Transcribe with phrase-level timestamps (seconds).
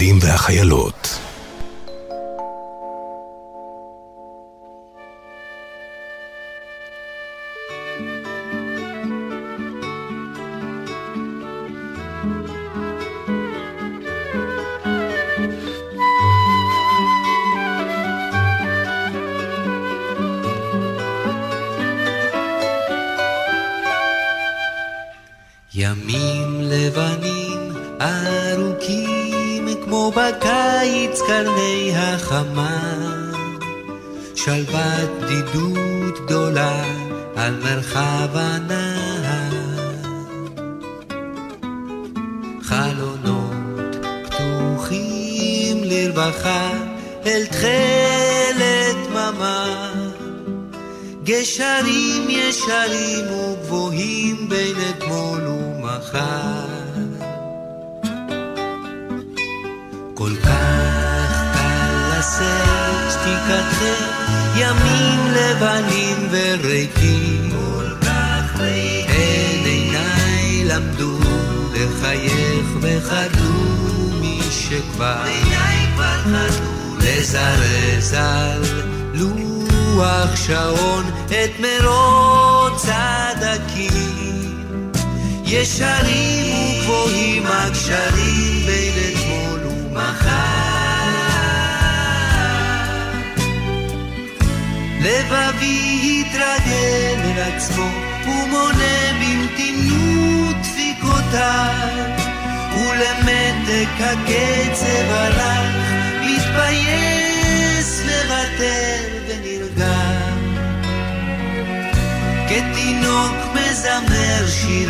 [0.00, 1.18] החיילים והחיילות.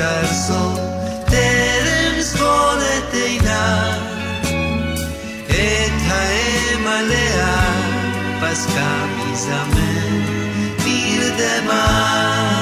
[0.01, 0.75] מזמר שיר ארצו
[1.27, 4.01] טרם סגור את עיניו
[5.47, 7.73] את האם עליה
[8.41, 10.11] פסקה מזמר
[10.85, 12.60] נרדמה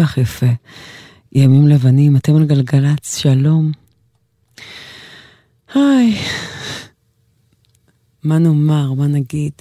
[0.00, 0.46] כך יפה.
[1.32, 3.72] ימים לבנים, אתם על גלגלצ, שלום.
[5.74, 6.18] היי,
[8.22, 9.52] מה נאמר, מה נגיד?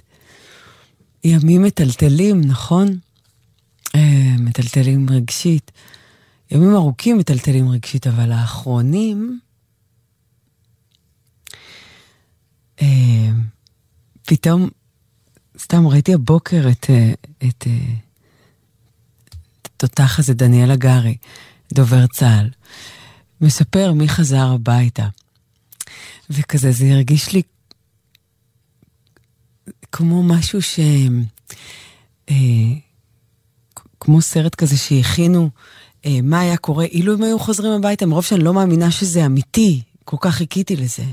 [1.23, 2.87] ימים מטלטלים, נכון?
[3.95, 5.71] אה, מטלטלים רגשית.
[6.51, 9.39] ימים ארוכים מטלטלים רגשית, אבל האחרונים...
[12.81, 13.29] אה,
[14.25, 14.69] פתאום,
[15.57, 17.67] סתם ראיתי הבוקר את, אה, את, אה, את
[19.79, 21.17] התותח הזה, דניאל הגרי,
[21.73, 22.49] דובר צה"ל,
[23.41, 25.07] מספר מי חזר הביתה.
[26.29, 27.41] וכזה, זה הרגיש לי
[29.91, 30.79] כמו משהו ש...
[32.29, 32.35] אה,
[33.99, 35.49] כמו סרט כזה שהכינו
[36.05, 39.81] אה, מה היה קורה אילו הם היו חוזרים הביתה, מרוב שאני לא מאמינה שזה אמיתי,
[40.05, 41.03] כל כך חיכיתי לזה.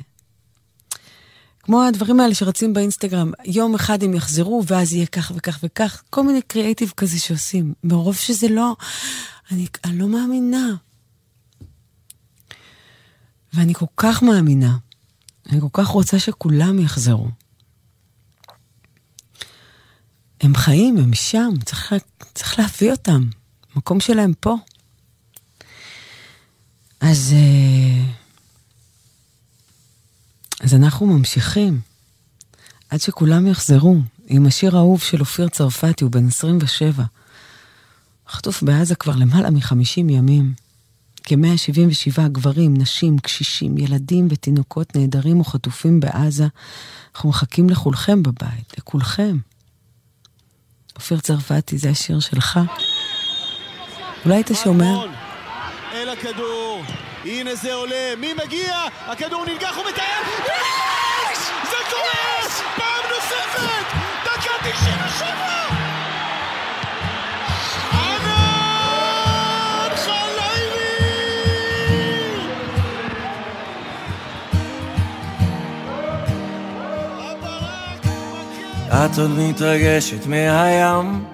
[1.67, 6.23] כמו הדברים האלה שרצים באינסטגרם, יום אחד הם יחזרו ואז יהיה כך וכך וכך, כל
[6.23, 8.77] מיני קריאייטיב כזה שעושים, מרוב שזה לא,
[9.51, 10.75] אני, אני לא מאמינה.
[13.53, 14.77] ואני כל כך מאמינה,
[15.51, 17.29] אני כל כך רוצה שכולם יחזרו.
[20.41, 21.95] הם חיים, הם שם, צריך,
[22.35, 23.29] צריך להביא אותם.
[23.75, 24.57] המקום שלהם פה.
[27.01, 28.25] אז, אה,
[30.61, 31.81] אז אנחנו ממשיכים
[32.91, 37.05] עד שכולם יחזרו עם השיר האהוב של אופיר צרפתי, הוא בן 27.
[38.29, 40.55] חטוף בעזה כבר למעלה מ-50 ימים.
[41.25, 46.47] כ-177 גברים, נשים, קשישים, ילדים ותינוקות נעדרים או חטופים בעזה.
[47.14, 49.38] אנחנו מחכים לכולכם בבית, לכולכם.
[50.97, 52.61] אופיר צרפתי, זה השיר שלך.
[54.25, 54.94] אולי היית שומע?
[56.06, 56.82] אל הכדור,
[57.25, 58.75] הנה זה עולה, מי מגיע?
[59.06, 61.38] הכדור ננגח ומטייל, יש!
[61.70, 62.49] זה קורה!
[62.76, 63.87] פעם נוספת!
[64.25, 65.37] דקה 97!
[78.88, 81.25] את עוד מתרגשת מהים,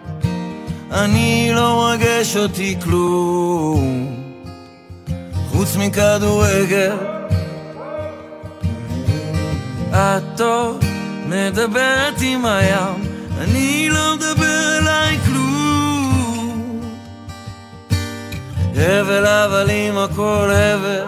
[0.92, 4.21] אני לא מרגש אותי כלום,
[5.62, 6.96] חוץ מכדורגל.
[9.92, 10.84] את עוד
[11.28, 13.04] מדברת עם הים,
[13.38, 16.80] אני לא מדבר אליי כלום.
[18.76, 21.04] הבל הבלים הכל הבל,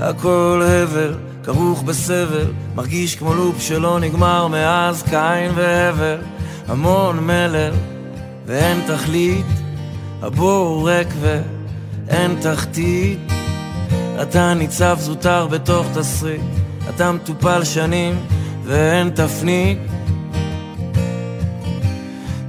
[0.00, 1.14] הכל הבל.
[1.44, 6.18] כרוך בסבל, מרגיש כמו לופ שלא נגמר מאז קין והבל,
[6.68, 7.72] המון מלל
[8.46, 9.46] ואין תכלית,
[10.22, 11.08] הבור ריק
[12.06, 13.18] ואין תחתית.
[14.22, 16.40] אתה ניצב זוטר בתוך תסריט,
[16.88, 18.26] אתה מטופל שנים
[18.64, 19.91] ואין תפנית.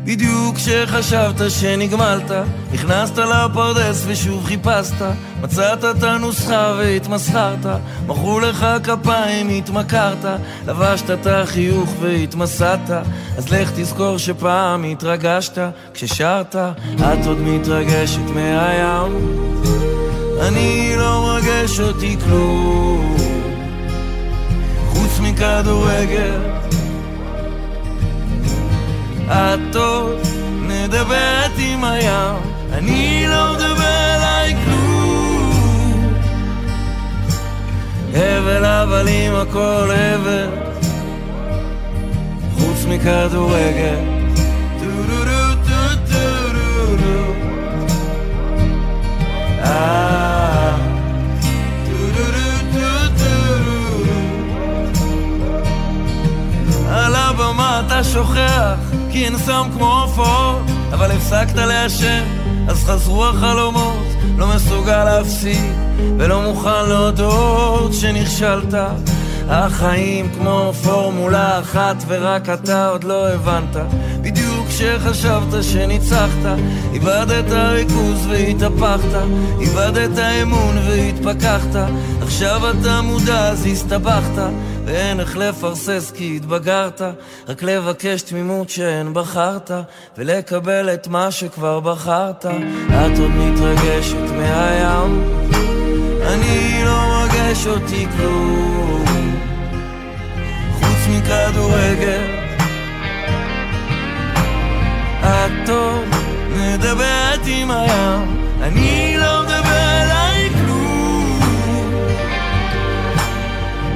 [0.06, 2.32] בדיוק כשחשבת שנגמלת,
[2.74, 5.02] נכנסת לפרדס ושוב חיפשת,
[5.42, 7.66] מצאת את הנוסחה והתמסחרת,
[8.08, 10.26] מכרו לך כפיים, התמכרת,
[10.68, 12.90] לבשת את החיוך והתמסדת,
[13.38, 15.58] אז לך תזכור שפעם התרגשת,
[15.94, 16.56] כששרת,
[17.00, 19.38] את עוד מתרגשת מהים.
[20.42, 23.18] אני לא מרגש אותי כלום,
[24.90, 26.73] חוץ מכדורגל.
[29.28, 30.20] את עוד
[30.62, 32.36] מדברת עם הים,
[32.74, 36.14] אני לא מדבר אליי כלום.
[38.14, 40.50] הבל הבלים הכל הבל,
[42.58, 44.14] חוץ מכדורגל.
[56.90, 60.62] על הבמה אתה שוכח כי אין סם כמו עופות,
[60.94, 62.24] אבל הפסקת לעשן,
[62.68, 64.08] אז חזרו החלומות,
[64.38, 65.72] לא מסוגל להפסיק,
[66.18, 68.74] ולא מוכן להודות שנכשלת.
[69.50, 73.76] החיים כמו פורמולה אחת, ורק אתה עוד לא הבנת.
[74.22, 76.58] בדיוק כשחשבת שניצחת,
[76.94, 79.18] איבדת ריכוז והתהפכת,
[79.62, 81.76] איבדת אמון והתפכחת,
[82.22, 84.42] עכשיו אתה מודע אז הסתבכת.
[84.86, 87.02] ואין איך לפרסס כי התבגרת,
[87.48, 89.72] רק לבקש תמימות שאין בחרת,
[90.18, 92.46] ולקבל את מה שכבר בחרת.
[92.90, 95.24] את עוד מתרגשת מהים,
[96.28, 99.36] אני לא מרגש אותי כלום,
[100.74, 102.33] חוץ מכדורגל.
[105.34, 106.06] עוד
[106.58, 110.50] מדברת עם הים, אני לא מדבר אליי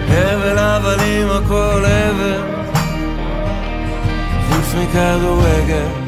[0.09, 2.41] הבל הבלים הכל הבל,
[4.49, 6.06] חוץ מכדורגל.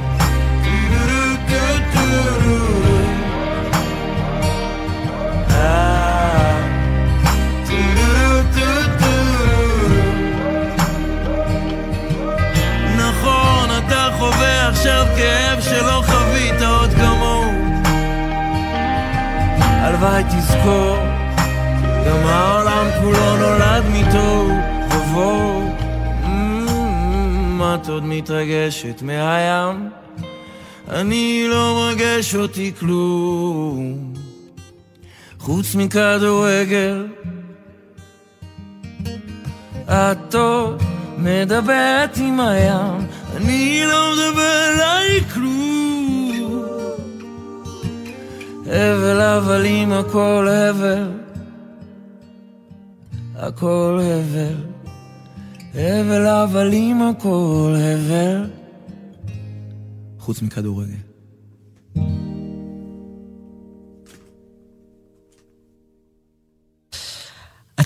[14.79, 17.51] עכשיו כאב שלא חווית עוד כמוהו.
[19.59, 20.97] הלוואי תזכור
[22.07, 24.49] גם העולם כולו נולד מתוהו
[24.91, 25.75] ובוהו.
[27.75, 29.89] את עוד מתרגשת מהים?
[30.89, 34.13] אני לא מרגש אותי כלום,
[35.39, 37.07] חוץ מכדורגל.
[39.87, 40.83] את עוד
[41.17, 45.69] מדברת עם הים, אני לא מדבר אליי כלום.
[48.65, 51.11] הבל הבלים הכל הבל.
[53.35, 54.55] הכל הבל,
[55.75, 58.49] הבל הבלים הכל הבל.
[60.19, 61.08] חוץ מכדורגל.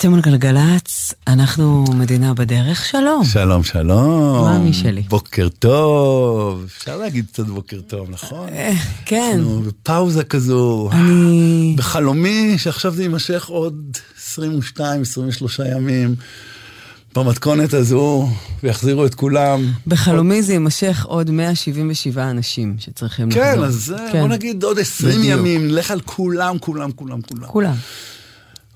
[0.04, 3.26] אתם על גלגלצ, אנחנו מדינה בדרך, שלום.
[3.26, 4.46] שלום, שלום.
[4.46, 5.02] מה מי שלי?
[5.02, 6.64] בוקר טוב.
[6.78, 8.50] אפשר להגיד קצת בוקר טוב, נכון?
[8.50, 8.74] אה,
[9.06, 9.36] כן.
[9.40, 10.90] אנחנו בפאוזה כזו.
[10.92, 11.74] אני...
[11.78, 16.16] בחלומי שעכשיו זה יימשך עוד 22, 23 ימים.
[17.16, 18.30] במתכונת הזו,
[18.64, 19.66] ויחזירו את כולם.
[19.88, 23.44] בחלומי זה יימשך עוד 177 אנשים שצריכים לחזור.
[23.44, 24.20] כן, אז אה, כן.
[24.20, 25.40] בוא נגיד עוד 20 בדיוק.
[25.40, 27.48] ימים, נלך על כולם, כולם, כולם, כולם.
[27.48, 27.74] כולם.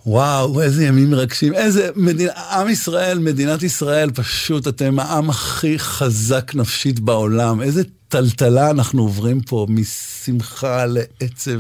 [0.08, 1.54] וואו, איזה ימים מרגשים.
[1.54, 7.62] איזה מדינה, עם ישראל, מדינת ישראל, פשוט אתם העם הכי חזק נפשית בעולם.
[7.62, 11.52] איזה טלטלה אנחנו עוברים פה, משמחה לעצב,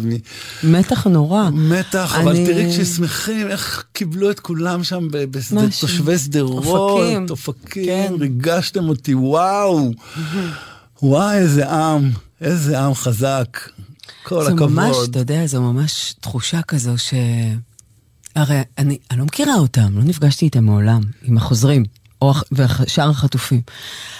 [0.63, 1.50] מתח נורא.
[2.22, 5.62] אבל אני- תראי כששמחים, איך קיבלו את כולם שם בשדה-.
[5.82, 7.25] תושבי שדרות, אופקים.
[7.30, 8.13] אופקים, כן.
[8.20, 9.92] ריגשתם אותי, וואו.
[11.01, 12.12] וואי, איזה עם,
[12.42, 13.60] איזה עם חזק.
[14.24, 14.72] כל זה הכבוד.
[14.72, 17.13] ממש, אתה יודע, זו ממש תחושה כזו ש...
[18.38, 21.84] הרי אני, אני לא מכירה אותם, לא נפגשתי איתם מעולם, עם החוזרים,
[22.22, 23.62] או ושאר החטופים.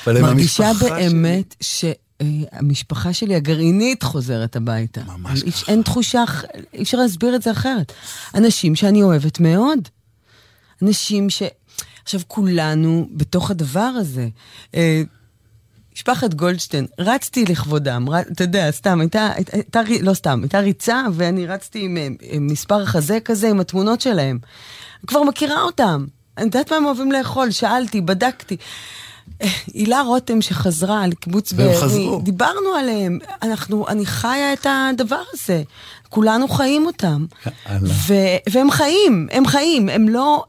[0.04, 5.02] אבל הם מרגישה באמת שהמשפחה שלי הגרעינית חוזרת הביתה.
[5.04, 5.72] ממש ככה.
[5.72, 6.24] אין תחושה,
[6.74, 7.94] אי אפשר להסביר את זה אחרת.
[8.36, 9.80] אנשים שאני אוהבת מאוד.
[10.82, 11.44] אנשים ש...
[12.04, 14.30] עכשיו, כולנו בתוך הדבר הזה.
[15.98, 18.20] משפחת גולדשטיין, רצתי לכבודם, ר...
[18.22, 22.86] אתה יודע, סתם, הייתה, הייתה, הייתה, לא סתם, הייתה ריצה, ואני רצתי עם, עם מספר
[22.86, 24.40] חזה כזה, עם התמונות שלהם.
[25.00, 26.06] אני כבר מכירה אותם.
[26.38, 28.58] אני יודעת מה הם אוהבים לאכול, שאלתי, בדקתי.
[29.42, 31.74] אה, הילה רותם שחזרה על קיבוץ בארי.
[32.24, 35.64] דיברנו עליהם, אנחנו, אני חיה את הדבר הזה.
[36.10, 37.26] כולנו חיים אותם.
[37.82, 40.44] ו- והם חיים, הם חיים, הם לא...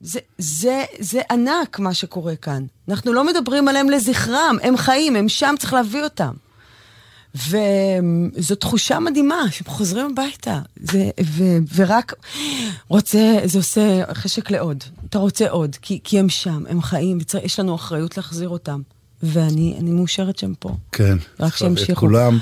[0.00, 2.64] זה, זה, זה ענק מה שקורה כאן.
[2.88, 6.32] אנחנו לא מדברים עליהם לזכרם, הם חיים, הם שם, צריך להביא אותם.
[7.34, 10.60] וזו תחושה מדהימה, שהם חוזרים הביתה.
[10.76, 12.14] זה, ו, ורק
[12.88, 14.84] רוצה, זה עושה חשק לעוד.
[15.08, 18.80] אתה רוצה עוד, כי, כי הם שם, הם חיים, ויש לנו אחריות להחזיר אותם.
[19.22, 20.76] ואני אני מאושרת שהם פה.
[20.92, 21.18] כן.
[21.40, 22.00] רק שימשיכו.
[22.00, 22.38] כולם.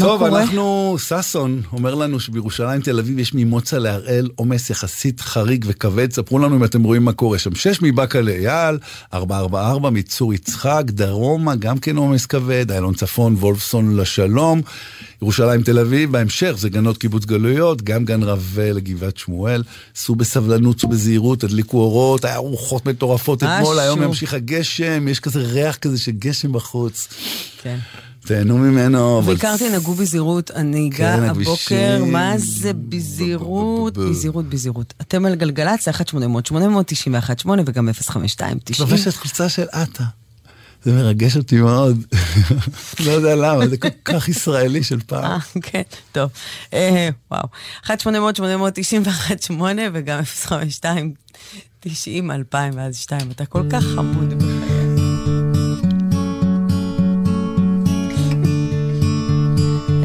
[0.00, 0.42] טוב, קורה?
[0.42, 6.12] אנחנו, ששון אומר לנו שבירושלים תל אביב יש ממוצא להראל עומס יחסית חריג וכבד.
[6.12, 7.54] ספרו לנו אם אתם רואים מה קורה שם.
[7.54, 8.78] שש מבאקה לאייל,
[9.14, 14.62] 444 מצור יצחק, דרומה גם כן עומס כבד, איילון צפון, וולפסון לשלום,
[15.22, 19.62] ירושלים תל אביב, בהמשך זה גנות קיבוץ גלויות, גם גן רווה לגבעת שמואל.
[19.94, 23.78] סעו בסבלנות, סעו בזהירות, תדליקו אורות, היה רוחות מטורפות אתמול.
[23.78, 27.08] היום ימשיך הגשם, יש כזה ריח כזה של גשם בחוץ.
[27.62, 27.78] כן.
[28.26, 29.22] תהנו ממנו.
[29.22, 32.04] בעיקר תנהגו בזהירות, הנהיגה כן, הבוקר.
[32.04, 34.94] מה זה בזהירות, בזהירות, בזהירות.
[35.00, 38.42] אתם על גלגלצ, 1-800-891-8 וגם 052-90.
[38.78, 40.04] לובשת חולצה של עטה.
[40.84, 42.04] זה מרגש אותי מאוד.
[43.06, 45.40] לא יודע למה, זה כל כך ישראלי של אה, פעם.
[45.62, 46.30] כן, טוב.
[46.72, 47.48] אה, וואו.
[47.84, 49.52] 1-800-891-8
[49.92, 50.20] וגם
[51.84, 51.86] 052-90-2002
[52.74, 53.30] ואז 2.
[53.30, 54.73] אתה כל כך חמוד בחיי.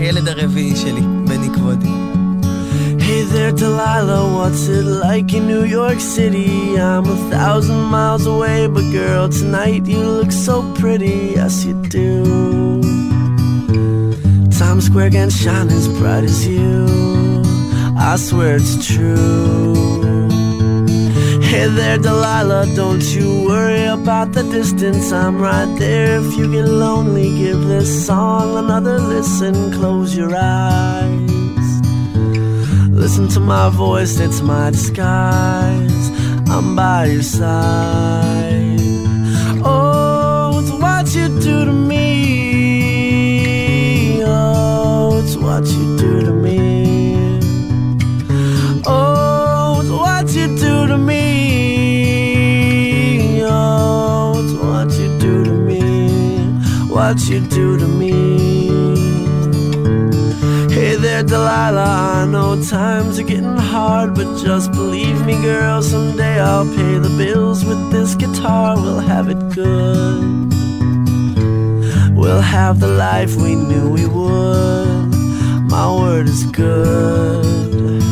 [0.08, 1.88] הילד הרביעי שלי, בני כבודי.
[3.06, 6.80] Hey there, Delilah, what's it like in New York City?
[6.80, 12.80] I'm a thousand miles away, but girl, tonight you look so pretty, yes you do.
[14.58, 17.42] Times Square can't shine as bright as you,
[18.10, 19.87] I swear it's true.
[21.49, 26.19] Hey there, Delilah, don't you worry about the distance, I'm right there.
[26.19, 31.69] If you get lonely, give this song another listen, close your eyes.
[32.91, 36.09] Listen to my voice, it's my disguise.
[36.51, 38.79] I'm by your side.
[39.65, 41.78] Oh, it's what you do to me.
[57.09, 58.11] What you do to me.
[60.71, 62.21] Hey there, Delilah.
[62.21, 65.81] I know times are getting hard, but just believe me, girl.
[65.81, 68.75] Someday I'll pay the bills with this guitar.
[68.75, 70.53] We'll have it good.
[72.15, 75.09] We'll have the life we knew we would.
[75.67, 78.03] My word is good.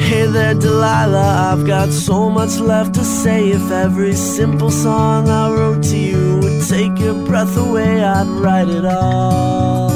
[0.00, 1.52] Hey there, Delilah.
[1.52, 3.50] I've got so much left to say.
[3.50, 6.19] If every simple song I wrote to you
[7.00, 9.90] your breath away, I'd write it all.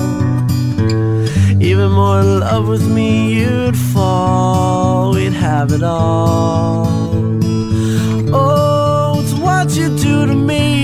[1.61, 5.14] even more in love with me, you'd fall.
[5.14, 6.87] We'd have it all.
[8.32, 10.83] Oh, it's what you do to me.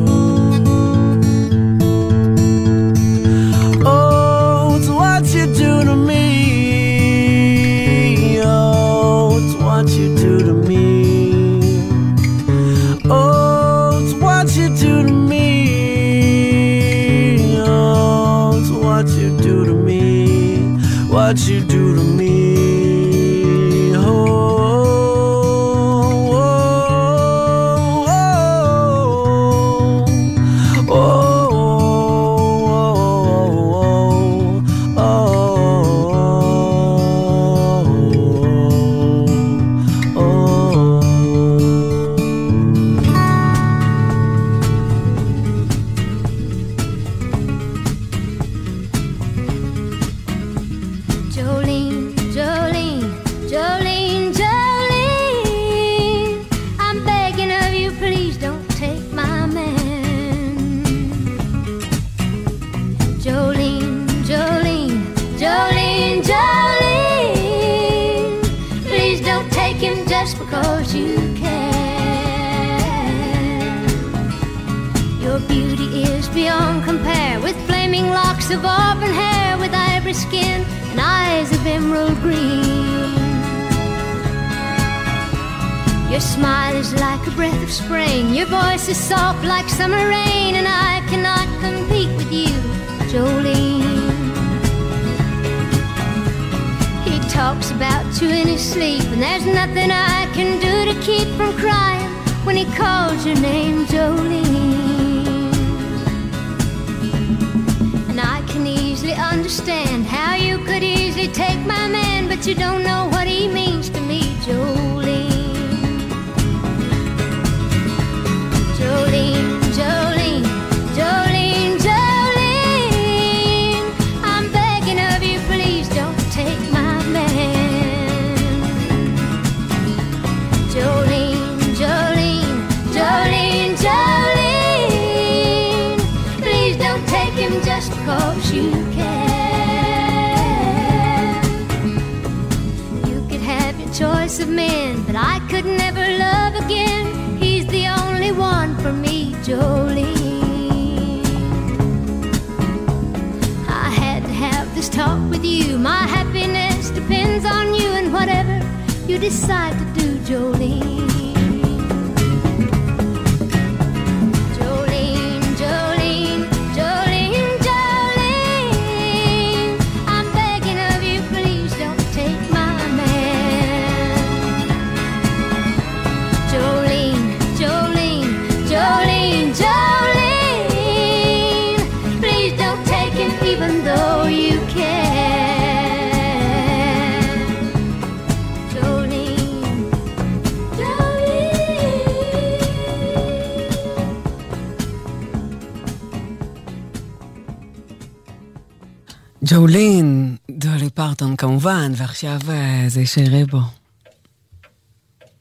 [202.23, 203.59] ועכשיו אה, זה יישאר בו.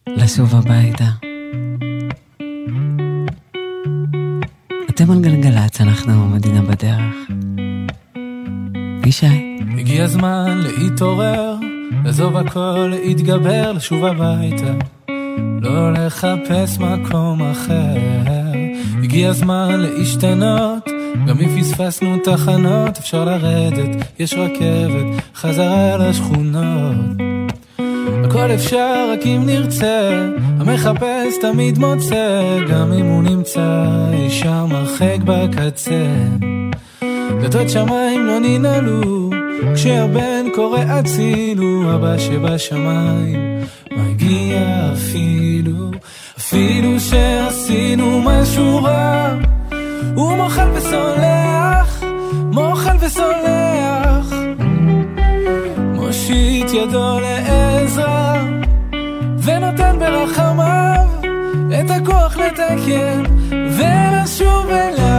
[0.08, 1.04] לשוב הביתה.
[4.90, 7.14] אתם על גלגלצ, אנחנו מדינה בדרך.
[9.00, 9.58] אבישי.
[9.78, 11.54] הגיע הזמן להתעורר,
[12.04, 14.74] לעזוב הכל, להתגבר, לשוב הביתה.
[15.60, 17.94] לא לחפש מקום אחר.
[19.02, 20.88] הגיע הזמן להשתנות,
[21.26, 26.96] גם אם פספסנו תחנות, אפשר לרדת, יש רכבת, חזרה לשכונות.
[28.24, 30.26] הכל אפשר רק אם נרצה,
[30.58, 36.06] המחפש תמיד מוצא, גם אם הוא נמצא אי שם הרחק בקצה.
[37.40, 39.30] דלתות שמיים לא ננעלו,
[39.74, 45.90] כשהבן קורא אצילו, אבא שבשמיים מגיע אפילו,
[46.38, 49.34] אפילו שעשינו משהו רע,
[50.14, 51.89] הוא מוחל וסולח,
[56.70, 58.44] מושיט ידו לעזרה,
[59.42, 61.08] ונותן ברחמיו
[61.80, 65.10] את הכוח לתקן ולשוב אליו.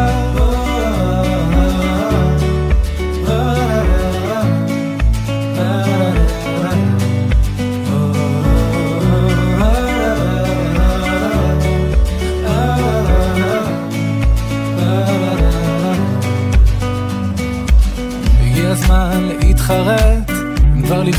[19.40, 20.11] להתחרט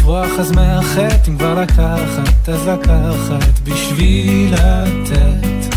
[0.02, 5.76] לברוח אז מאחת אם כבר לקחת אז לקחת בשביל לתת.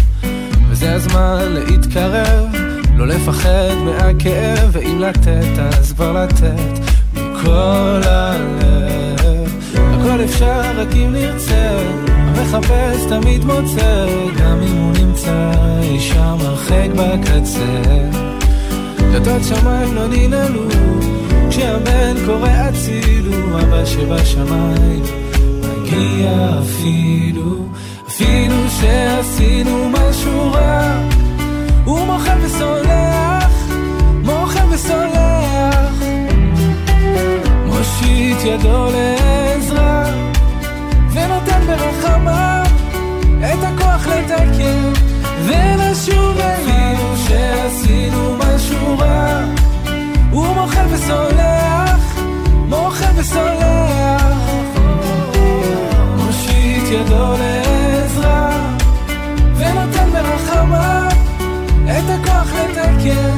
[0.70, 2.46] וזה הזמן להתקרב
[2.96, 6.80] לא לפחד מהכאב ואם לתת אז כבר לתת
[7.14, 9.56] מכל הלב.
[9.76, 14.06] הכל אפשר רק אם נרצה המחפש תמיד מוצא
[14.38, 17.84] גם אם הוא נמצא אי שם הרחק בקצה.
[18.98, 20.70] דלתות שמיים לא ננעלו
[21.56, 25.04] כשהבן קורא אצילו, אבא שבשמיים
[25.62, 27.66] מגיע אפילו,
[28.08, 31.02] אפילו שעשינו משהו רע,
[31.86, 33.54] הוא מוחל וסולח,
[34.24, 35.94] מוחל וסולח,
[37.66, 40.04] מושיט ידו לעזרה,
[41.14, 42.66] ונותן ברחמיו
[43.40, 44.94] את הכוח לתקן
[45.46, 49.35] ולשוב אפילו שעשינו משהו רע.
[50.90, 52.20] וסולח,
[52.70, 54.24] מוחל וסולח,
[56.18, 58.50] מושיט ידו לעזרה,
[59.56, 61.10] ונותן ברחמיו
[61.86, 63.38] את הכוח לתקן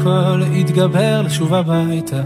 [0.00, 2.22] הכל, להתגבר, לשוב הביתה.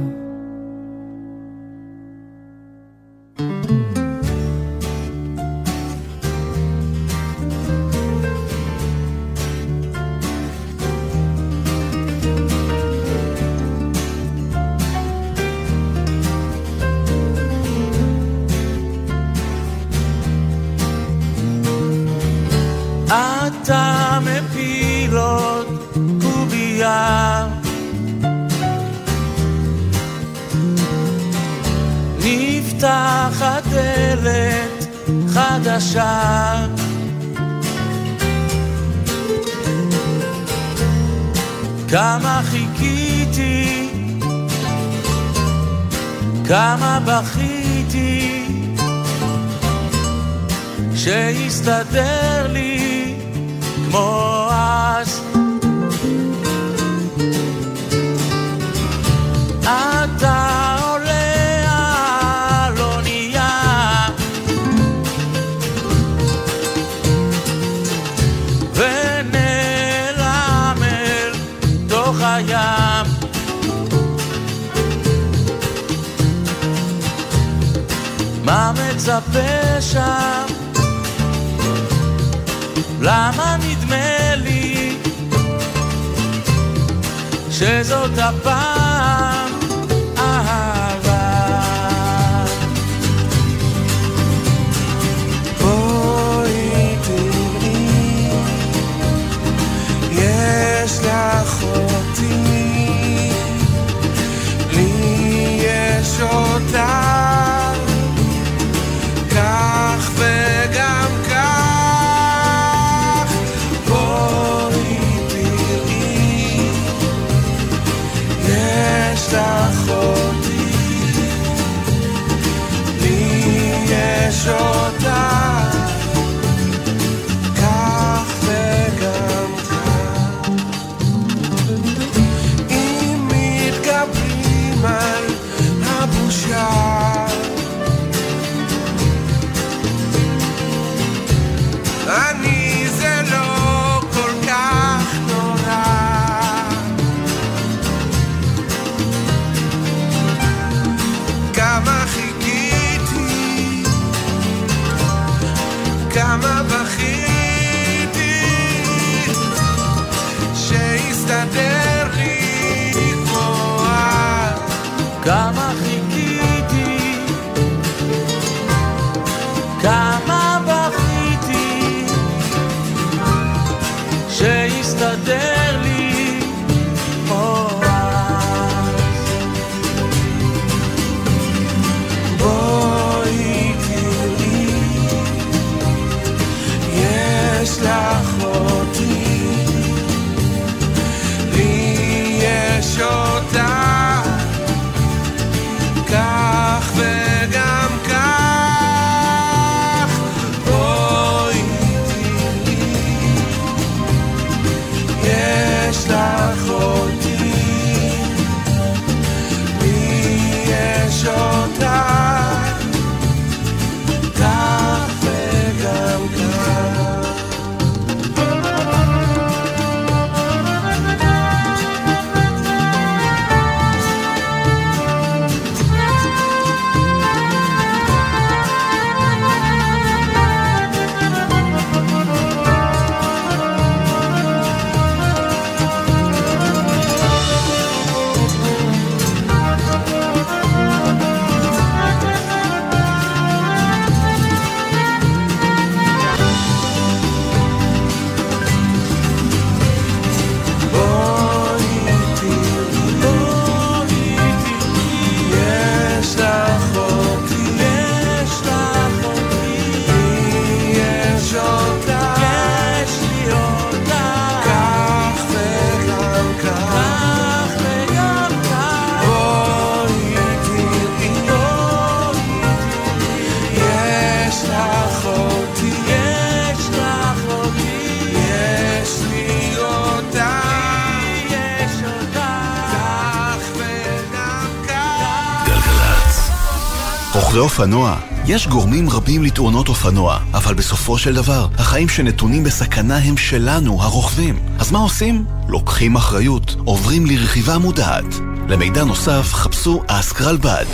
[287.54, 288.16] רוכבי אופנוע.
[288.46, 294.58] יש גורמים רבים לתאונות אופנוע, אבל בסופו של דבר, החיים שנתונים בסכנה הם שלנו, הרוכבים.
[294.78, 295.44] אז מה עושים?
[295.68, 298.24] לוקחים אחריות, עוברים לרכיבה מודעת.
[298.68, 300.86] למידע נוסף, חפשו אסק רלב"ד.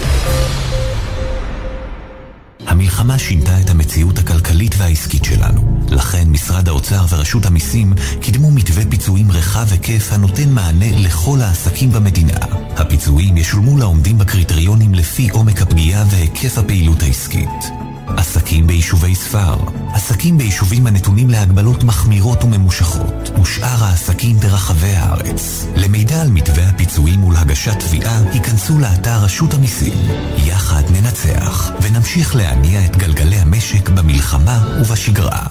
[3.01, 5.81] המלחמה שינתה את המציאות הכלכלית והעסקית שלנו.
[5.91, 12.39] לכן משרד האוצר ורשות המיסים קידמו מתווה פיצויים רחב היקף הנותן מענה לכל העסקים במדינה.
[12.77, 17.90] הפיצויים ישולמו לעומדים בקריטריונים לפי עומק הפגיעה והיקף הפעילות העסקית.
[18.21, 19.57] עסקים ביישובי ספר,
[19.93, 25.67] עסקים ביישובים הנתונים להגבלות מחמירות וממושכות, ושאר העסקים ברחבי הארץ.
[25.77, 29.99] למידע על מתווה הפיצויים ולהגשת תביעה, היכנסו לאתר רשות המיסים.
[30.37, 35.47] יחד ננצח, ונמשיך להניע את גלגלי המשק במלחמה ובשגרה.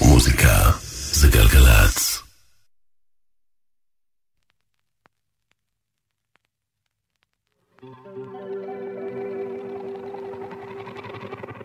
[0.00, 0.70] מוזיקה
[1.12, 2.31] זה גלגלצ.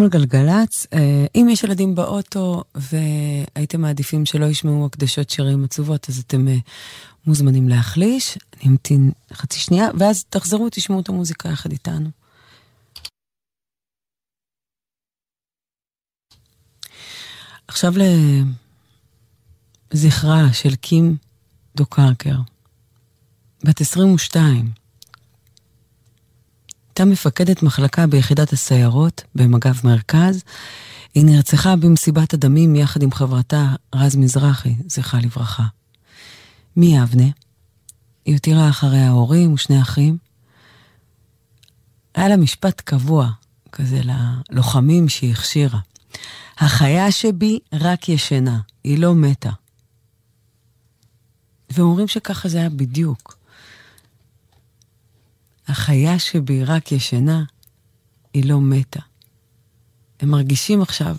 [0.00, 6.08] אתם על גלגלצ, אה, אם יש ילדים באוטו והייתם מעדיפים שלא ישמעו הקדשות שירים עצובות,
[6.08, 6.56] אז אתם אה,
[7.26, 8.38] מוזמנים להחליש.
[8.56, 12.10] אני אמתין חצי שנייה, ואז תחזרו, תשמעו את המוזיקה יחד איתנו.
[17.68, 17.92] עכשיו
[19.92, 21.16] לזכרה של קים
[21.76, 22.36] דו קרקר,
[23.64, 24.79] בת 22.
[27.00, 30.42] הייתה מפקדת מחלקה ביחידת הסיירות במג"ב מרכז.
[31.14, 35.62] היא נרצחה במסיבת הדמים יחד עם חברתה רז מזרחי, זכרה לברכה.
[36.76, 37.24] מי אבנה?
[38.24, 40.16] היא הותירה אחריה הורים ושני אחים.
[42.14, 43.30] היה לה משפט קבוע
[43.72, 44.00] כזה
[44.50, 45.80] ללוחמים שהיא הכשירה.
[46.58, 49.50] החיה שבי רק ישנה, היא לא מתה.
[51.70, 53.39] ואומרים שככה זה היה בדיוק.
[55.70, 57.42] החיה שבי רק ישנה,
[58.34, 59.00] היא לא מתה.
[60.20, 61.16] הם מרגישים עכשיו,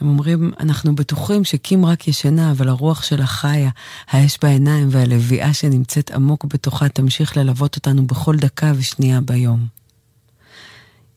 [0.00, 3.70] הם אומרים, אנחנו בטוחים שקים רק ישנה, אבל הרוח שלה חיה,
[4.08, 9.66] האש בעיניים והלוויה שנמצאת עמוק בתוכה תמשיך ללוות אותנו בכל דקה ושנייה ביום.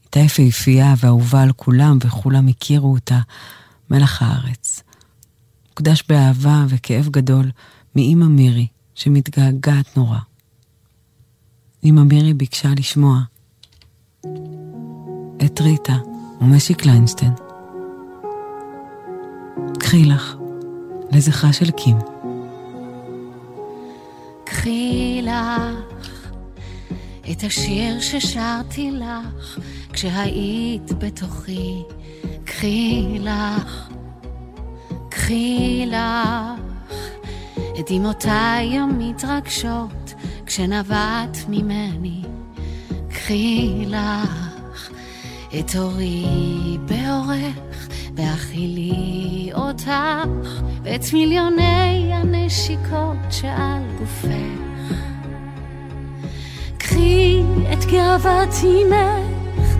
[0.04, 3.20] הייתה יפהפייה ואהובה על כולם, וכולם הכירו אותה,
[3.90, 4.84] מלח הארץ.
[5.70, 7.52] מוקדש באהבה וכאב גדול
[7.96, 10.20] מאימא מירי, שמתגעגעת נורא.
[11.84, 13.20] אמא מירי ביקשה לשמוע
[15.46, 15.98] את ריטה
[16.42, 17.32] ומשי קליינשטיין.
[19.80, 20.36] קחי לך,
[21.12, 21.98] לזכרה של קים.
[24.44, 26.04] קחי לך
[27.32, 29.60] את השיר ששרתי לך
[29.94, 31.84] כשהיית בתוכי.
[32.44, 33.90] קחי לך,
[35.10, 36.62] קחי לך
[37.80, 40.14] את דמעותיי המתרגשות
[40.50, 42.22] כשנבעת ממני.
[43.10, 44.90] קחי לך
[45.60, 46.26] את אורי
[46.86, 54.96] באורך, בהכילי אותך, ואת מיליוני הנשיקות שעל גופך.
[56.78, 57.42] קחי
[57.74, 59.76] את גאוות אימך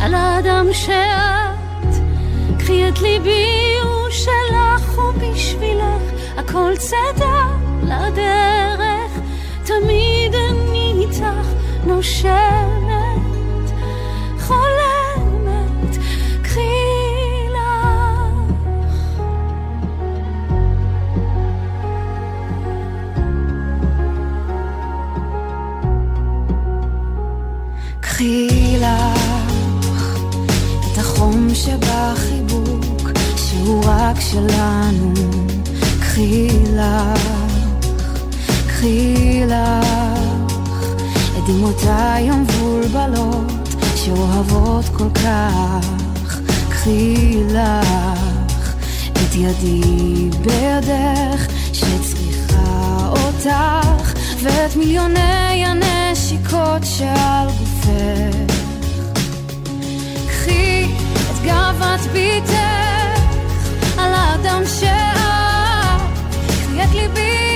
[0.00, 1.94] על האדם שאת,
[2.58, 6.02] קחי את ליבי הוא שלך ובשבילך
[6.36, 7.48] הכל צידה
[7.82, 9.07] לדרך,
[9.68, 11.24] תמיד אני איתך
[11.86, 13.70] נושמת,
[14.40, 15.96] חולמת,
[16.42, 16.60] קחי
[17.52, 18.52] לך.
[28.00, 30.18] קחי לך
[30.92, 35.12] את החום שבחיבוק שהוא רק שלנו.
[36.00, 37.47] קחי לך,
[38.78, 39.86] קחי לך
[41.38, 45.86] את דמעותיי המבולבלות שאוהבות כל כך.
[46.68, 48.74] קחי לך
[49.12, 54.12] את ידי בידך שצריכה אותך
[54.42, 58.54] ואת מיליוני הנשיקות שעל גופך.
[60.28, 62.52] קחי את גאוות ביתך
[63.98, 66.00] על האדם שאת,
[66.46, 67.47] קחי את ליבי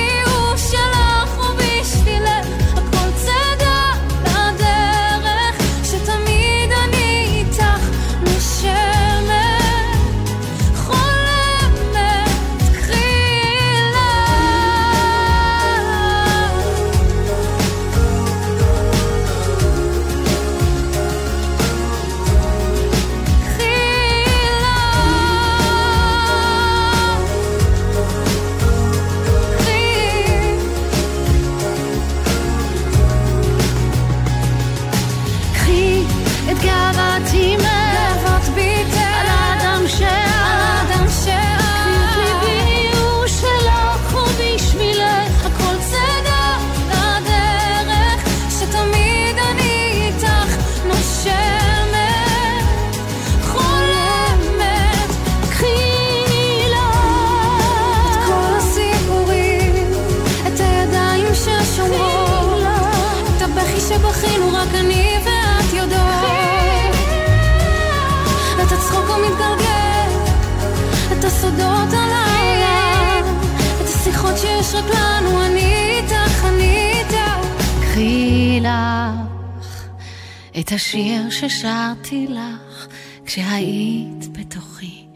[80.72, 82.86] את השיר ששרתי לך
[83.26, 85.06] כשהיית בתוכי,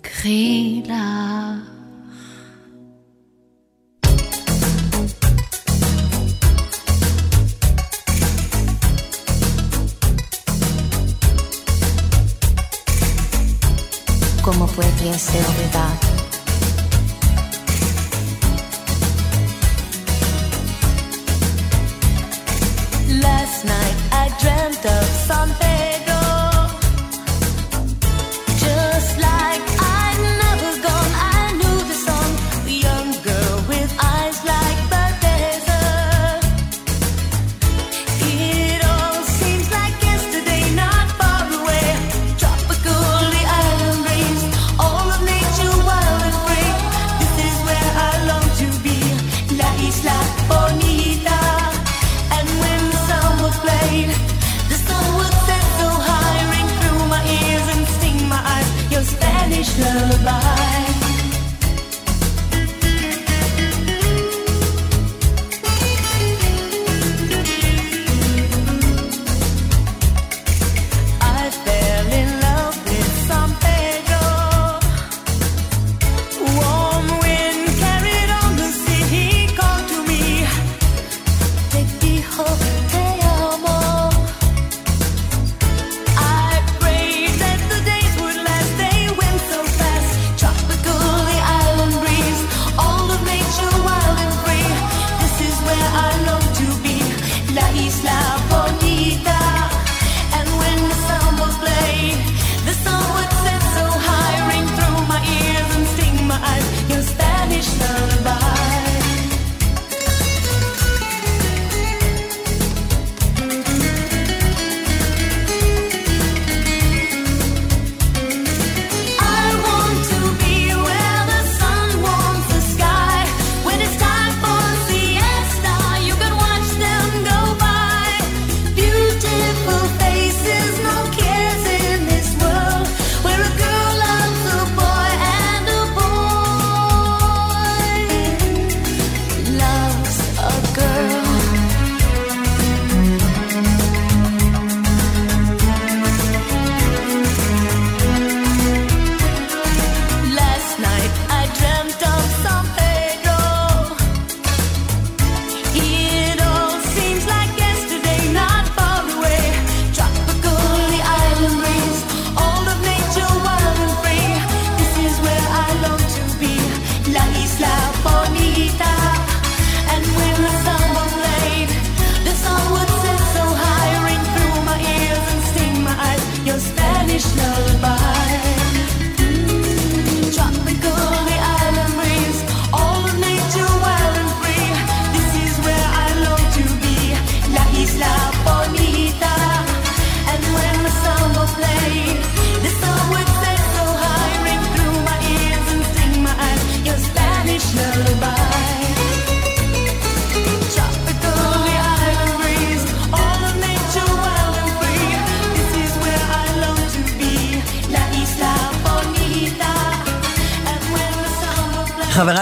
[0.00, 0.94] קחי לך.
[14.44, 15.99] ¿Cómo fue quien se olvidar?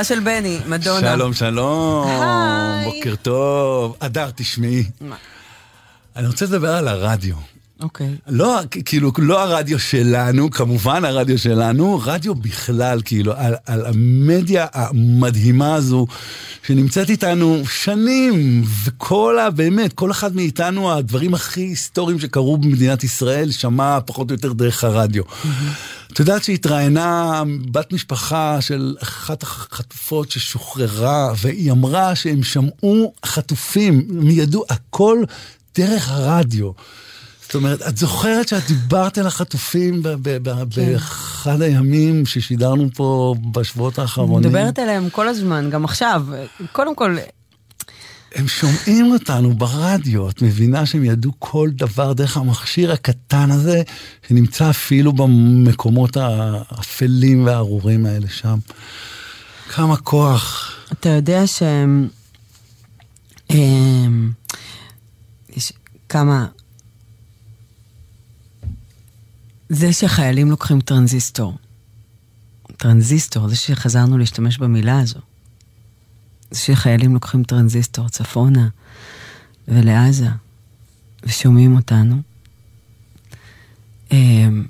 [0.08, 1.00] של בני, מדונה.
[1.00, 2.06] שלום, שלום.
[2.06, 2.84] Hi.
[2.84, 3.96] בוקר טוב.
[4.00, 4.84] אדר, תשמעי.
[5.00, 5.16] מה?
[6.16, 7.34] אני רוצה לדבר על הרדיו.
[7.80, 8.06] אוקיי.
[8.06, 8.30] Okay.
[8.32, 15.74] לא, כאילו, לא הרדיו שלנו, כמובן הרדיו שלנו, רדיו בכלל, כאילו, על, על המדיה המדהימה
[15.74, 16.06] הזו,
[16.66, 19.50] שנמצאת איתנו שנים, וכל ה...
[19.50, 24.84] באמת, כל אחד מאיתנו, הדברים הכי היסטוריים שקרו במדינת ישראל, שמע פחות או יותר דרך
[24.84, 25.22] הרדיו.
[25.24, 25.97] Mm-hmm.
[26.12, 34.30] את יודעת שהתראיינה בת משפחה של אחת החטופות ששוחררה, והיא אמרה שהם שמעו חטופים, הם
[34.30, 35.22] ידעו הכל
[35.74, 36.70] דרך הרדיו.
[37.42, 40.42] זאת אומרת, את זוכרת שאת דיברת על החטופים כן.
[40.74, 44.50] באחד הימים ששידרנו פה בשבועות האחרונים?
[44.50, 46.26] מדברת עליהם כל הזמן, גם עכשיו.
[46.72, 47.16] קודם כל,
[48.34, 53.82] הם שומעים אותנו ברדיו, את מבינה שהם ידעו כל דבר דרך המכשיר הקטן הזה,
[54.28, 58.58] שנמצא אפילו במקומות האפלים והארורים האלה שם.
[59.68, 60.72] כמה כוח.
[60.92, 62.08] אתה יודע שהם...
[63.50, 64.30] אמ,
[65.56, 65.72] יש
[66.08, 66.46] כמה...
[69.68, 71.58] זה שחיילים לוקחים טרנזיסטור,
[72.76, 75.20] טרנזיסטור, זה שחזרנו להשתמש במילה הזו,
[76.52, 78.68] שחיילים לוקחים טרנזיסטור צפונה
[79.68, 80.28] ולעזה
[81.22, 82.16] ושומעים אותנו.
[84.12, 84.66] אמ,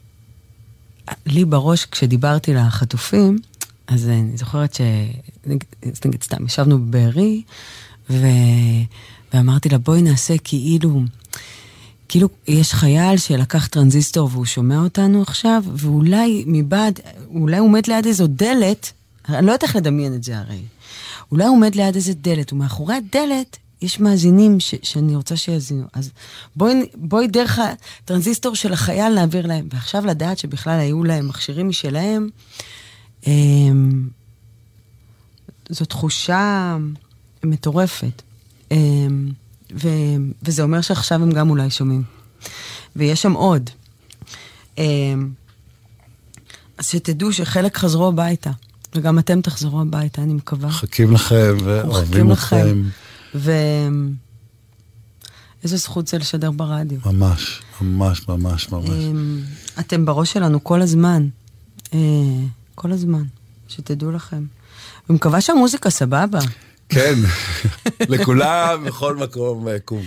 [1.27, 3.39] לי בראש, כשדיברתי לחטופים,
[3.87, 4.81] אז אני זוכרת ש...
[6.05, 7.43] נגיד סתם, ישבנו בבארי,
[8.11, 8.27] ו...
[9.35, 11.03] ואמרתי לה, בואי נעשה כאילו,
[12.09, 17.01] כאילו יש חייל שלקח טרנזיסטור והוא שומע אותנו עכשיו, ואולי מבעד,
[17.35, 18.93] אולי הוא עומד ליד איזו דלת,
[19.29, 20.63] אני לא יודעת איך לדמיין את זה הרי.
[21.33, 25.87] אולי הוא עומד ליד איזה דלת, ומאחורי הדלת יש מאזינים ש, שאני רוצה שיאזינו.
[25.93, 26.11] אז
[26.57, 29.69] בואי, בואי דרך הטרנזיסטור של החייל נעביר להם.
[29.73, 32.29] ועכשיו לדעת שבכלל היו להם מכשירים משלהם,
[33.27, 34.09] אמ,
[35.69, 36.77] זו תחושה
[37.45, 38.23] מטורפת.
[38.71, 39.31] אמ,
[39.75, 39.89] ו,
[40.43, 42.03] וזה אומר שעכשיו הם גם אולי שומעים.
[42.97, 43.71] ויש שם עוד.
[44.79, 45.31] אמ,
[46.79, 48.51] אז שתדעו שחלק חזרו הביתה,
[48.95, 50.69] וגם אתם תחזרו הביתה, אני מקווה.
[50.69, 52.83] מחכים לכם ואוהבים אתכם.
[53.35, 53.53] ו...
[55.65, 56.99] איזה זכות זה לשדר ברדיו.
[57.07, 58.89] ממש, ממש, ממש, ממש.
[58.89, 59.41] אמ,
[59.81, 61.29] אתם בראש שלנו כל הזמן.
[61.95, 61.99] אה,
[62.75, 63.23] כל הזמן,
[63.69, 64.45] שתדעו לכם.
[65.11, 66.39] ומקווה שהמוזיקה סבבה.
[66.89, 67.15] כן,
[68.13, 70.03] לכולם, בכל מקום אה, קום.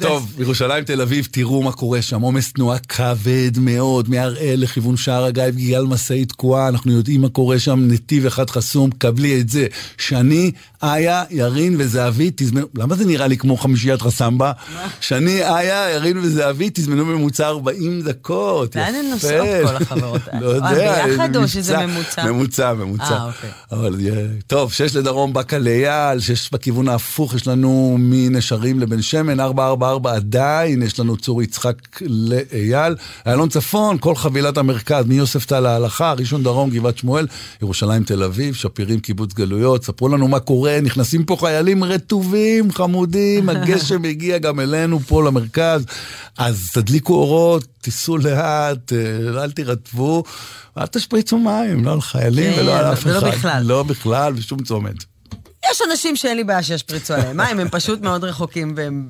[0.00, 2.20] טוב, ירושלים, תל אביב, תראו מה קורה שם.
[2.20, 7.58] עומס תנועה כבד מאוד, מהראל לכיוון שער הגיא, בגלל משאית תקועה, אנחנו יודעים מה קורה
[7.58, 9.66] שם, נתיב אחד חסום, קבלי את זה.
[9.98, 10.50] שני,
[10.82, 14.52] איה, ירין וזהבי, תזמנו, למה זה נראה לי כמו חמישיית חסמבה?
[15.00, 18.76] שני, איה, ירין וזהבי, תזמנו ממוצע 40 דקות.
[18.76, 20.46] לאן הן נוסעות כל החברות האלה?
[20.46, 21.06] לא יודע.
[21.06, 22.24] ביחד או שזה ממוצע?
[22.24, 23.04] ממוצע, ממוצע.
[23.04, 23.50] אה, אוקיי.
[24.46, 25.58] טוב, שש לדרום, באקה
[26.24, 32.96] שש בכיוון ההפוך, יש לנו מנשרים לבן שמן, 444 עדיין, יש לנו צור יצחק לאייל.
[33.26, 37.26] איילון צפון, כל חבילת המרכז, מיוספטל להלכה, ראשון דרום, גבעת שמואל,
[37.62, 39.84] ירושלים, תל אביב, שפירים, קיבוץ גלויות.
[39.84, 45.84] ספרו לנו מה קורה, נכנסים פה חיילים רטובים, חמודים, הגשם הגיע גם אלינו פה למרכז.
[46.38, 50.24] אז תדליקו אורות, תיסעו לאט, אה, אל תירטבו,
[50.78, 53.28] אל תשפריצו מים, לא על חיילים כן, ולא על אף ולא אחד.
[53.28, 53.62] בכלל.
[53.66, 55.13] לא בכלל, בשום צומת.
[55.74, 59.06] יש אנשים שאין לי בעיה שישפריצו עליהם מים, הם פשוט מאוד רחוקים והם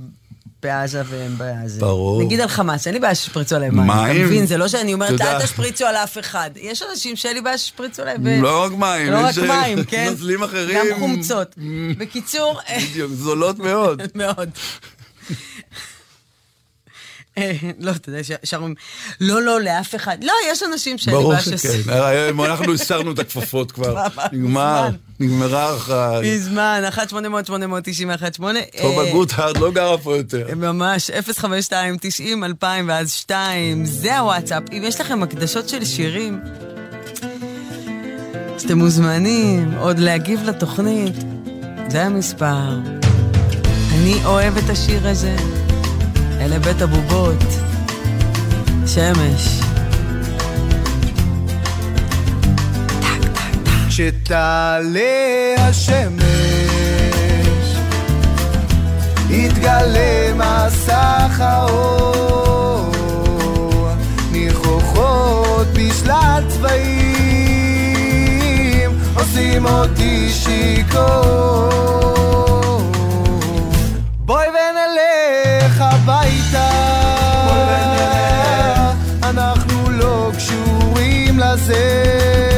[0.63, 1.81] בעזה והם בעזה.
[1.81, 2.23] ברור.
[2.23, 3.87] נגיד על חמאס, אין לי בעיה שישפריצו עליהם מים.
[3.87, 4.17] מים?
[4.17, 6.51] אתה מבין, זה לא שאני אומרת, אל תשפריצו על אף אחד.
[6.57, 8.43] יש אנשים שאין לי בעיה שישפריצו עליהם.
[8.43, 10.07] לא רק מים, לא רק יש, אה, מים, כן?
[10.11, 10.79] נוזלים אחרים.
[10.79, 11.55] גם חומצות.
[11.99, 12.61] בקיצור,
[12.91, 14.03] בדיוק, זולות מאוד.
[14.15, 14.51] מאוד.
[17.39, 18.21] אה, לא, אתה יודע,
[18.55, 18.75] אומרים,
[19.21, 20.25] לא, לא, לאף אחד.
[20.25, 21.91] לא, יש אנשים לי ברור שכן.
[22.45, 24.07] אנחנו הסרנו את הכפפות כבר.
[24.33, 24.89] נגמר,
[25.21, 25.95] נגמרה לך.
[26.23, 26.83] מזמן,
[28.41, 28.43] 1-800-890-18.
[28.83, 30.47] טובה גוטהרד לא גרה פה יותר.
[30.57, 31.11] ממש,
[32.61, 34.63] 052-90-2000 ואז 2, זה הוואטסאפ.
[34.73, 36.41] אם יש לכם הקדשות של שירים,
[38.55, 41.15] אז אתם מוזמנים עוד להגיב לתוכנית,
[41.89, 42.79] זה המספר.
[43.93, 45.37] אני אוהב את השיר הזה,
[46.41, 47.45] אלה בית הבובות,
[48.87, 49.61] שמש.
[53.89, 56.25] כשתעלה השמש,
[59.31, 62.93] יתגלה מסך האור,
[64.33, 67.45] ניחוחות בשלל צבעים,
[69.15, 71.75] עושים אותי שיכור.
[74.19, 75.44] בואי ונלך
[76.07, 76.71] הביתה,
[79.23, 82.54] אנחנו לא קשורים לזה.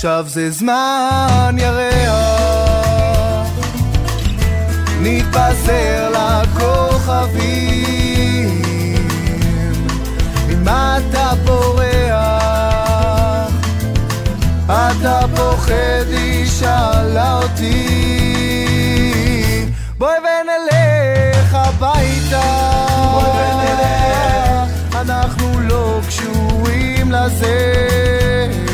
[0.00, 3.48] עכשיו זה זמן ירח,
[5.00, 7.42] נתפזר לכוכבים,
[10.48, 11.92] ממה אתה בורח?
[14.66, 17.88] אתה פוחד, היא שאלה אותי.
[19.98, 22.42] בואי ונלך הביתה,
[23.12, 28.69] בואי ונלך, אנחנו לא קשורים לזה.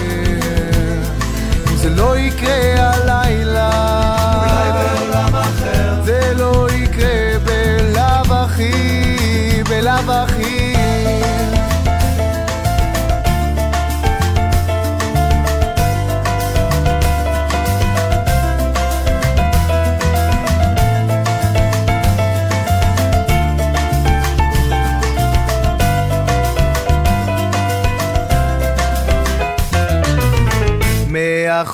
[1.96, 4.05] לא יקרה הלילה,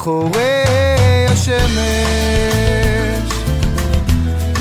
[0.03, 0.64] מאחורי
[1.28, 1.62] השמש.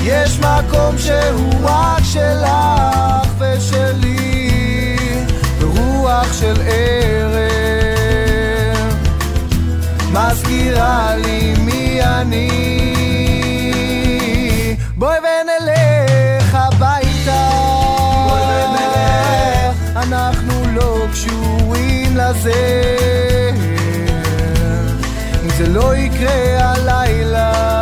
[0.02, 4.96] יש מקום שהוא רק שלך ושלי
[5.60, 7.42] רוח של ערב.
[10.12, 12.48] מזכירה לי מי אני.
[14.96, 17.48] בואי ונלך הביתה.
[18.28, 19.76] בואי ונלך.
[19.96, 23.31] אנחנו לא קשורים לזה
[25.72, 27.81] אם זה לא יקרה הלילה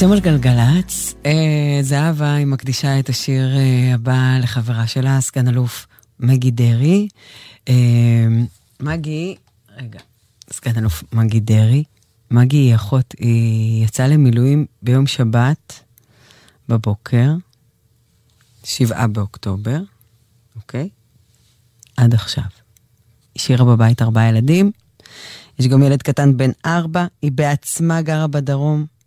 [0.00, 5.86] אתם על גלגלצ, אה, זהבה, היא מקדישה את השיר אה, הבא לחברה שלה, סגן אלוף
[6.20, 7.08] מגי דרעי.
[7.68, 7.74] אה,
[8.80, 9.36] מגי,
[9.76, 9.98] רגע,
[10.52, 11.84] סגן אלוף מגי דרעי.
[12.30, 15.84] מגי היא אחות, היא יצאה למילואים ביום שבת
[16.68, 17.34] בבוקר,
[18.64, 19.80] שבעה באוקטובר,
[20.56, 20.88] אוקיי?
[21.96, 22.44] עד עכשיו.
[23.36, 24.70] השאירה בבית ארבעה ילדים.
[25.58, 28.99] יש גם ילד קטן בן ארבע, היא בעצמה גרה בדרום.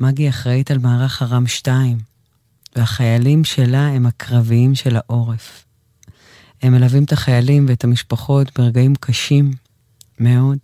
[0.00, 1.98] מגי אחראית על מערך הרם 2,
[2.76, 5.64] והחיילים שלה הם הקרביים של העורף.
[6.62, 9.50] הם מלווים את החיילים ואת המשפחות ברגעים קשים
[10.20, 10.58] מאוד,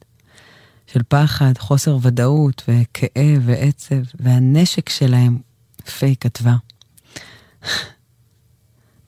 [0.86, 5.38] של פחד, חוסר ודאות וכאב ועצב, והנשק שלהם,
[5.98, 6.56] פיי כתבה.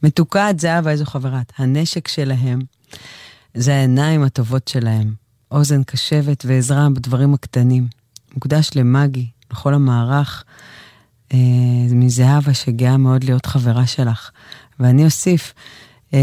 [0.02, 1.52] מתוקה את זהבה, איזו חברת.
[1.58, 2.60] הנשק שלהם
[3.54, 5.14] זה העיניים הטובות שלהם,
[5.50, 7.88] אוזן קשבת ועזרה בדברים הקטנים.
[8.34, 10.44] מוקדש למגי, לכל המערך,
[11.32, 11.38] אה,
[11.90, 14.30] מזהבה שגאה מאוד להיות חברה שלך.
[14.80, 15.54] ואני אוסיף,
[16.14, 16.20] אה,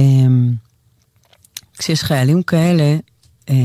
[1.78, 2.98] כשיש חיילים כאלה,
[3.50, 3.56] אה,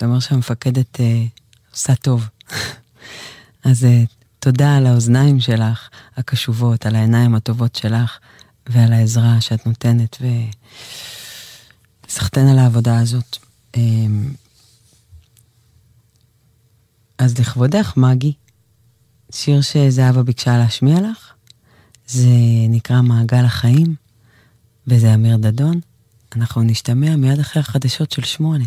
[0.00, 1.24] זה אומר שהמפקדת אה,
[1.72, 2.28] עושה טוב.
[3.64, 4.02] אז אה,
[4.38, 8.18] תודה על האוזניים שלך, הקשובות, על העיניים הטובות שלך,
[8.66, 10.16] ועל העזרה שאת נותנת,
[12.06, 13.36] וסחטיין על העבודה הזאת.
[13.76, 13.80] אה,
[17.18, 18.32] אז לכבודך, מגי,
[19.32, 21.32] שיר שזהבה ביקשה להשמיע לך,
[22.06, 22.28] זה
[22.68, 23.94] נקרא מעגל החיים,
[24.86, 25.80] וזה אמיר דדון.
[26.36, 28.64] אנחנו נשתמע מיד אחרי החדשות של שמונה.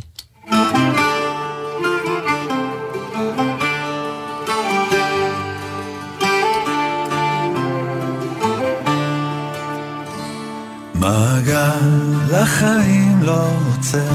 [10.95, 14.13] מעגל החיים לא עוצר,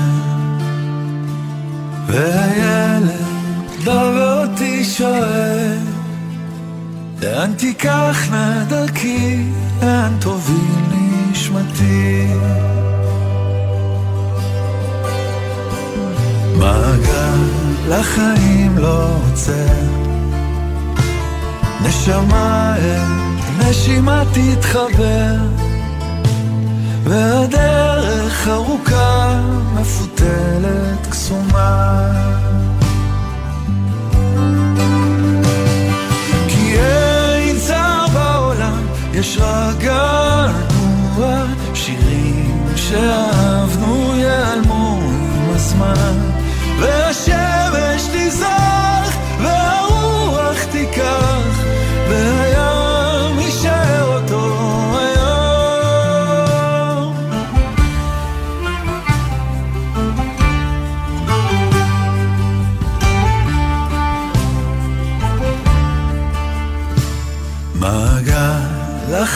[2.07, 3.36] והילד
[3.87, 5.78] בא ואותי שואל,
[7.22, 9.45] לאן תיקחנה דרכי,
[9.82, 10.87] לאן תוביל
[11.30, 12.26] נשמתי?
[16.59, 19.53] מעגל החיים לא עוצר,
[21.82, 23.03] נשמה אל
[23.59, 25.37] נשימה תתחבר,
[27.05, 29.41] והדרך ארוכה
[29.74, 32.45] מפותלת קסומה.
[39.16, 41.44] יש רק געגוע,
[41.74, 46.18] שירים שאהבנו ייעלמו עם הזמן,
[46.80, 51.36] והשמש תזרח, והרוח תיקח,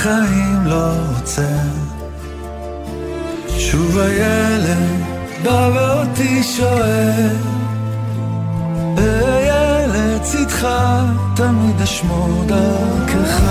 [0.01, 1.43] החיים לא עוצר
[3.49, 5.05] שוב הילד
[5.43, 7.37] בא ואותי שואל
[8.97, 10.69] וילד צדך
[11.37, 13.43] תמיד אשמור דרכך.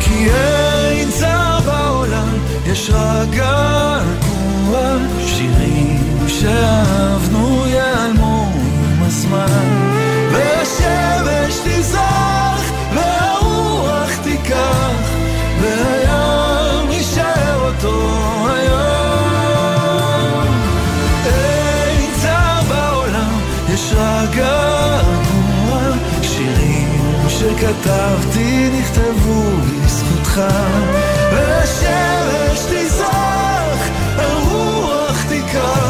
[0.00, 4.34] כי אין צער בעולם יש רק געגוע.
[5.26, 9.73] שירים שאהבנו ייעלמו עם הזמן
[11.64, 15.10] תזרח, והרוח תיקח,
[15.60, 18.08] והים יישאר אותו
[18.48, 18.94] היום.
[21.26, 23.40] אין צער בעולם,
[23.74, 25.80] יש רק געגוע,
[26.22, 29.42] שירים שכתבתי נכתבו
[29.84, 30.40] בזכותך.
[31.32, 33.88] והשמש תזרח,
[34.18, 35.83] הרוח תיקח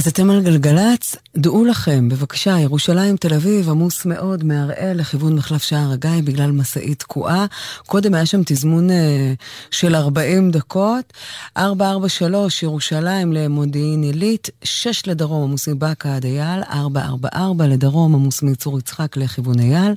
[0.00, 1.09] אז אתם על גלגלצ,
[1.40, 6.98] דעו לכם, בבקשה, ירושלים, תל אביב, עמוס מאוד מהראל לכיוון מחלף שער הגיא בגלל משאית
[6.98, 7.46] תקועה.
[7.86, 9.32] קודם היה שם תזמון אה,
[9.70, 11.12] של 40 דקות.
[11.56, 19.16] 443 ירושלים למודיעין עילית, 6 לדרום עמוס מבאקה עד אייל, 444 לדרום עמוס מצור יצחק
[19.16, 19.94] לכיוון אייל,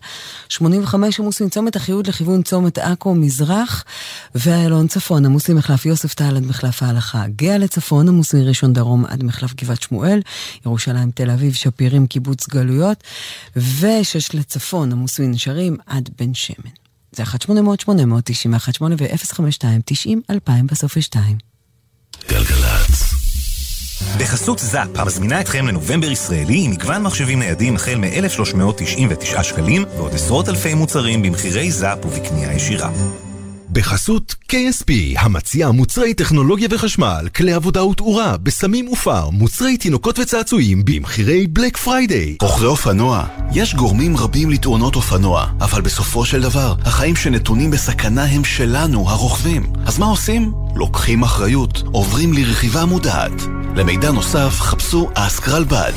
[0.49, 3.83] 85 עמוס מצומת החיוד לכיוון צומת עכו מזרח,
[4.35, 7.23] ואיילון צפון עמוס ממחלף יוספטל עד מחלף ההלכה.
[7.35, 10.21] גאה לצפון עמוס מראשון דרום עד מחלף גבעת שמואל,
[10.65, 13.03] ירושלים, תל אביב, שפירים, קיבוץ גלויות,
[13.55, 16.71] ושש לצפון, עמוס מנשרים עד בן שמן.
[17.11, 21.37] זה 1-800-890-18 ו-052-90-2000 בסוף יש 2.
[22.29, 23.13] גלגלצ.
[24.19, 30.49] בחסות זאפ, המזמינה אתכם לנובמבר ישראלי עם מגוון מחשבים ניידים החל מ-1,399 שקלים ועוד עשרות
[30.49, 32.89] אלפי מוצרים במחירי זאפ ובקנייה ישירה.
[33.73, 41.47] בחסות KSP, המציע מוצרי טכנולוגיה וחשמל, כלי עבודה ותאורה, בסמים ופאר, מוצרי תינוקות וצעצועים, במחירי
[41.47, 42.37] Black Friday.
[42.41, 48.43] רוכבי אופנוע, יש גורמים רבים לתאונות אופנוע, אבל בסופו של דבר, החיים שנתונים בסכנה הם
[48.43, 49.73] שלנו, הרוכבים.
[49.85, 50.51] אז מה עושים?
[50.75, 53.41] לוקחים אחריות, עוברים לרכיבה מודעת.
[53.75, 55.91] למידע נוסף, חפשו אסקרלבד.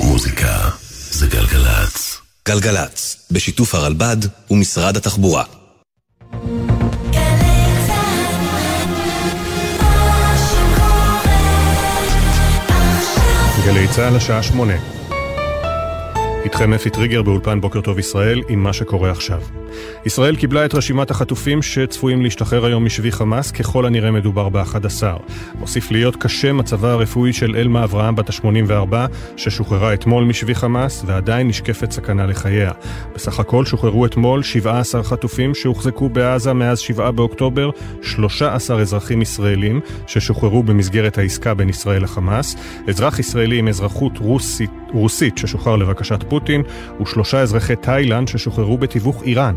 [0.00, 0.68] מוזיקה
[1.10, 2.19] זה גלגלצ.
[2.48, 4.16] גלגלצ, בשיתוף הרלב"ד
[4.50, 5.44] ומשרד התחבורה.
[13.66, 14.74] גלי צה"ל השעה שמונה.
[16.44, 19.42] איתכם אפי טריגר באולפן בוקר טוב ישראל עם מה שקורה עכשיו.
[20.06, 25.02] ישראל קיבלה את רשימת החטופים שצפויים להשתחרר היום משבי חמאס, ככל הנראה מדובר ב-11.
[25.58, 28.94] מוסיף להיות קשה מצבה הרפואי של אלמה אברהם בת ה-84,
[29.36, 32.72] ששוחררה אתמול משבי חמאס, ועדיין נשקפת סכנה לחייה.
[33.14, 37.70] בסך הכל שוחררו אתמול 17 חטופים שהוחזקו בעזה מאז 7 באוקטובר,
[38.02, 42.56] 13 אזרחים ישראלים ששוחררו במסגרת העסקה בין ישראל לחמאס,
[42.88, 46.62] אזרח ישראלי עם אזרחות רוסית, רוסית ששוחרר לבקשת פוטין,
[47.00, 49.54] ושלושה אזרחי תאילנד ששוחררו בתיווך איראן.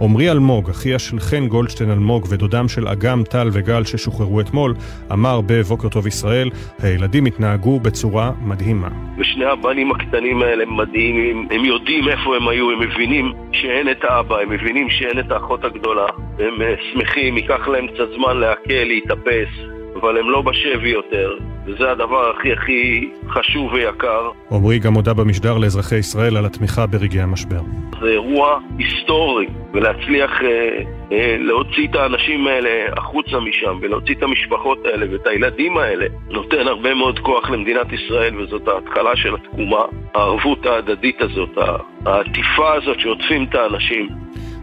[0.00, 4.74] עמרי אלמוג, אחיה של חן גולדשטיין אלמוג ודודם של אגם, טל וגל ששוחררו אתמול,
[5.12, 6.50] אמר בבוקר טוב ישראל,
[6.82, 8.88] הילדים התנהגו בצורה מדהימה.
[9.18, 14.04] ושני הבנים הקטנים האלה הם מדהימים, הם יודעים איפה הם היו, הם מבינים שאין את
[14.04, 16.06] האבא, הם מבינים שאין את האחות הגדולה,
[16.38, 19.73] הם אה, שמחים, ייקח להם קצת זמן לעכל, להתאפס,
[20.04, 21.34] אבל הם לא בשבי יותר,
[21.66, 24.30] וזה הדבר הכי הכי חשוב ויקר.
[24.52, 27.60] עמרי גם הודה במשדר לאזרחי ישראל על התמיכה ברגעי המשבר.
[28.00, 30.82] זה אירוע היסטורי, ולהצליח אה,
[31.12, 36.68] אה, להוציא את האנשים האלה החוצה משם, ולהוציא את המשפחות האלה ואת הילדים האלה, נותן
[36.68, 39.84] הרבה מאוד כוח למדינת ישראל, וזאת ההתחלה של התקומה,
[40.14, 41.58] הערבות ההדדית הזאת,
[42.06, 44.08] העטיפה הזאת שעוטפים את האנשים.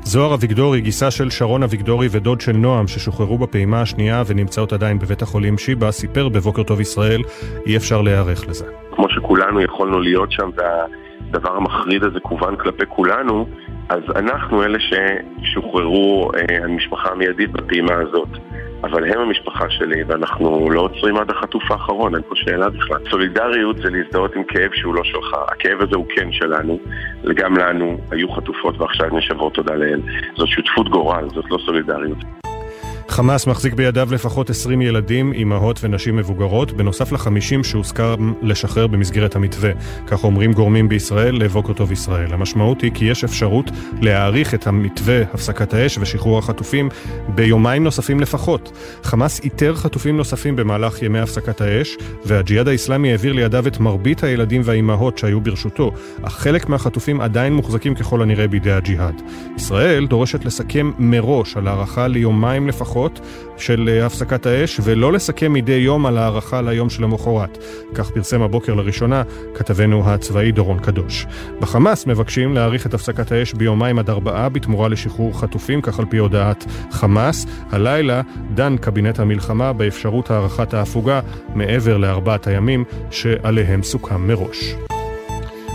[0.04, 5.22] זוהר אביגדורי, גיסה של שרון אביגדורי ודוד של נועם, ששוחררו בפעימה השנייה ונמצאות עדיין בבית
[5.22, 7.22] החולים שיבא, סיפר בבוקר טוב ישראל,
[7.66, 8.66] אי אפשר להיערך לזה.
[8.91, 13.47] כמו שכולנו יכולנו להיות שם, והדבר המחריד הזה כוון כלפי כולנו,
[13.89, 18.30] אז אנחנו אלה ששוחררו אה, המשפחה המיידית בפעימה הזאת.
[18.84, 22.98] אבל הם המשפחה שלי, ואנחנו לא עוצרים עד החטוף האחרון, אין פה שאלה בכלל.
[23.10, 25.36] סולידריות זה להזדהות עם כאב שהוא לא שלך.
[25.48, 26.80] הכאב הזה הוא כן שלנו,
[27.24, 30.02] וגם לנו היו חטופות ועכשיו נשבות תודה לאל.
[30.36, 32.18] זאת שותפות גורל, זאת לא סולידריות.
[33.12, 39.72] חמאס מחזיק בידיו לפחות 20 ילדים, אימהות ונשים מבוגרות, בנוסף ל-50 שהוסכם לשחרר במסגרת המתווה.
[40.07, 42.34] כך אומרים גורמים בישראל לבוקר טוב ישראל.
[42.34, 46.89] המשמעות היא כי יש אפשרות להאריך את המתווה הפסקת האש ושחרור החטופים
[47.28, 48.72] ביומיים נוספים לפחות.
[49.03, 54.62] חמאס איתר חטופים נוספים במהלך ימי הפסקת האש, והג'יהאד האיסלאמי העביר לידיו את מרבית הילדים
[54.66, 55.91] והאימהות שהיו ברשותו,
[56.22, 59.22] אך חלק מהחטופים עדיין מוחזקים ככל הנראה בידי הג'יהאד.
[59.55, 63.20] ישראל דורשת לסכם מראש על הארכה ליומיים לפחות רציחות
[63.58, 67.58] של אה, הפסקת האש, ולא לסכם מדי יום על הערכה ליום שלמחרת.
[67.93, 69.24] כך פרסם הבוקר לראשונה
[69.54, 71.26] כתבנו הצבאי דורון קדוש.
[71.60, 76.18] בחמאס מבקשים להאריך את הפסקת האש ביומיים עד ארבעה בתמורה לשחרור חטופים, כך על פי
[76.18, 77.45] הודעת חמאס.
[77.72, 78.22] הלילה
[78.54, 81.20] דן קבינט המלחמה באפשרות הארכת ההפוגה
[81.56, 84.76] מעבר לארבעת הימים שעליהם סוכם מראש.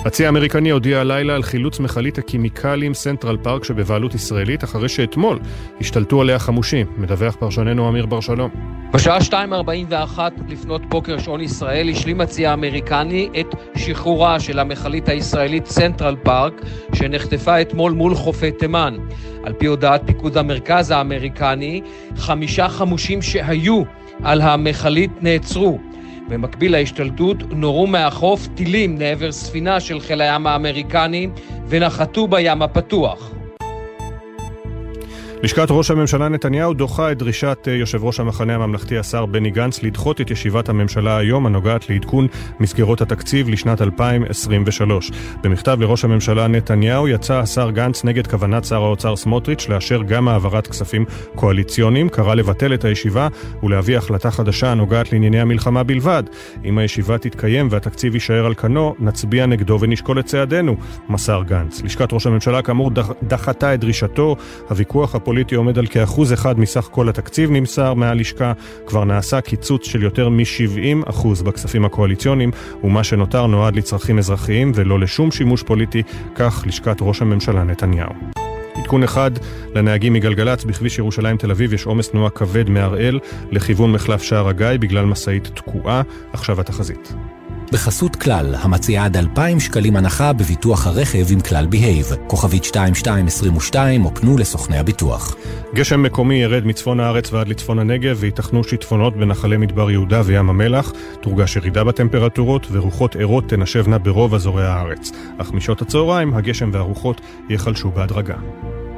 [0.07, 5.39] הצי האמריקני הודיע הלילה על חילוץ מכלית הכימיקלים סנטרל פארק שבבעלות ישראלית, אחרי שאתמול
[5.81, 6.87] השתלטו עליה חמושים.
[6.97, 8.51] מדווח פרשננו אמיר בר שלום.
[8.93, 13.47] בשעה 2.41 לפנות בוקר שעון ישראל השלים הצי האמריקני את
[13.77, 16.63] שחרורה של המכלית הישראלית סנטרל פארק
[16.95, 18.97] שנחטפה אתמול מול חופי תימן.
[19.45, 21.81] על פי הודעת פיקוד המרכז האמריקני,
[22.17, 23.83] חמישה חמושים שהיו
[24.23, 25.79] על המכלית נעצרו.
[26.29, 31.29] במקביל להשתלטות נורו מהחוף טילים לעבר ספינה של חיל הים האמריקני
[31.69, 33.33] ונחתו בים הפתוח.
[35.47, 39.83] לשכת ראש הממשלה נתניהו דוחה את דרישת אה, יושב ראש המחנה הממלכתי השר בני גנץ
[39.83, 42.27] לדחות את ישיבת הממשלה היום הנוגעת לעדכון
[42.61, 45.11] מסגרות התקציב לשנת 2023.
[45.43, 50.67] במכתב לראש הממשלה נתניהו יצא השר גנץ נגד כוונת שר האוצר סמוטריץ' לאשר גם העברת
[50.67, 53.29] כספים קואליציוניים, קרא לבטל את הישיבה
[53.63, 56.23] ולהביא החלטה חדשה הנוגעת לענייני המלחמה בלבד.
[56.65, 60.77] אם הישיבה תתקיים והתקציב יישאר על כנו, נצביע נגדו ונשקול את צעדינו,
[61.09, 61.83] מסר גנץ.
[61.83, 62.91] לשכת ראש הממשלה כאמור
[63.23, 64.37] דחתה את דרישתו,
[64.69, 68.53] הוויכוח הפוליטי עומד על כאחוז אחד מסך כל התקציב, נמסר מהלשכה.
[68.87, 72.51] כבר נעשה קיצוץ של יותר מ-70 אחוז בכספים הקואליציוניים,
[72.85, 76.03] ומה שנותר נועד לצרכים אזרחיים ולא לשום שימוש פוליטי,
[76.35, 78.13] כך לשכת ראש הממשלה נתניהו.
[78.77, 79.31] עדכון אחד
[79.75, 83.19] לנהגים מגלגלצ, בכביש ירושלים תל אביב יש עומס תנועה כבד מהראל
[83.51, 86.03] לכיוון מחלף שער הגיא בגלל משאית תקועה.
[86.33, 87.15] עכשיו התחזית.
[87.73, 94.15] בחסות כלל, המציעה עד 2,000 שקלים הנחה בביטוח הרכב עם כלל בהייב, כוכבית 2222 או
[94.15, 95.37] פנו לסוכני הביטוח.
[95.75, 100.93] גשם מקומי ירד מצפון הארץ ועד לצפון הנגב וייתכנו שיטפונות בנחלי מדבר יהודה וים המלח,
[101.21, 105.13] תורגש ירידה בטמפרטורות ורוחות ערות תנשבנה ברוב אזורי הארץ.
[105.39, 108.37] אך משעות הצהריים הגשם והרוחות ייחלשו בהדרגה.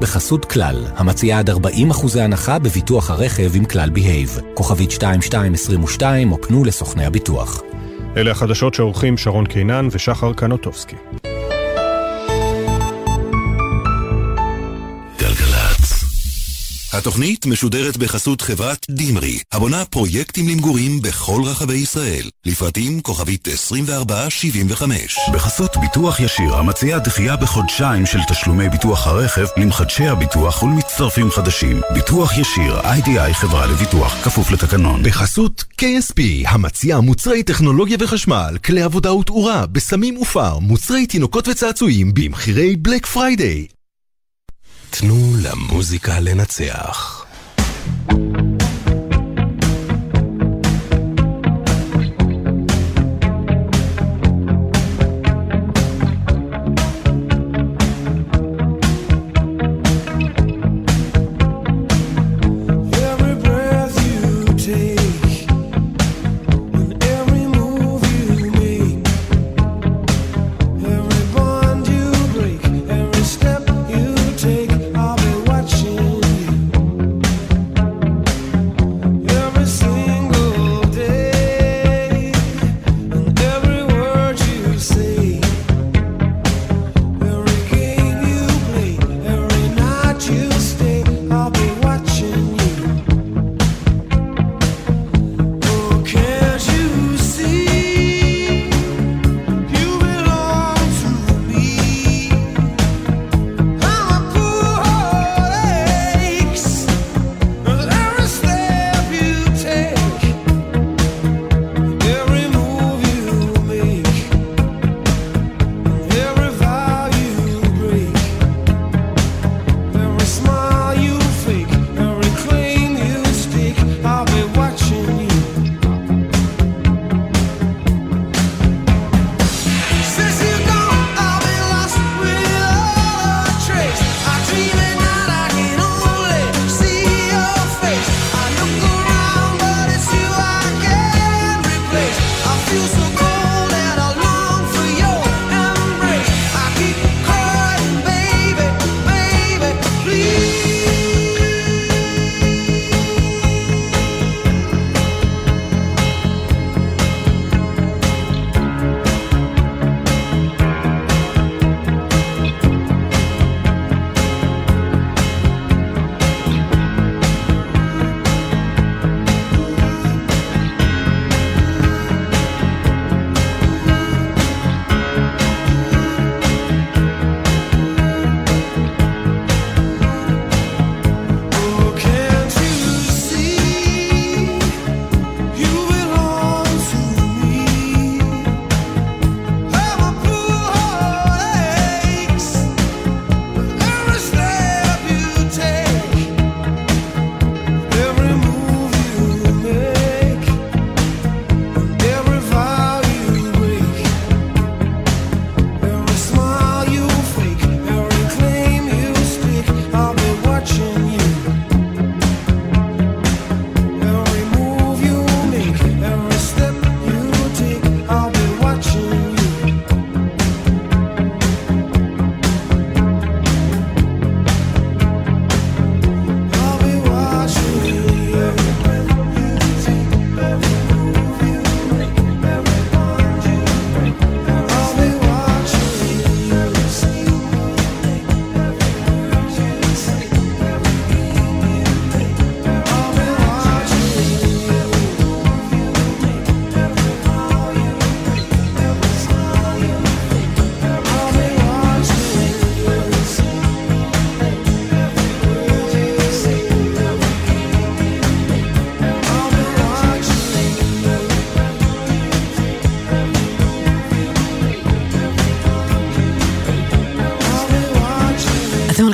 [0.01, 6.43] בחסות כלל, המציעה עד 40 אחוזי הנחה בביטוח הרכב עם כלל בהייב, כוכבית 2222 או
[6.43, 7.63] פנו לסוכני הביטוח.
[8.17, 10.97] אלה החדשות שעורכים שרון קינן ושחר קנוטובסקי.
[16.93, 22.31] התוכנית משודרת בחסות חברת דימרי, הבונה פרויקטים למגורים בכל רחבי ישראל.
[22.47, 25.19] לפרטים כוכבית 2475.
[25.33, 31.81] בחסות ביטוח ישיר, המציע דחייה בחודשיים של תשלומי ביטוח הרכב למחדשי הביטוח ולמצטרפים חדשים.
[31.95, 35.03] ביטוח ישיר, איי-די-איי חברה לביטוח, כפוף לתקנון.
[35.03, 42.77] בחסות KSP, המציע מוצרי טכנולוגיה וחשמל, כלי עבודה ותאורה, בסמים ופאר, מוצרי תינוקות וצעצועים, במחירי
[42.77, 43.78] Black Friday.
[44.91, 47.25] תנו למוזיקה לנצח.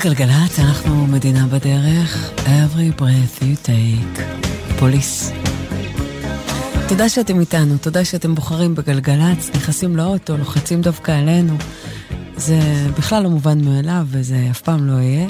[0.04, 4.20] בגלגלצ אנחנו מדינה בדרך, every breath you take,
[4.78, 5.32] פוליס.
[6.88, 11.56] תודה שאתם איתנו, תודה שאתם בוחרים בגלגלצ, נכנסים לאוטו, לוחצים דווקא עלינו.
[12.36, 12.58] זה
[12.98, 15.28] בכלל לא מובן מאליו, וזה אף פעם לא יהיה.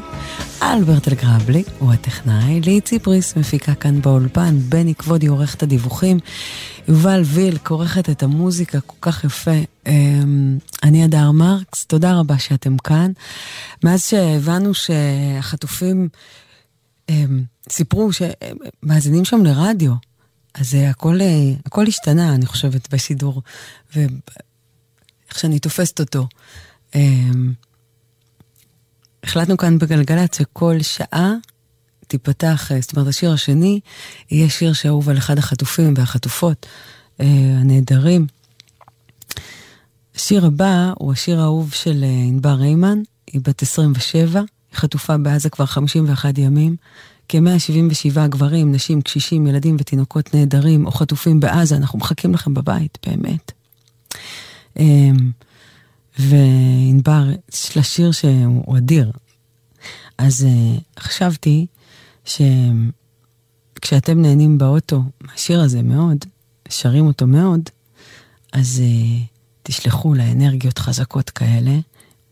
[0.62, 6.18] אלברט אלגרבלי הוא הטכנאי, לי ציפריס מפיקה כאן באולפן, בני כבודי עורך את הדיווחים,
[6.88, 9.50] יובל וילק עורכת את המוזיקה כל כך יפה.
[9.86, 13.12] אמ, אני אדר מרקס, תודה רבה שאתם כאן.
[13.84, 16.08] מאז שהבנו שהחטופים
[17.08, 19.92] אמ, סיפרו שמאזינים שם לרדיו,
[20.54, 21.18] אז הכל,
[21.66, 23.42] הכל השתנה, אני חושבת, בשידור,
[23.96, 26.28] ואיך שאני תופסת אותו.
[26.94, 27.52] אמ,
[29.24, 31.32] החלטנו כאן בגלגלצ שכל שעה
[32.06, 33.80] תיפתח, זאת אומרת, השיר השני
[34.30, 36.66] יהיה שיר שאהוב על אחד החטופים והחטופות
[37.20, 37.26] אה,
[37.60, 38.26] הנהדרים.
[40.14, 43.02] השיר הבא הוא השיר האהוב של אה, ענבר ריימן,
[43.34, 44.46] היא בת 27, היא
[44.78, 46.76] חטופה בעזה כבר 51 ימים.
[47.28, 53.52] כ-177 גברים, נשים, קשישים, ילדים ותינוקות נהדרים או חטופים בעזה, אנחנו מחכים לכם בבית, באמת.
[54.78, 55.30] אמ,
[56.18, 59.12] וענבר, יש לה שיר שהוא אדיר.
[60.18, 61.66] אז uh, חשבתי
[62.24, 66.24] שכשאתם נהנים באוטו מהשיר הזה מאוד,
[66.68, 67.60] שרים אותו מאוד,
[68.52, 69.24] אז uh,
[69.62, 71.78] תשלחו לה אנרגיות חזקות כאלה.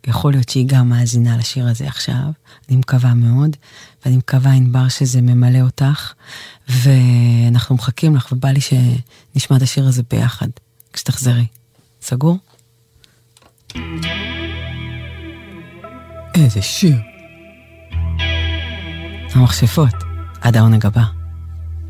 [0.07, 2.31] יכול להיות שהיא גם מאזינה לשיר הזה עכשיו,
[2.69, 3.57] אני מקווה מאוד,
[4.05, 6.13] ואני מקווה, ענבר, שזה ממלא אותך,
[6.69, 10.49] ואנחנו מחכים לך, ובא לי שנשמע את השיר הזה ביחד,
[10.93, 11.47] כשתחזרי.
[12.03, 12.39] סגור?
[16.35, 16.97] איזה שיר.
[19.35, 19.95] המכשפות,
[20.41, 21.22] עד העונג הבא.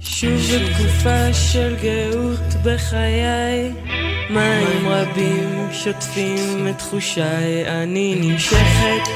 [0.04, 3.72] שוב בתקופה של גאות בחיי,
[4.30, 9.08] מים רבים שוטפים את תחושיי, אני נמשכת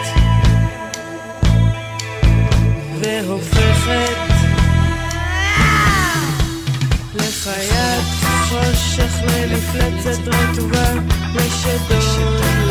[3.00, 4.26] והופכת
[7.14, 8.04] לחיית
[8.48, 10.92] חושך למפלצת רטובה,
[11.34, 12.65] לשדון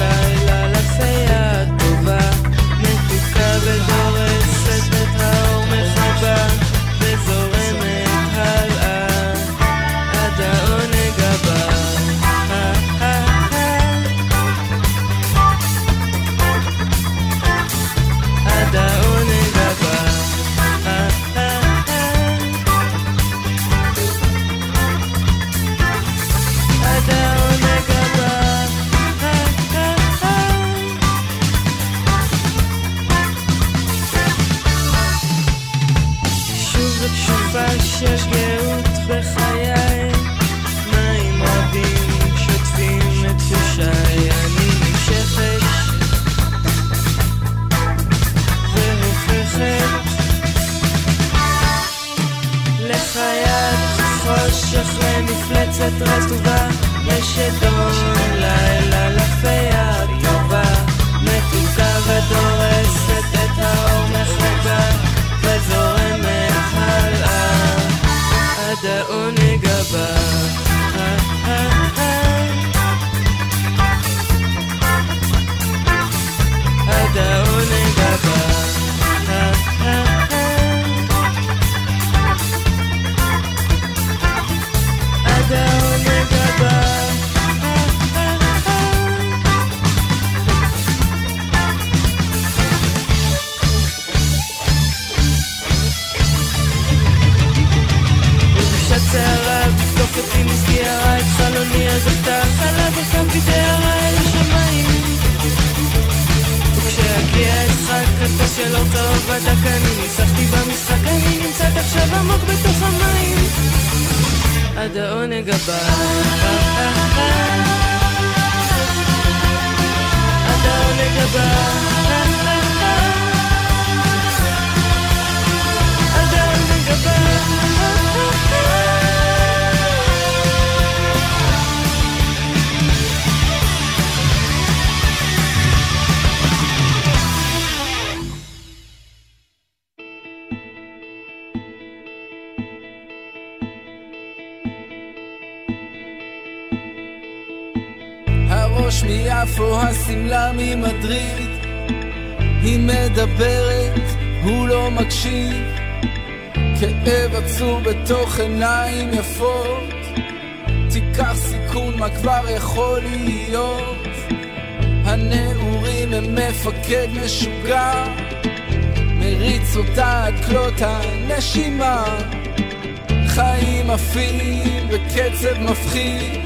[175.46, 176.42] בקצב מפחיד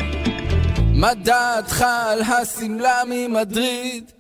[0.94, 4.19] מה דעתך על השמלה ממדריד?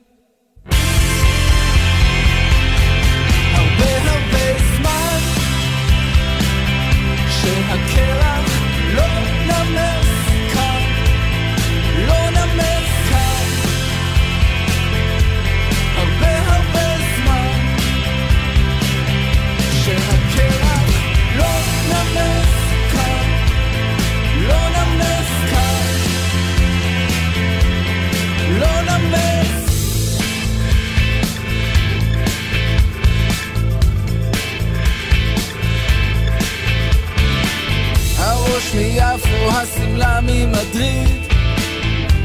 [40.69, 41.09] ממדריד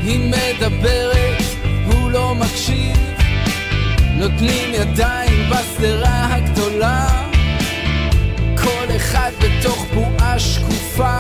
[0.05, 1.43] היא מדברת,
[1.87, 2.97] הוא לא מקשיב.
[4.17, 7.07] נותנים ידיים בשדרה הגדולה
[8.57, 11.19] כל אחד בתוך בועה שקופה.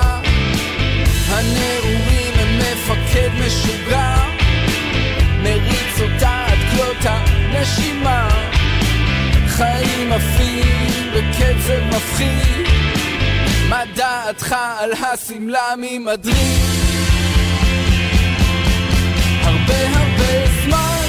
[1.28, 4.16] הנעורים הם מפקד משוגע
[5.42, 8.28] מריץ אותה עד כלות הנשימה.
[9.48, 12.66] חיים עפים בקצב מפחיד
[13.68, 16.63] מה דעתך על השמלה ממדריד?
[19.66, 21.06] הרבה הרבה זמן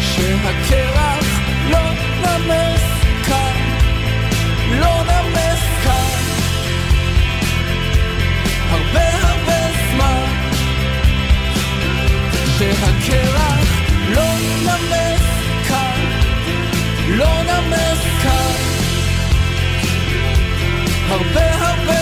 [0.00, 1.26] שהקרח
[1.70, 1.78] לא
[2.22, 2.82] נמס
[3.26, 3.56] כאן,
[4.80, 6.20] לא נמס כאן.
[8.70, 9.58] הרבה הרבה
[9.90, 10.24] זמן
[12.58, 13.68] שהקרח
[14.08, 14.28] לא
[14.62, 15.22] נמס
[15.68, 16.00] כאן,
[17.08, 18.52] לא נמס כאן.
[21.10, 22.01] הרבה הרבה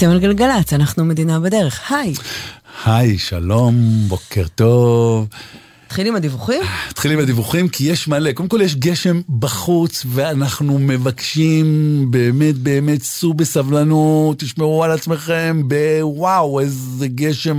[0.00, 1.92] אתם על גלגלצ, אנחנו מדינה בדרך.
[1.92, 2.14] היי.
[2.84, 3.74] היי, שלום,
[4.08, 5.28] בוקר טוב.
[5.86, 6.62] נתחיל עם הדיווחים?
[6.90, 8.32] נתחיל עם הדיווחים כי יש מלא.
[8.32, 11.66] קודם כל יש גשם בחוץ ואנחנו מבקשים
[12.10, 17.58] באמת באמת סעו בסבלנות, תשמרו על עצמכם בוואו איזה גשם.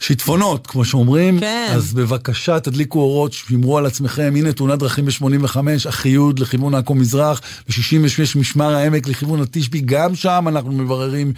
[0.00, 1.40] שיטפונות, כמו שאומרים.
[1.40, 1.72] כן.
[1.74, 4.32] אז בבקשה, תדליקו אורות, שמרו על עצמכם.
[4.36, 5.56] הנה תאונת דרכים ב-85,
[5.88, 11.32] אחיוד לכיוון עכו מזרח, ב-66 משמר העמק לכיוון התשבי, גם שם אנחנו מבררים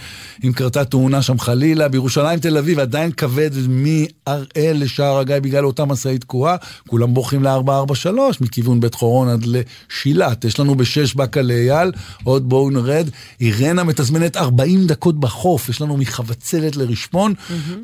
[0.44, 1.88] אם קרתה תאונה שם חלילה.
[1.88, 6.56] בירושלים, תל אביב, עדיין כבד מהראל לשער הגיא בגלל אותה משאית תקועה.
[6.88, 8.08] כולם בורחים ל-443
[8.40, 10.44] מכיוון בית חורון עד לשילת.
[10.44, 11.92] יש לנו ב-6 באקה לאייל,
[12.24, 13.08] עוד בואו נרד.
[13.40, 17.34] אירנה מתזמנת 40 דקות בחוף, יש לנו מחבצלת לרשפון.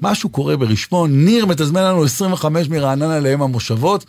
[0.03, 1.25] משהו קורה ברשפון.
[1.25, 4.05] ניר מתזמן לנו 25 מרעננה לאם המושבות.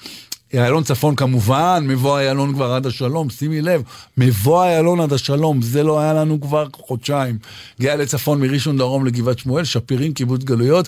[0.53, 3.81] איילון צפון כמובן, מבוא איילון כבר עד השלום, שימי לב,
[4.17, 7.37] מבוא איילון עד השלום, זה לא היה לנו כבר חודשיים.
[7.81, 10.87] גאה לצפון מראשון דרום לגבעת שמואל, שפירים, קיבוץ גלויות.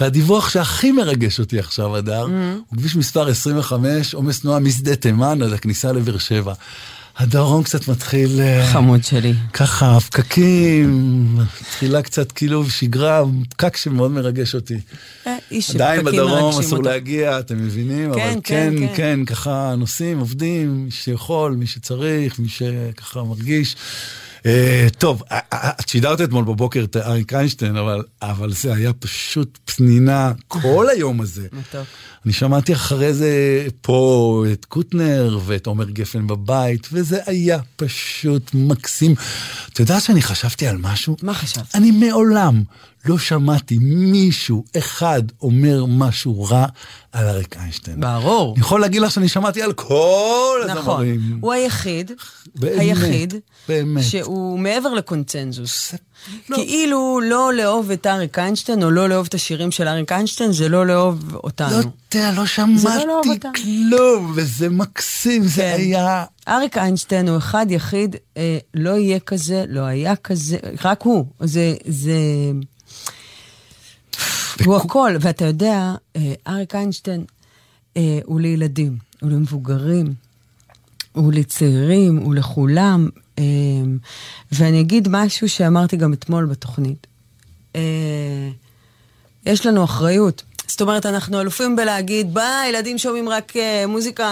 [0.00, 2.26] והדיווח שהכי מרגש אותי עכשיו, הדר,
[2.68, 6.52] הוא כביש מספר 25, עומס תנועה משדה תימן עד הכניסה לבאר שבע.
[7.18, 8.40] הדרום קצת מתחיל...
[8.40, 9.34] אה, חמוד שלי.
[9.52, 11.26] ככה, הפקקים,
[11.60, 14.80] מתחילה קצת כאילו שגרה, פקק שמאוד מרגש אותי.
[15.26, 16.82] אה, איש עדיין בדרום אסור אותו.
[16.82, 18.14] להגיע, אתם מבינים?
[18.14, 18.94] כן, אבל כן, כן, כן.
[18.96, 23.76] כן, ככה נוסעים, עובדים, מי שיכול, מי שצריך, מי שככה מרגיש.
[24.48, 28.92] אה, טוב, אה, אה, את שידרת אתמול בבוקר את אריק איינשטיין, אבל, אבל זה היה
[28.92, 31.46] פשוט פנינה כל היום הזה.
[31.52, 31.86] מתוק.
[32.24, 33.32] אני שמעתי אחרי זה
[33.80, 39.14] פה את קוטנר ואת עומר גפן בבית, וזה היה פשוט מקסים.
[39.72, 41.16] אתה יודע שאני חשבתי על משהו?
[41.22, 41.74] מה חשבת?
[41.74, 42.62] אני מעולם
[43.04, 46.66] לא שמעתי מישהו אחד אומר משהו רע
[47.12, 48.00] על אריק איינשטיין.
[48.00, 48.54] ברור.
[48.54, 50.78] אני יכול להגיד לך שאני שמעתי על כל נכון.
[50.78, 51.38] הזמרים.
[51.40, 52.12] הוא היחיד,
[52.54, 53.34] באמת, היחיד,
[53.68, 54.04] באמת.
[54.04, 55.94] שהוא מעבר לקונצנזוס.
[56.46, 60.68] כאילו לא לאהוב את אריק איינשטיין, או לא לאהוב את השירים של אריק איינשטיין, זה
[60.68, 61.70] לא לאהוב אותנו.
[61.70, 63.52] לא יודע, לא זה לא שמעתי אותנו.
[63.54, 65.74] כלום, וזה מקסים, זה כן.
[65.78, 66.24] היה...
[66.48, 71.24] אריק איינשטיין הוא אחד יחיד, אה, לא יהיה כזה, לא היה כזה, רק הוא.
[71.40, 72.12] זה, זה...
[74.64, 77.24] הוא הכל, ואתה יודע, אה, אריק איינשטיין
[77.96, 80.14] אה, הוא לילדים, הוא למבוגרים,
[81.12, 83.08] הוא לצעירים, הוא לכולם.
[83.38, 83.44] אה,
[84.52, 87.06] ואני אגיד משהו שאמרתי גם אתמול בתוכנית.
[87.76, 87.80] אה,
[89.46, 90.42] יש לנו אחריות.
[90.66, 94.26] זאת אומרת, אנחנו אלופים בלהגיד, בא, ילדים שומעים רק אה, מוזיקה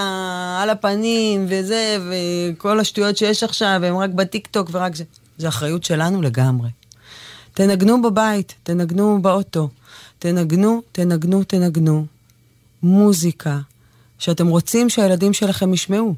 [0.62, 5.04] על הפנים וזה, וכל השטויות שיש עכשיו, הם רק בטיקטוק ורק זה.
[5.38, 6.68] זו אחריות שלנו לגמרי.
[7.54, 9.68] תנגנו בבית, תנגנו באוטו,
[10.26, 12.06] תנגנו, תנגנו, תנגנו.
[12.82, 13.58] מוזיקה
[14.18, 16.14] שאתם רוצים שהילדים שלכם ישמעו.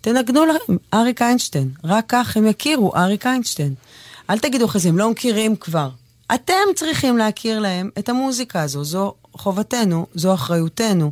[0.00, 1.70] תנגנו להם, אריק איינשטיין.
[1.84, 3.74] רק כך הם יכירו, אריק איינשטיין.
[4.30, 5.90] אל תגידו אחרי זה, הם לא מכירים כבר.
[6.34, 11.10] אתם צריכים להכיר להם את המוזיקה הזו, זו חובתנו, זו אחריותנו.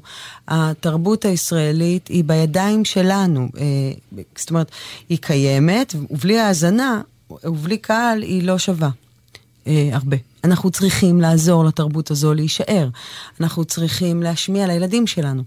[0.48, 3.48] התרבות הישראלית היא בידיים שלנו.
[3.58, 4.70] אה, זאת אומרת,
[5.08, 7.00] היא קיימת, ובלי האזנה,
[7.44, 8.90] ובלי קהל, היא לא שווה.
[9.66, 10.16] אה, הרבה.
[10.46, 12.88] אנחנו צריכים לעזור לתרבות הזו להישאר.
[13.40, 15.42] אנחנו צריכים להשמיע לילדים שלנו.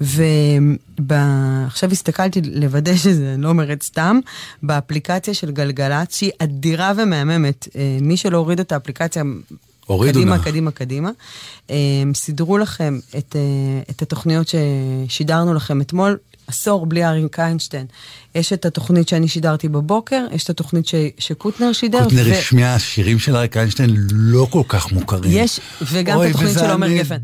[0.00, 4.18] ועכשיו הסתכלתי לוודא שזה, אני לא אומרת סתם,
[4.62, 7.68] באפליקציה של גלגלצ, שהיא אדירה ומהממת.
[7.76, 9.22] אה, מי שלא הוריד את האפליקציה,
[9.86, 10.42] הורידו קדימה, נא.
[10.42, 11.10] קדימה, קדימה.
[11.70, 11.76] אה,
[12.14, 16.16] סידרו לכם את, אה, את התוכניות ששידרנו לכם אתמול.
[16.46, 17.86] עשור בלי אריק איינשטיין.
[18.34, 22.04] יש את התוכנית שאני שידרתי בבוקר, יש את התוכנית ש, שקוטנר שידר.
[22.04, 25.30] קוטנר ו- השמיע שירים של אריק איינשטיין לא כל כך מוכרים.
[25.34, 25.60] יש,
[25.92, 27.16] וגם אוי, את התוכנית של עומר גפן.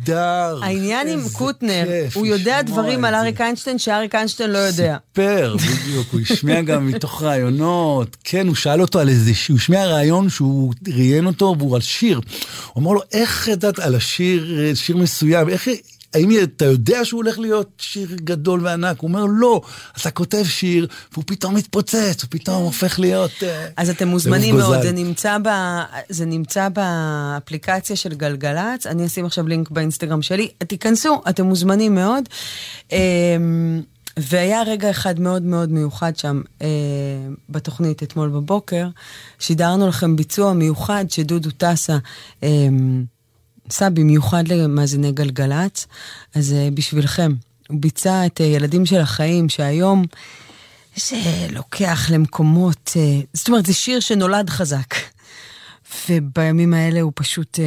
[0.62, 3.14] העניין עם קוטנר, כיף הוא יודע דברים על.
[3.14, 4.96] אריק איינשטיין שאריק איינשטיין לא יודע.
[5.08, 8.16] סיפר, בדיוק, הוא השמיע גם מתוך רעיונות.
[8.24, 12.20] כן, הוא שאל אותו על איזה, הוא השמיע רעיון שהוא ראיין אותו, והוא על שיר.
[12.72, 15.68] הוא אמר לו, איך ידעת על השיר, שיר מסוים, איך...
[16.14, 19.00] האם אתה יודע שהוא הולך להיות שיר גדול וענק?
[19.00, 19.60] הוא אומר, לא.
[20.00, 23.30] אתה כותב שיר, והוא פתאום מתפוצץ, הוא פתאום הופך להיות...
[23.42, 24.82] אה, אז אתם מוזמנים מאוד.
[24.82, 25.48] זה נמצא, ב,
[26.08, 32.24] זה נמצא באפליקציה של גלגלצ, אני אשים עכשיו לינק באינסטגרם שלי, תיכנסו, אתם מוזמנים מאוד.
[32.92, 33.82] אמ,
[34.16, 36.68] והיה רגע אחד מאוד מאוד מיוחד שם אה,
[37.48, 38.88] בתוכנית אתמול בבוקר,
[39.38, 41.98] שידרנו לכם ביצוע מיוחד שדודו טסה
[42.42, 42.48] אה,
[43.70, 45.86] עשה במיוחד למאזיני גלגלצ,
[46.34, 47.32] אז אה, בשבילכם,
[47.68, 50.04] הוא ביצע את אה, ילדים של החיים, שהיום
[50.96, 54.94] שלוקח למקומות, אה, זאת אומרת, זה שיר שנולד חזק.
[56.08, 57.58] ובימים האלה הוא פשוט,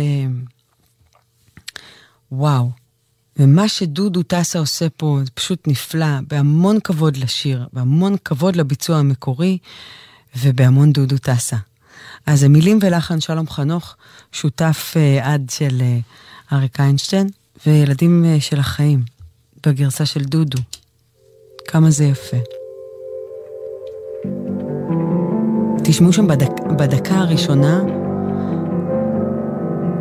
[2.32, 2.72] וואו.
[3.40, 9.58] ומה שדודו טסה עושה פה זה פשוט נפלא, בהמון כבוד לשיר, בהמון כבוד לביצוע המקורי,
[10.36, 11.58] ובהמון דודו טסה.
[12.26, 13.96] אז המילים ולחן שלום חנוך,
[14.32, 15.98] שותף אה, עד של אה,
[16.58, 17.30] אריק איינשטיין,
[17.66, 19.04] וילדים אה, של החיים,
[19.66, 20.58] בגרסה של דודו.
[21.68, 22.38] כמה זה יפה.
[25.84, 27.80] תשמעו שם בדק, בדקה הראשונה,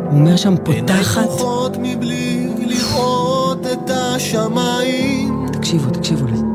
[0.09, 1.29] הוא אומר שם פותחת,
[5.53, 6.52] תקשיבו, תקשיבו לזה.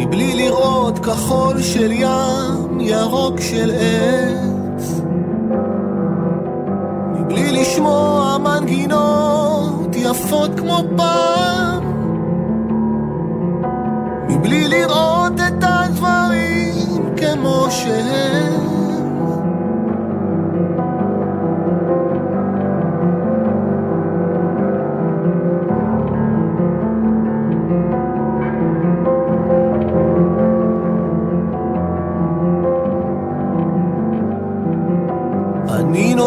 [0.00, 5.00] מבלי לראות כחול של ים, ירוק של עץ.
[7.14, 11.82] מבלי לשמוע מנגינות יפות כמו פעם.
[14.28, 18.69] מבלי לראות את הדברים כמו שהם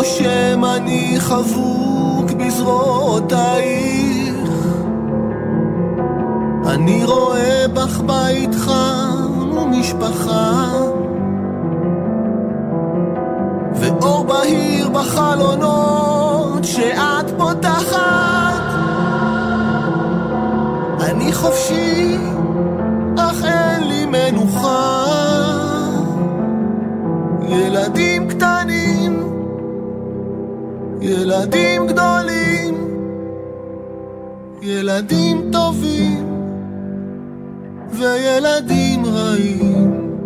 [0.03, 4.35] נושם, אני חבוק בזרועותייך
[6.65, 10.71] אני רואה בך בית חם ומשפחה.
[13.75, 18.63] ואור בהיר בחלונות שאת פותחת.
[20.99, 22.17] אני חופשי,
[23.17, 25.03] אך אין לי מנוחה.
[27.47, 28.32] ילדים
[31.03, 32.75] ילדים גדולים,
[34.61, 36.25] ילדים טובים
[37.89, 40.17] וילדים רעים.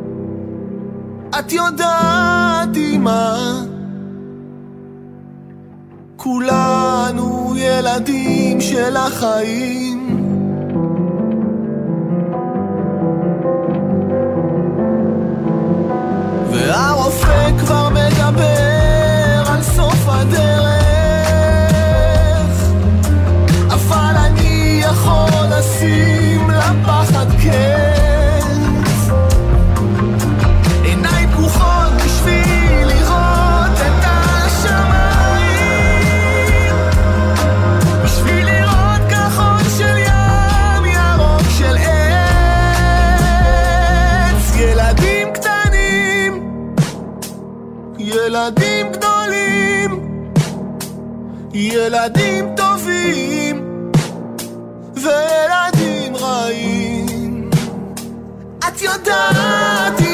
[1.40, 3.38] את יודעת אמא,
[6.16, 9.97] כולנו ילדים של החיים.
[51.88, 53.90] ילדים טובים
[54.96, 57.50] וילדים רעים.
[58.60, 60.07] את יודעת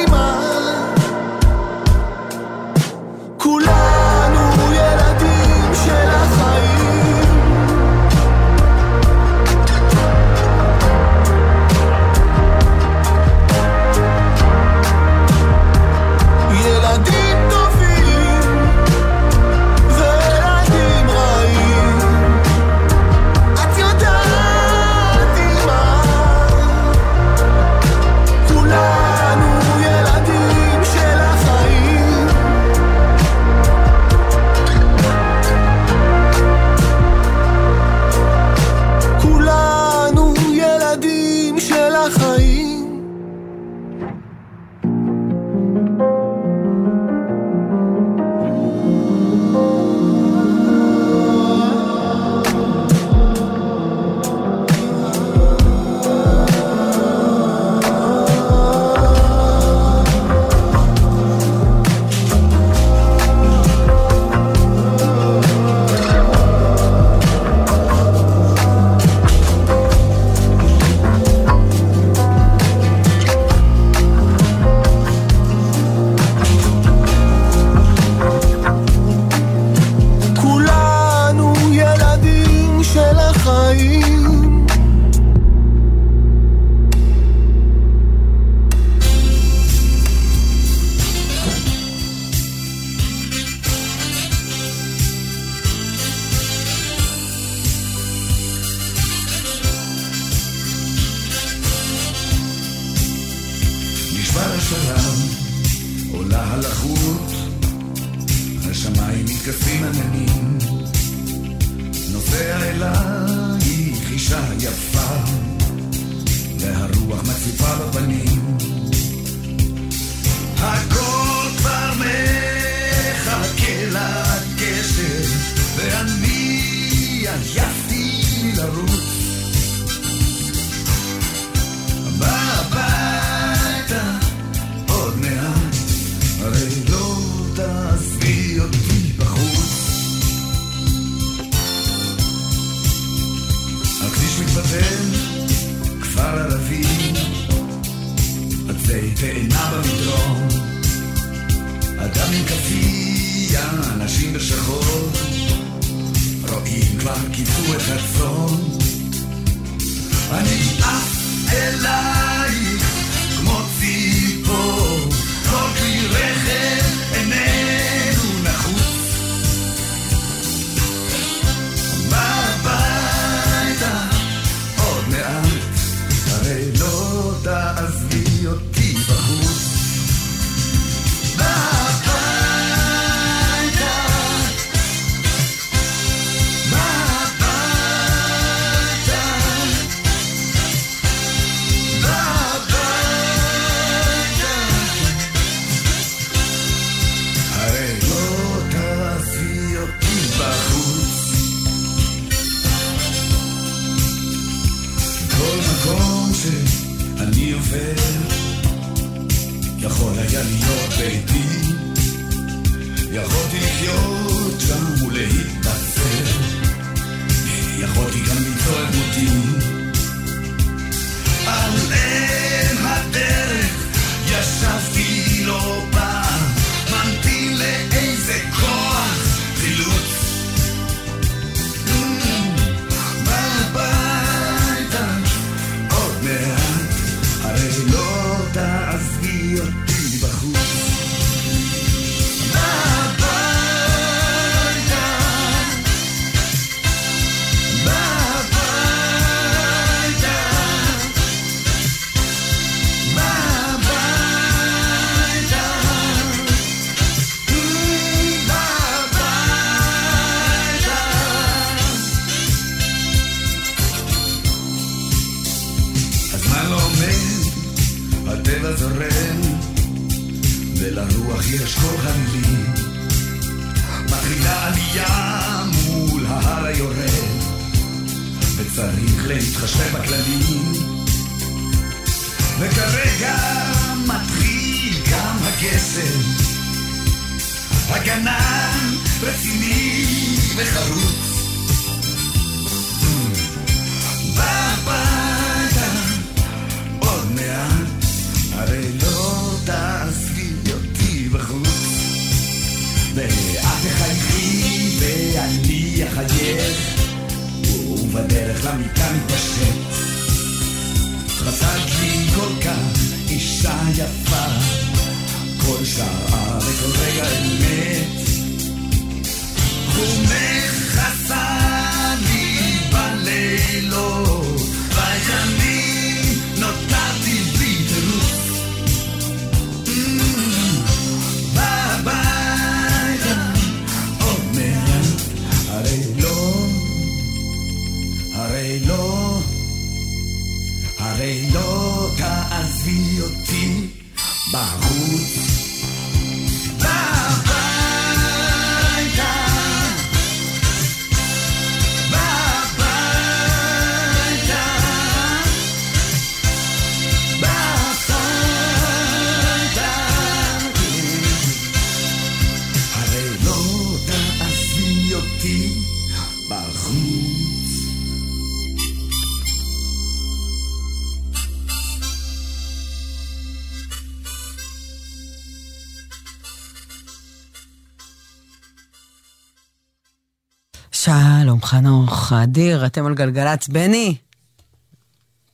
[382.23, 383.67] חנוך, אדיר, אתם על גלגלצ.
[383.67, 384.15] בני,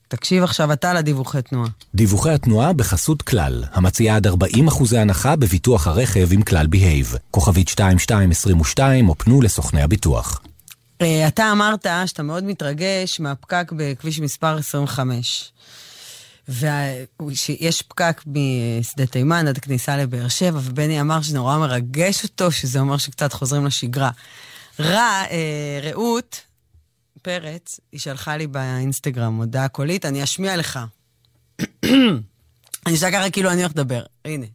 [0.07, 1.69] תקשיב עכשיו אתה לדיווחי תנועה.
[1.95, 4.31] דיווחי התנועה בחסות כלל, המציעה עד 40%
[4.97, 7.15] הנחה בביטוח הרכב עם כלל בהייב.
[7.31, 10.41] כוכבית 2222 או פנו לסוכני הביטוח.
[11.01, 15.51] אה, אתה אמרת שאתה מאוד מתרגש מהפקק בכביש מספר 25.
[16.49, 22.79] ויש פקק משדה תימן עד כניסה לבאר שבע, ובני אמר שזה נורא מרגש אותו, שזה
[22.79, 24.09] אומר שקצת חוזרים לשגרה.
[24.79, 26.48] רע, אה, רעות
[27.21, 30.79] פרץ, היא שלחה לי באינסטגרם הודעה קולית, אני אשמיע לך.
[32.85, 34.03] אני אשאל ככה כאילו אני הולך לדבר.
[34.25, 34.45] הנה.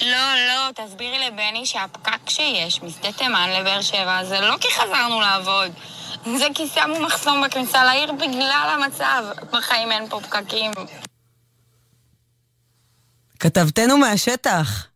[0.00, 5.72] לא, לא, תסבירי לבני שהפקק שיש משדה תימן לבאר שבע זה לא כי חזרנו לעבוד.
[6.38, 9.24] זה כי שמו מחסום בכניסה לעיר בגלל המצב.
[9.52, 10.70] בחיים אין פה פקקים.
[13.38, 14.86] כתבתנו מהשטח.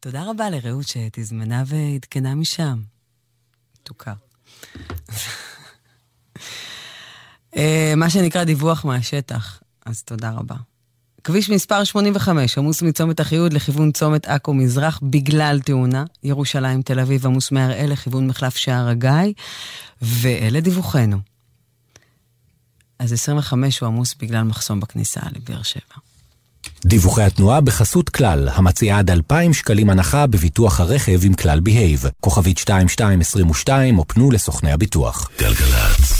[0.00, 2.89] תודה רבה לרעות שתזמנה ועדכנה משם.
[3.90, 4.12] מתוקה.
[7.56, 10.56] אה, מה שנקרא דיווח מהשטח, אז תודה רבה.
[11.24, 16.04] כביש מספר 85, עמוס מצומת אחיהוד לכיוון צומת עכו מזרח בגלל תאונה.
[16.22, 19.32] ירושלים תל אביב עמוס מהראל לכיוון מחלף שער הגיא,
[20.02, 21.18] ואלה דיווחנו.
[22.98, 26.09] אז 25 הוא עמוס בגלל מחסום בכניסה לבאר שבע.
[26.84, 32.04] דיווחי התנועה בחסות כלל, המציעה עד 2,000 שקלים הנחה בביטוח הרכב עם כלל בהייב.
[32.20, 35.30] כוכבית 2222 או פנו לסוכני הביטוח.
[35.40, 36.19] גלגלצ.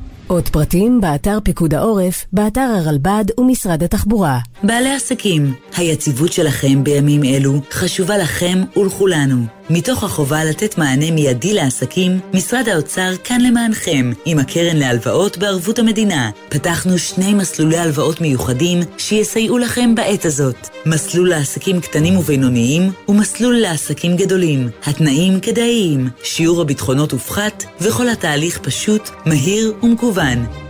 [0.31, 4.39] עוד פרטים באתר פיקוד העורף, באתר הרלב"ד ומשרד התחבורה.
[4.63, 9.45] בעלי עסקים, היציבות שלכם בימים אלו חשובה לכם ולכולנו.
[9.69, 16.29] מתוך החובה לתת מענה מיידי לעסקים, משרד האוצר כאן למענכם, עם הקרן להלוואות בערבות המדינה.
[16.49, 20.69] פתחנו שני מסלולי הלוואות מיוחדים שיסייעו לכם בעת הזאת.
[20.85, 24.69] מסלול לעסקים קטנים ובינוניים ומסלול לעסקים גדולים.
[24.85, 30.20] התנאים כדאיים, שיעור הביטחונות הופחת וכל התהליך פשוט, מהיר ומקוון.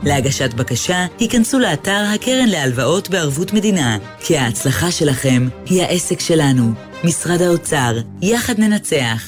[0.04, 6.74] להגשת בקשה, היכנסו לאתר הקרן להלוואות בערבות מדינה, כי ההצלחה שלכם היא העסק שלנו.
[7.04, 9.24] משרד האוצר, יחד ננצח.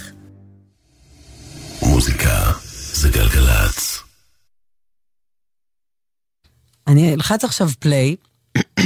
[1.81, 2.51] מוזיקה
[2.93, 3.99] זה גלגלצ.
[6.87, 8.15] אני אלחץ עכשיו פליי,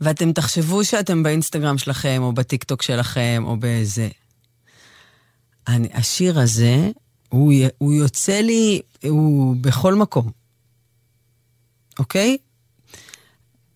[0.00, 4.08] ואתם תחשבו שאתם באינסטגרם שלכם, או בטיקטוק שלכם, או באיזה...
[5.68, 6.90] אני, השיר הזה,
[7.28, 10.30] הוא, הוא יוצא לי, הוא בכל מקום,
[11.98, 12.36] אוקיי?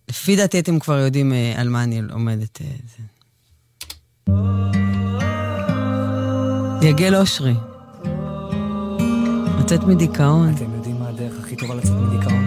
[0.09, 2.61] לפי דעתי אתם כבר יודעים אה, על מה אני עומדת.
[2.61, 2.67] אה.
[6.83, 7.55] יגל אושרי.
[9.61, 10.55] לצאת מדיכאון.
[10.55, 12.45] אתם יודעים מה הדרך הכי טובה לצאת מדיכאון?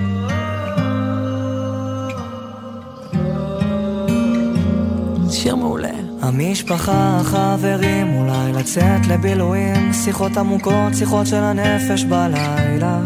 [5.32, 6.15] שיר מעולה.
[6.28, 13.00] המשפחה, החברים, אולי לצאת לבילויים, שיחות עמוקות, שיחות של הנפש בלילה.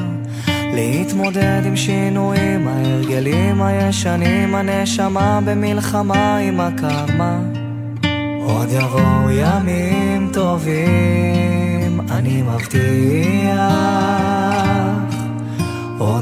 [0.47, 7.39] להתמודד עם שינויים, ההרגלים הישנים, הנשמה במלחמה עם הקרמה.
[8.41, 13.99] עוד יבואו ימים טובים, אני מבטיח.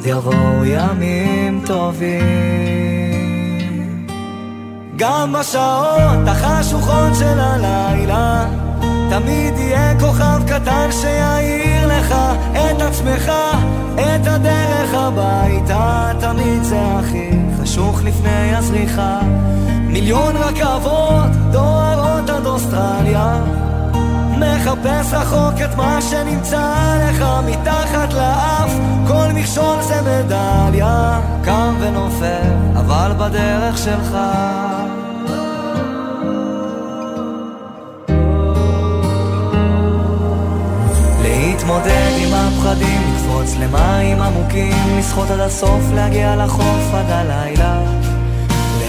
[0.07, 2.86] יבואו ימים טובים.
[4.97, 8.45] גם בשעות החשוכות של הלילה,
[9.09, 12.15] תמיד יהיה כוכב קטן שיעיר לך
[12.51, 13.31] את עצמך,
[13.95, 17.29] את הדרך הביתה, תמיד זה הכי
[17.61, 19.19] חשוך לפני הזריחה.
[19.81, 23.39] מיליון רכבות דוהרות עד אוסטרליה,
[24.39, 26.73] מחפש רחוק את מה שנמצא
[27.09, 28.71] לך מתחת לאף,
[29.07, 34.17] כל מכשול זה מדליה, קם ונופל, אבל בדרך שלך.
[41.21, 48.06] להתמודד עם הפחדים, לקפוץ למים עמוקים, לשחות עד הסוף, להגיע לחוף עד הלילה.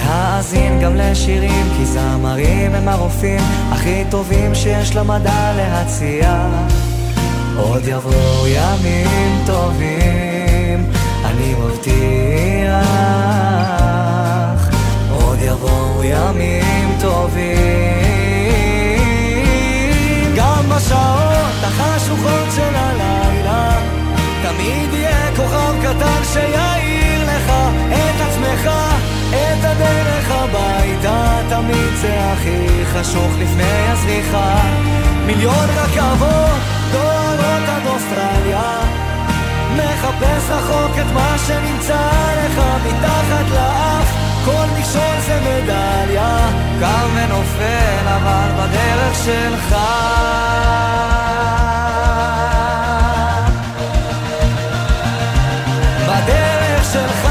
[0.08, 3.40] להאזין גם לשירים, כי זמרים הם הרופאים
[3.70, 6.48] הכי טובים שיש למדע להציע.
[7.56, 10.90] עוד יבואו ימים טובים,
[11.24, 12.88] אני מבטיח.
[15.10, 17.58] עוד יבואו ימים טובים.
[20.36, 23.78] גם בשעות החשוכות של הלילה,
[24.42, 27.52] תמיד יהיה כוכב קטן שיעיר לך
[27.88, 28.97] את עצמך.
[29.60, 34.60] את הדרך הביתה, תמיד זה הכי חשוך לפני הזריחה.
[35.26, 36.60] מיליון רכבות
[36.92, 38.72] דוהרות עד אוסטרליה,
[39.76, 42.10] מחפש רחוק את מה שנמצא
[42.44, 44.14] לך מתחת לאף,
[44.44, 46.48] כל מכשול זה מדליה,
[46.80, 49.74] קם ונופל אבל בדרך שלך.
[56.08, 57.27] בדרך שלך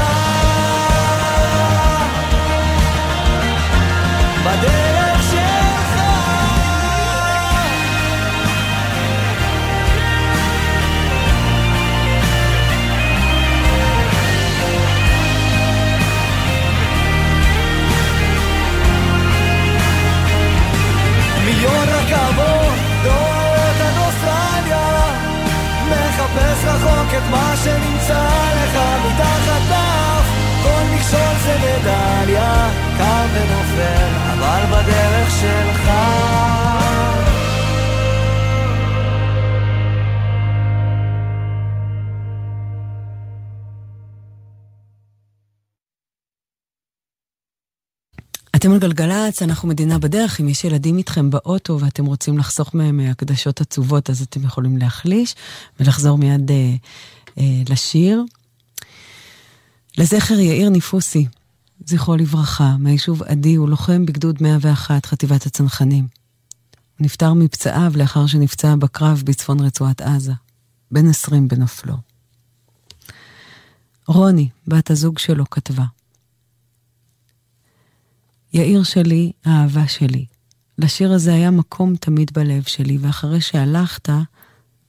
[27.08, 30.26] רחוק את מה שנמצא לך מתחת לאף.
[30.62, 32.68] כל מכשול זה מדליה
[32.98, 35.90] קם ונופל אבל בדרך שלך
[48.58, 53.00] אתם על גלגלצ, אנחנו מדינה בדרך, אם יש ילדים איתכם באוטו ואתם רוצים לחסוך מהם
[53.00, 55.34] אה, הקדשות עצובות, אז אתם יכולים להחליש
[55.80, 56.74] ולחזור מיד אה,
[57.38, 58.24] אה, לשיר.
[59.98, 61.26] לזכר יאיר ניפוסי,
[61.86, 66.06] זכרו לברכה, מהיישוב עדי, הוא לוחם בגדוד 101, חטיבת הצנחנים.
[66.98, 70.32] הוא נפטר מפצעיו לאחר שנפצע בקרב בצפון רצועת עזה,
[70.90, 71.94] בן 20 בנופלו.
[74.06, 75.84] רוני, בת הזוג שלו, כתבה:
[78.52, 80.26] יאיר שלי, האהבה שלי.
[80.78, 84.08] לשיר הזה היה מקום תמיד בלב שלי, ואחרי שהלכת,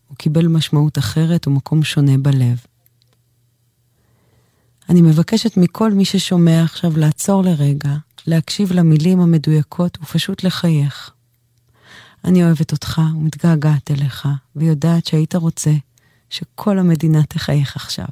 [0.07, 2.57] הוא קיבל משמעות אחרת ומקום שונה בלב.
[4.89, 7.95] אני מבקשת מכל מי ששומע עכשיו לעצור לרגע,
[8.27, 11.11] להקשיב למילים המדויקות ופשוט לחייך.
[12.25, 15.71] אני אוהבת אותך ומתגעגעת אליך, ויודעת שהיית רוצה
[16.29, 18.07] שכל המדינה תחייך עכשיו.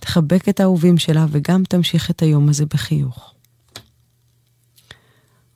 [0.00, 3.34] תחבק את האהובים שלה וגם תמשיך את היום הזה בחיוך.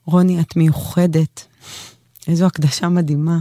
[0.05, 1.47] רוני, את מיוחדת.
[2.27, 3.39] איזו הקדשה מדהימה.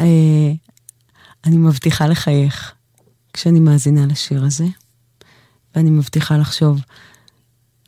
[0.00, 0.52] אה,
[1.46, 2.74] אני מבטיחה לחייך
[3.32, 4.66] כשאני מאזינה לשיר הזה,
[5.74, 6.80] ואני מבטיחה לחשוב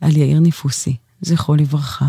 [0.01, 2.07] על יאיר ניפוסי, זכרו לברכה.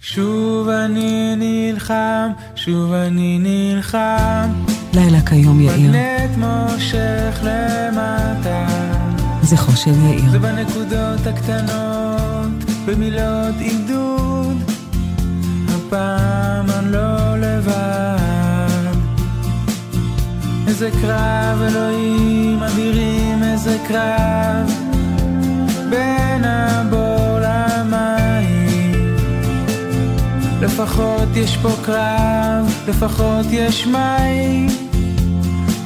[0.00, 4.50] שוב אני נלחם, שוב אני נלחם.
[4.94, 5.90] לילה כיום יאיר.
[5.90, 8.85] מגנט מושך למטה.
[9.46, 10.30] זכרו של יאיר.
[10.30, 14.56] זה בנקודות הקטנות, במילות עידוד.
[15.68, 18.96] הפעם אני לא לבד.
[20.68, 24.70] איזה קרב, אלוהים אדירים, איזה קרב.
[25.90, 29.16] בין הבור למים.
[30.60, 34.66] לפחות יש פה קרב, לפחות יש מים.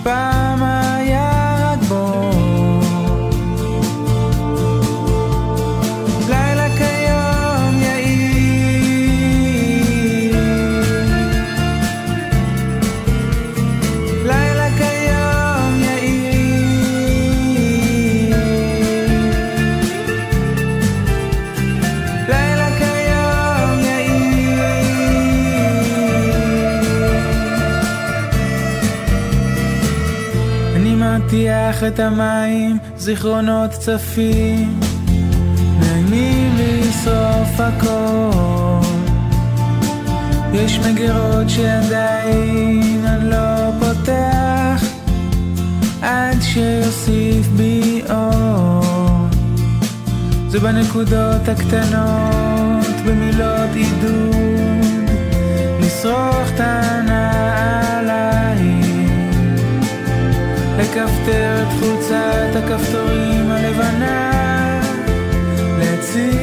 [0.02, 2.39] פעם היה רק בור.
[31.30, 34.80] מטיח את המים, זיכרונות צפים,
[35.80, 38.80] נעים לשרוף הכל.
[40.52, 44.84] יש מגירות שעדיין אני לא פותח,
[46.02, 48.84] עד שיוסיף בי אור.
[50.48, 55.10] זה בנקודות הקטנות, במילות עידוד,
[55.80, 58.00] לשרוך את הנעליים.
[60.90, 64.30] מכפתרת חולצת הכפתורים הלבנה
[65.78, 66.39] להציג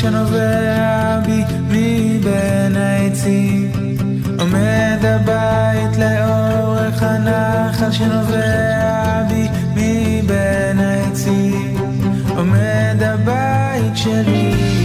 [0.00, 3.72] שנובע בי מבין העצים?
[4.38, 11.76] עומד הבית לאורך הנחל שנובע בי מבין העצים?
[12.36, 14.79] עומד הבית שלי.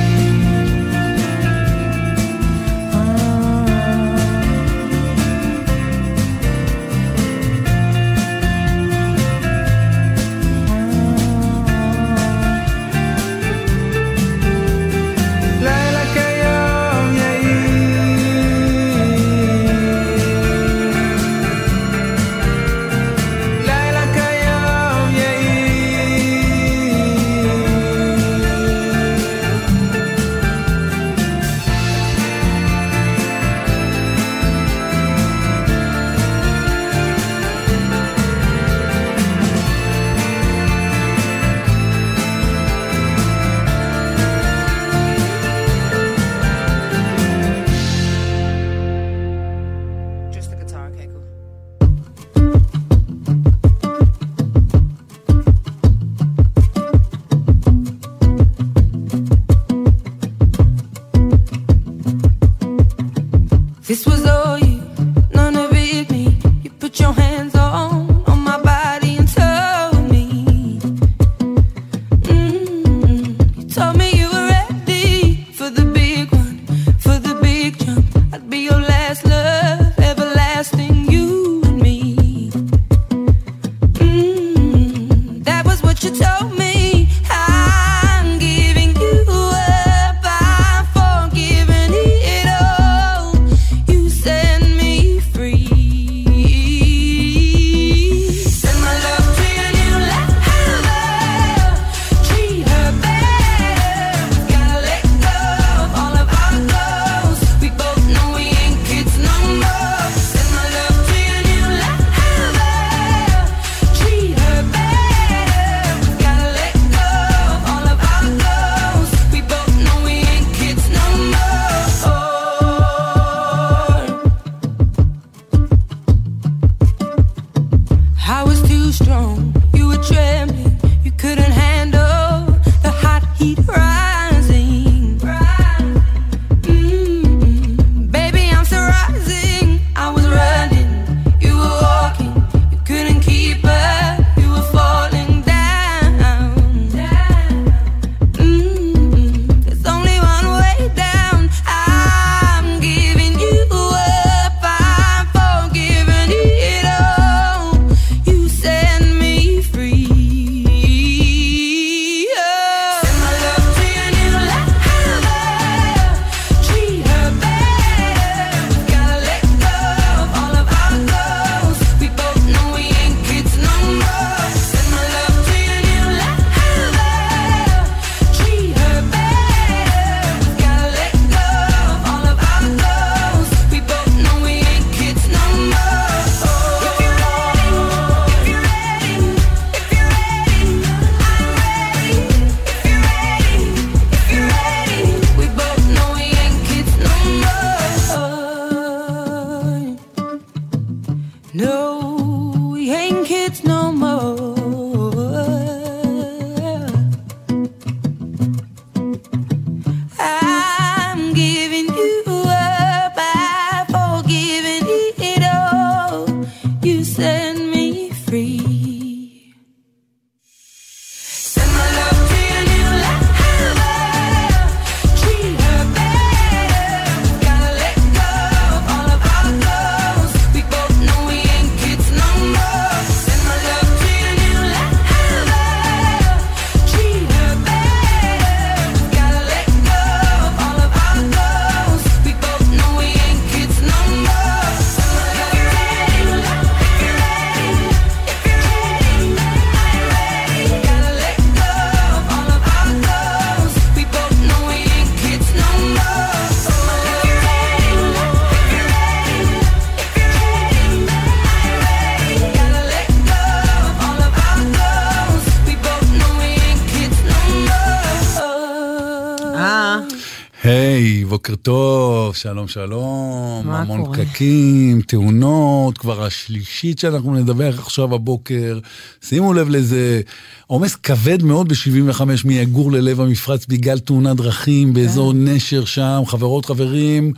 [272.46, 274.18] שלום שלום, מה המון קורה?
[274.18, 278.80] פקקים, תאונות, כבר השלישית שאנחנו נדבר עכשיו הבוקר.
[279.22, 280.22] שימו לב לזה,
[280.68, 285.48] עומס כבד מאוד ב-75 מיגור ללב המפרץ בגלל תאונת דרכים באזור כן.
[285.48, 287.34] נשר שם, חברות חברים.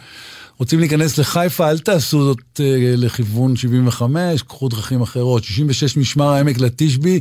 [0.58, 5.44] רוצים להיכנס לחיפה, אל תעשו זאת אה, לכיוון 75, קחו דרכים אחרות.
[5.44, 7.20] 66 משמר העמק לתשבי,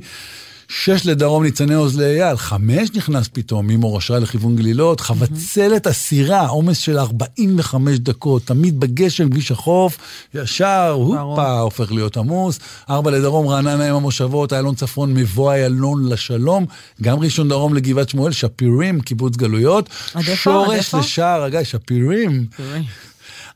[0.68, 6.98] 6 לדרום ניצני עוז לאייל, 5 נכנס פתאום ממורשה לכיוון גלילות, חבצלת אסירה, עומס של
[6.98, 9.98] 45 דקות, תמיד בגשם, כביש החוף,
[10.34, 12.58] ישר, הופה, הופך להיות עמוס.
[12.90, 16.66] 4 לדרום, רעננה עם המושבות, איילון צפון, מבוא איילון לשלום,
[17.02, 19.88] גם ראשון דרום לגבעת שמואל, שפירים, קיבוץ גלויות.
[20.14, 20.36] עד איפה?
[20.36, 20.94] שורש?
[20.94, 22.46] לשער הגיא, שפירים.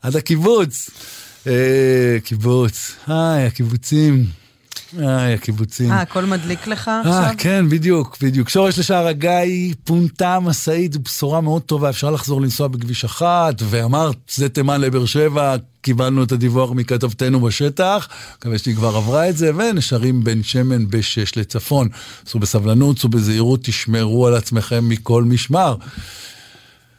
[0.01, 0.89] עד הקיבוץ.
[1.47, 2.95] אה, קיבוץ.
[3.07, 4.40] היי, הקיבוצים.
[4.97, 5.91] היי, הקיבוצים.
[5.91, 7.33] אה, הכל מדליק לך אה, עכשיו?
[7.37, 8.49] כן, בדיוק, בדיוק.
[8.49, 14.49] שורש לשער הגיא, פונתה משאית, בשורה מאוד טובה, אפשר לחזור לנסוע בכביש אחת, ואמרת, שדה
[14.49, 18.07] תימן לבאר שבע, קיבלנו את הדיווח מכתבתנו בשטח,
[18.37, 21.87] מקווה שהיא כבר עברה את זה, ונשארים בן שמן בשש לצפון.
[22.25, 25.75] סעו בסבלנות, סעו בזהירות, תשמרו על עצמכם מכל משמר.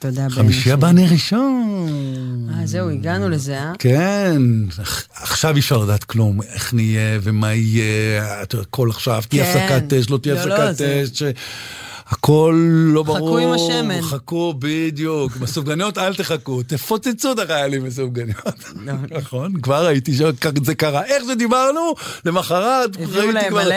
[0.03, 0.31] תודה, בן.
[0.31, 2.49] חמישי הבא נר ראשון.
[2.55, 3.73] אה, זהו, הגענו לזה, אה?
[3.79, 4.43] כן,
[5.15, 8.23] עכשיו אי אפשר לדעת כלום, איך נהיה ומה יהיה,
[8.61, 9.59] הכל עכשיו, תהיה כן.
[9.74, 11.23] הפסקת אש, לא תהיה לא, לא, הפסקת זה- אש,
[12.07, 12.55] הכל
[12.95, 13.16] לא ברור.
[13.19, 14.03] חכו עם השמן.
[14.03, 15.37] חכו, בדיוק.
[15.37, 18.65] בסופגניות אל תחכו, תפוצצו את החיילים בסופגניות.
[19.19, 21.05] נכון, כבר ראיתי שזה קרה.
[21.05, 23.55] איך שדיברנו, למחרת הביאו להם.
[23.55, 23.77] מלא?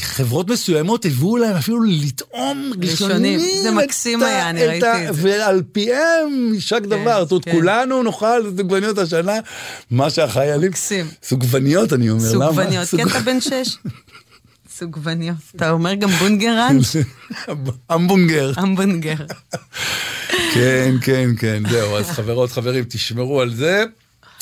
[0.00, 3.40] חברות מסוימות הביאו להם אפילו לטעום ראשונים.
[3.62, 5.22] זה מקסים היה, אני ראיתי את זה.
[5.28, 7.22] ועל פיהם יישק דבר.
[7.24, 7.52] זאת אומרת, כן.
[7.52, 9.32] כולנו נאכל סוגבניות השנה,
[9.90, 10.70] מה שהחיילים...
[10.70, 11.06] מקסים.
[11.22, 12.46] סוגבניות, אני אומר, למה?
[12.46, 13.76] סוגבניות, סוג- כן, אתה בן שש.
[14.78, 15.36] סוגבניות.
[15.56, 16.96] אתה אומר גם בונגראנץ'?
[17.90, 18.52] המבונגר.
[18.56, 19.14] המבונגר.
[20.54, 21.96] כן, כן, כן, זהו.
[21.96, 23.84] אז חברות, חברים, תשמרו על זה,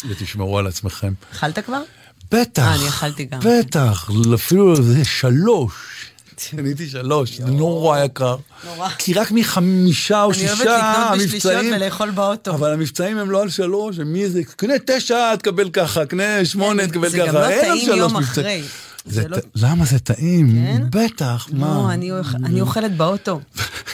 [0.09, 1.13] ותשמרו על עצמכם.
[1.33, 1.83] אכלת כבר?
[2.31, 2.63] בטח.
[2.63, 3.41] אה, אני אכלתי גם.
[3.45, 5.73] בטח, אפילו זה שלוש.
[6.51, 8.37] קניתי שלוש, זה נורא יקר.
[8.65, 8.89] נורא.
[8.99, 12.51] כי רק מחמישה או אני שישה אוהבת לקנות בשלישיות המבצעים, ולאכול באוטו.
[12.55, 14.41] אבל המבצעים הם לא על שלוש, הם מי זה?
[14.57, 17.27] קנה תשע, תקבל ככה, קנה שמונה, תקבל זה ככה.
[17.27, 18.17] גם לא טעים יום.
[18.17, 18.63] אחרי.
[19.07, 20.57] זה זה לא- למה זה טעים?
[20.91, 21.95] בטח, לא, מה?
[21.95, 23.41] אני אוכ- אני אוכלת באוטו.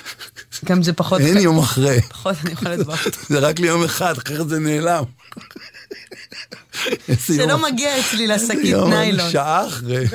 [0.64, 1.20] גם זה פחות...
[1.20, 2.00] אין יום אחרי.
[2.08, 3.10] פחות אני אוכלת באוטו.
[3.28, 5.04] זה רק ליום אחד, אחרת זה נעלם.
[7.08, 7.72] זה יום לא אחרי.
[7.72, 9.30] מגיע אצלי לשקית יום, ניילון.
[9.30, 10.06] שעה אחרי.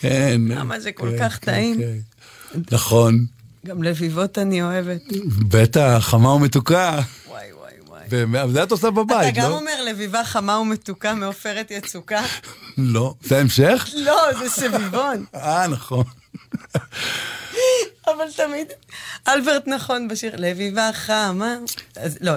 [0.00, 0.40] כן.
[0.48, 1.78] למה זה כל כן, כך כן, טעים?
[1.78, 1.98] כן.
[2.70, 3.26] נכון,
[3.66, 5.00] גם לביבות אני אוהבת.
[5.48, 7.00] בטח, חמה ומתוקה.
[8.10, 9.56] וזה את עושה אתה בבית, גם לא?
[9.56, 12.22] אומר לביבה חמה ומתוקה מעופרת יצוקה?
[12.78, 13.14] לא.
[13.22, 13.88] זה ההמשך?
[13.94, 15.24] לא, זה סביבון.
[15.34, 16.04] אה, נכון.
[18.06, 18.66] אבל תמיד,
[19.28, 21.56] אלברט נכון בשיר, לביבה חמה.
[22.20, 22.32] לא,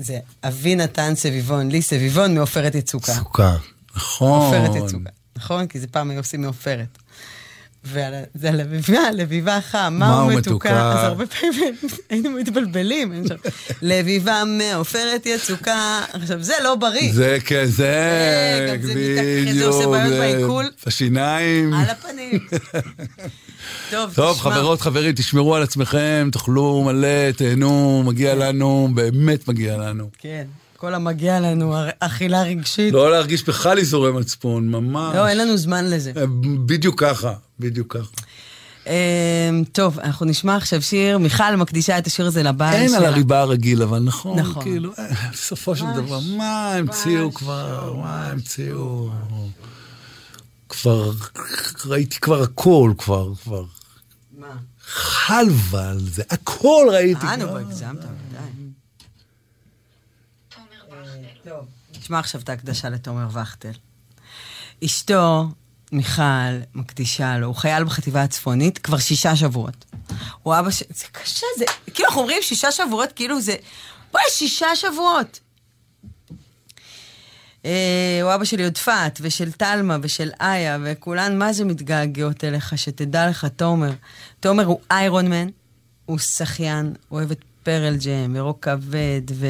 [0.00, 3.12] זה- אבי נתן סביבון, לי סביבון מעופרת יצוקה.
[3.14, 3.56] סוכה.
[3.96, 4.42] נכון.
[4.42, 5.66] עופרת יצוקה, נכון?
[5.66, 6.98] כי זה פעם היו עושים מעופרת.
[7.84, 8.08] וזה
[8.48, 10.92] על הלביבה, לביבה חמה מה ומתוקה, ומתוקה.
[10.92, 11.74] אז הרבה פעמים
[12.10, 13.22] היינו מתבלבלים.
[13.82, 15.78] לביבה מעופרת יצוקה,
[16.12, 17.12] עכשיו זה לא בריא.
[17.14, 17.94] זה, כן, זה,
[18.76, 20.70] גם זה מתק- זה עושה בעיות בעיכול.
[20.86, 21.74] בשיניים.
[21.74, 22.46] על הפנים.
[23.90, 24.52] טוב, טוב, תשמע.
[24.52, 30.10] חברות, חברים, תשמרו על עצמכם, תאכלו מלא, תהנו, מגיע לנו, באמת מגיע לנו.
[30.18, 30.44] כן,
[30.76, 32.92] כל המגיע לנו, אכילה רגשית.
[32.92, 35.14] לא להרגיש בכלל איזורי מצפון, ממש.
[35.14, 36.12] לא, אין לנו זמן לזה.
[36.66, 38.10] בדיוק ככה, בדיוק ככה.
[38.86, 38.92] אמ,
[39.72, 42.98] טוב, אנחנו נשמע עכשיו שיר, מיכל מקדישה את השיר הזה לבעל אין שלה.
[42.98, 44.62] על הריבה הרגיל, אבל נכון, נכון.
[44.62, 49.10] כאילו, אה, בסופו של דבר, מה המציאו כבר, מה המציאו?
[50.68, 51.10] כבר,
[51.86, 53.64] ראיתי כבר הכל, כבר, כבר.
[54.38, 54.56] מה?
[54.80, 57.56] חלבה על זה, הכל ראיתי אה, נו, כבר.
[57.56, 58.00] הגזמת,
[58.30, 58.70] די.
[61.44, 61.66] טוב,
[61.98, 63.72] נשמע עכשיו את ההקדשה לתומר וכטל.
[64.84, 65.48] אשתו,
[65.92, 66.22] מיכל,
[66.74, 69.84] מקדישה לו, הוא חייל בחטיבה הצפונית כבר שישה שבועות.
[70.42, 70.82] הוא אבא ש...
[70.88, 71.64] זה קשה, זה...
[71.94, 73.56] כאילו, אנחנו אומרים שישה שבועות, כאילו זה...
[74.12, 75.40] וואי, שישה שבועות!
[77.64, 83.28] אה, הוא אבא של יודפת, ושל טלמה, ושל איה, וכולן מה זה מתגעגעות אליך, שתדע
[83.28, 83.90] לך, תומר.
[84.40, 85.48] תומר הוא איירון מן,
[86.06, 89.46] הוא שחיין, אוהב את פרל ג'ם, ורוק כבד, ו...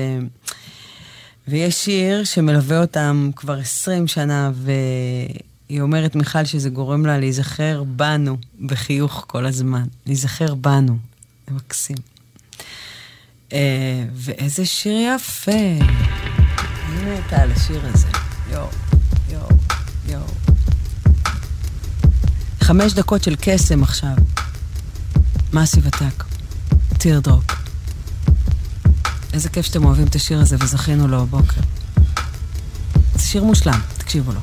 [1.49, 8.37] ויש שיר שמלווה אותם כבר 20 שנה, והיא אומרת, מיכל, שזה גורם לה להיזכר בנו
[8.67, 9.85] בחיוך כל הזמן.
[10.07, 10.97] להיזכר בנו.
[11.49, 11.97] זה מקסים.
[13.53, 15.85] אה, ואיזה שיר יפה.
[16.91, 18.09] מתה על השיר הזה.
[18.51, 18.69] יואו,
[19.31, 19.49] יואו,
[20.09, 20.25] יואו.
[22.61, 24.15] חמש דקות של קסם עכשיו.
[25.53, 26.25] מאסיב עתק.
[26.99, 27.45] טירדרופ.
[29.33, 31.61] איזה כיף שאתם אוהבים את השיר הזה וזכינו לו הבוקר.
[33.15, 34.41] זה שיר מושלם, תקשיבו לו.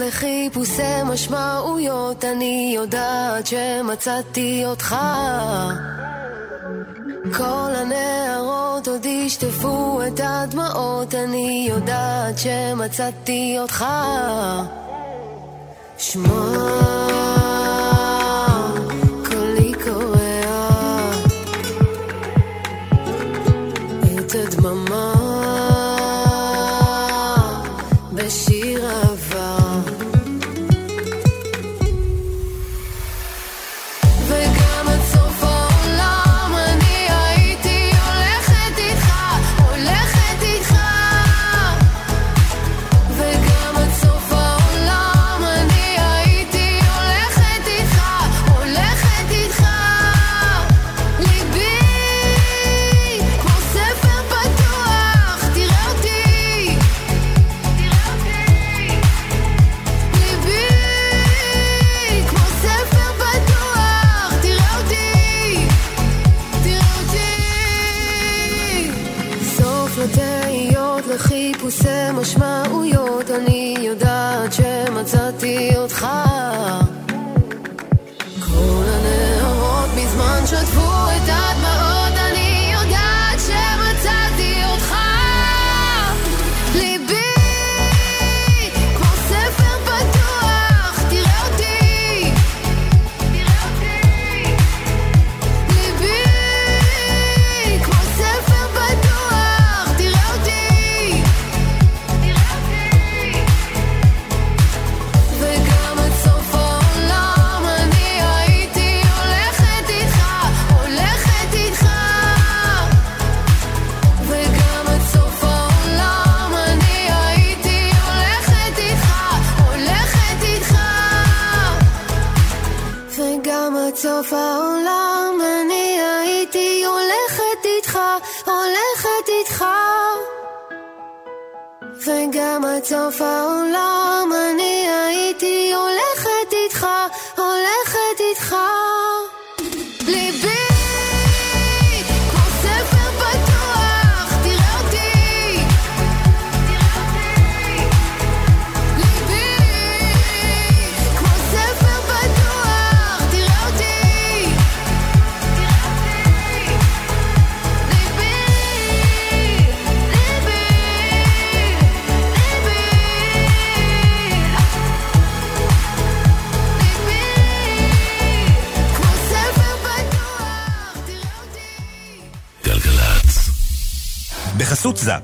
[0.00, 4.96] לחיפושי משמעויות, אני יודעת שמצאתי אותך.
[7.36, 13.84] כל הנערות עוד ישטפו את הדמעות, אני יודעת שמצאתי אותך.
[15.98, 16.49] שמע,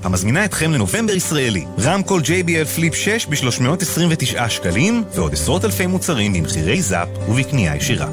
[0.07, 1.65] המזמינה אתכם לנובמבר ישראלי.
[1.81, 8.09] רמקול JBL Flip 6 ב-329 שקלים, ועוד עשרות אלפי מוצרים במחירי זאפ ובקנייה ישירה.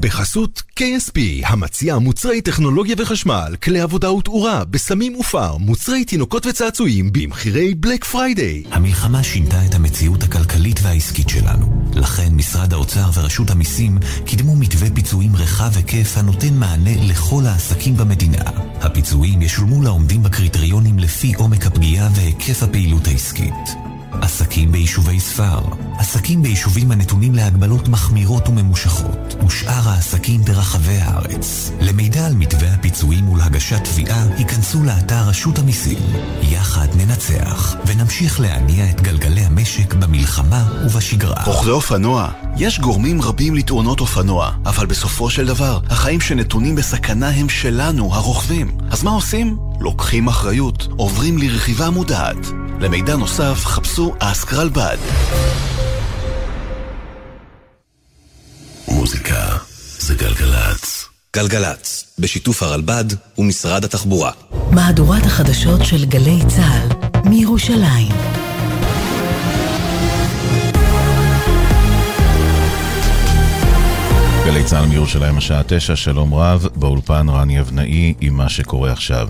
[0.00, 7.74] בחסות KSP, המציע מוצרי טכנולוגיה וחשמל, כלי עבודה ותאורה, בסמים ופאר, מוצרי תינוקות וצעצועים, במחירי
[7.74, 8.62] Black Friday.
[8.70, 11.84] המלחמה שינתה את המציאות הכלכלית והעסקית שלנו.
[11.94, 18.61] לכן משרד האוצר ורשות המיסים קידמו מתווה פיצויים רחב היקף הנותן מענה לכל העסקים במדינה.
[18.82, 23.54] הפיצויים ישולמו לעומדים בקריטריונים לפי עומק הפגיעה והיקף הפעילות העסקית.
[24.12, 25.60] עסקים ביישובי ספר,
[26.02, 31.72] עסקים ביישובים הנתונים להגבלות מחמירות וממושכות, ושאר העסקים ברחבי הארץ.
[31.80, 35.98] למידע על מתווה הפיצויים ולהגשת תביעה, היכנסו לאתר רשות המיסים.
[36.42, 41.44] יחד ננצח, ונמשיך להניע את גלגלי המשק במלחמה ובשגרה.
[41.46, 47.48] רוכבי אופנוע, יש גורמים רבים לתאונות אופנוע, אבל בסופו של דבר, החיים שנתונים בסכנה הם
[47.48, 48.78] שלנו, הרוכבים.
[48.90, 49.56] אז מה עושים?
[49.80, 52.46] לוקחים אחריות, עוברים לרכיבה מודעת.
[52.80, 54.98] למידע נוסף, חפשו אסק רלב"ד.
[61.36, 62.04] גלגלצ.
[62.18, 63.04] בשיתוף הרלב"ד
[63.38, 64.32] ומשרד התחבורה.
[64.70, 66.88] מהדורת החדשות של גלי צה"ל
[67.30, 68.31] מירושלים.
[74.52, 79.28] גלי צה"ל מירושלים השעה תשע, שלום רב, באולפן רני אבנאי עם מה שקורה עכשיו.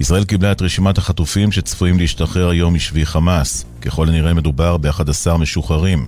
[0.00, 3.64] ישראל קיבלה את רשימת החטופים שצפויים להשתחרר היום משבי חמאס.
[3.82, 6.06] ככל הנראה מדובר ב-11 משוחררים.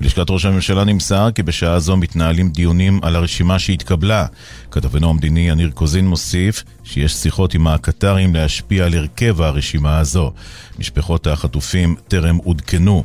[0.00, 4.26] בלשכת ראש הממשלה נמסר כי בשעה זו מתנהלים דיונים על הרשימה שהתקבלה.
[4.70, 10.32] כתבנו המדיני יניר קוזין מוסיף שיש שיחות עם הקטרים להשפיע על הרכב הרשימה הזו.
[10.78, 13.04] משפחות החטופים טרם עודכנו.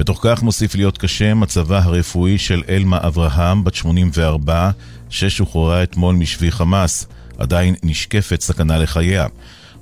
[0.00, 4.70] בתוך כך מוסיף להיות קשה מצבה הרפואי של אלמה אברהם, בת 84,
[5.10, 7.06] ששוחררה אתמול משבי חמאס.
[7.38, 9.26] עדיין נשקפת סכנה לחייה.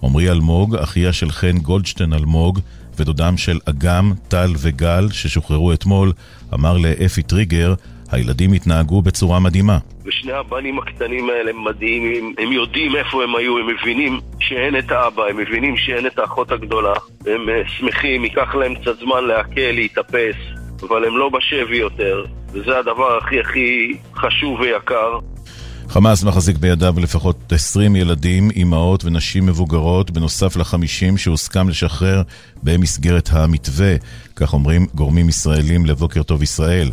[0.02, 2.60] עמרי אלמוג, אחיה של חן גולדשטיין אלמוג,
[2.98, 6.12] ודודם של אגם, טל וגל, ששוחררו אתמול,
[6.54, 7.74] אמר לאפי טריגר,
[8.10, 9.78] הילדים התנהגו בצורה מדהימה.
[10.04, 14.90] ושני הבנים הקטנים האלה הם מדהימים, הם יודעים איפה הם היו, הם מבינים שאין את
[14.90, 16.94] האבא, הם מבינים שאין את האחות הגדולה,
[17.26, 20.36] הם אה, שמחים, ייקח להם קצת זמן לעכל, להתאפס,
[20.82, 25.18] אבל הם לא בשבי יותר, וזה הדבר הכי הכי חשוב ויקר.
[25.88, 32.22] חמאס מחזיק בידיו לפחות 20 ילדים, אימהות ונשים מבוגרות, בנוסף ל-50 שהוסכם לשחרר
[32.62, 33.94] במסגרת המתווה,
[34.36, 36.90] כך אומרים גורמים ישראלים לבוקר טוב ישראל.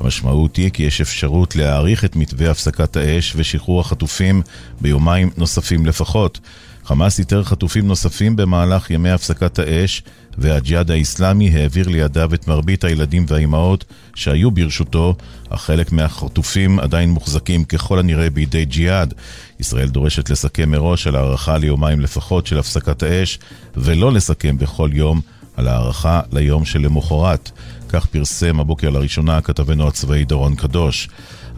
[0.00, 4.42] המשמעות היא כי יש אפשרות להאריך את מתווה הפסקת האש ושחרור החטופים
[4.80, 6.40] ביומיים נוספים לפחות.
[6.84, 10.02] חמאס איתר חטופים נוספים במהלך ימי הפסקת האש,
[10.38, 13.84] והג'יהאד האיסלאמי העביר לידיו את מרבית הילדים והאימהות
[14.14, 15.14] שהיו ברשותו,
[15.50, 19.14] אך חלק מהחטופים עדיין מוחזקים ככל הנראה בידי ג'יהאד.
[19.60, 23.38] ישראל דורשת לסכם מראש על הארכה ליומיים לפחות של הפסקת האש,
[23.76, 25.20] ולא לסכם בכל יום
[25.56, 27.50] על הארכה ליום שלמחרת.
[27.88, 31.08] כך פרסם הבוקר לראשונה כתבנו הצבאי דורון קדוש.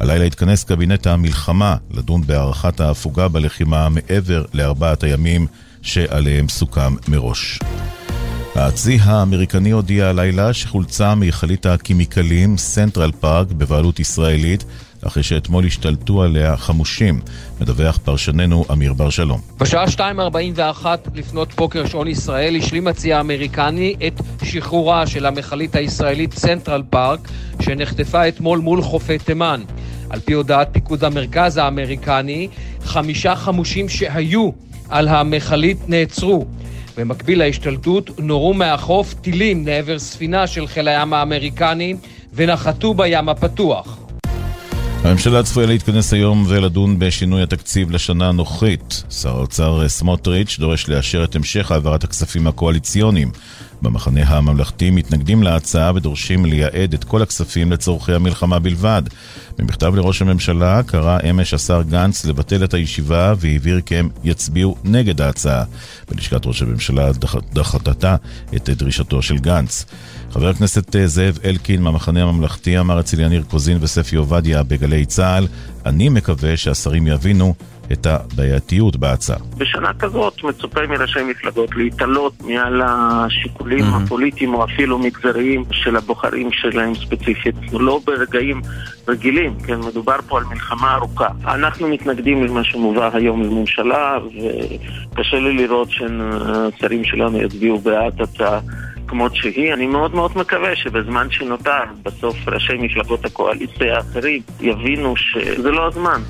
[0.01, 5.47] הלילה התכנס קבינט המלחמה לדון בהארכת ההפוגה בלחימה מעבר לארבעת הימים
[5.82, 7.59] שעליהם סוכם מראש.
[8.55, 14.65] הצי האמריקני הודיע הלילה שחולצה מיכלית הקימיקלים סנטרל פארק בבעלות ישראלית
[15.06, 17.20] אחרי שאתמול השתלטו עליה חמושים,
[17.60, 19.40] מדווח פרשננו אמיר בר שלום.
[19.59, 26.82] בשעה 2.41 לפנות בוקר שעון ישראל השלים הצי האמריקני את שחרורה של המכלית הישראלית סנטרל
[26.90, 27.28] פארק
[27.62, 29.62] שנחטפה אתמול מול חופי תימן.
[30.10, 32.48] על פי הודעת פיקוד המרכז האמריקני,
[32.85, 34.51] חמישה חמושים שהיו
[34.89, 36.47] על המכלית נעצרו.
[36.97, 41.94] במקביל להשתלטות נורו מהחוף טילים לעבר ספינה של חיל הים האמריקני
[42.35, 43.99] ונחתו בים הפתוח.
[45.05, 49.02] הממשלה צפויה להתכנס היום ולדון בשינוי התקציב לשנה הנוכחית.
[49.10, 53.31] שר האוצר סמוטריץ' דורש לאשר את המשך העברת הכספים הקואליציוניים.
[53.82, 59.02] במחנה הממלכתי מתנגדים להצעה ודורשים לייעד את כל הכספים לצורכי המלחמה בלבד.
[59.59, 65.20] במכתב לראש הממשלה קרא אמש השר גנץ לבטל את הישיבה והבהיר כי הם יצביעו נגד
[65.20, 65.64] ההצעה.
[66.10, 68.16] בלשכת ראש הממשלה דח- דחתה
[68.56, 69.85] את דרישתו של גנץ.
[70.31, 75.47] חבר הכנסת אה, זאב אלקין מהמחנה הממלכתי אמר אצל יניר קוזין וספי עובדיה בגלי צה"ל,
[75.86, 77.55] אני מקווה שהשרים יבינו
[77.93, 79.36] את הבעייתיות בהצעה.
[79.59, 86.94] בשנה כזאת מצופה מראשי מפלגות להתעלות מעל השיקולים הפוליטיים או אפילו מגזריים של הבוחרים שלהם
[86.94, 87.55] ספציפית.
[87.73, 88.61] לא ברגעים
[89.09, 91.28] רגילים, כן, מדובר פה על מלחמה ארוכה.
[91.44, 94.19] אנחנו מתנגדים למה שמובא היום לממשלה,
[95.12, 98.61] וקשה לי לראות שהשרים שלנו יצביעו בעד הצעה.
[99.10, 105.70] כמות שהיא, אני מאוד מאוד מקווה שבזמן שנותר, בסוף ראשי מפלגות הקואליציה האחרים יבינו שזה
[105.70, 106.22] לא הזמן.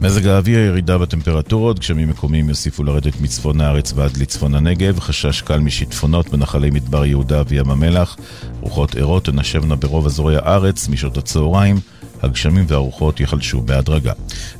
[0.00, 5.58] מזג האוויר, ירידה בטמפרטורות, גשמים מקומיים יוסיפו לרדת מצפון הארץ ועד לצפון הנגב, חשש קל
[5.58, 8.16] משיטפונות בנחלי מדבר יהודה וים המלח,
[8.60, 11.76] רוחות ערות תנשבנה ברוב אזורי הארץ משעות הצהריים,
[12.22, 14.12] הגשמים והרוחות ייחלשו בהדרגה.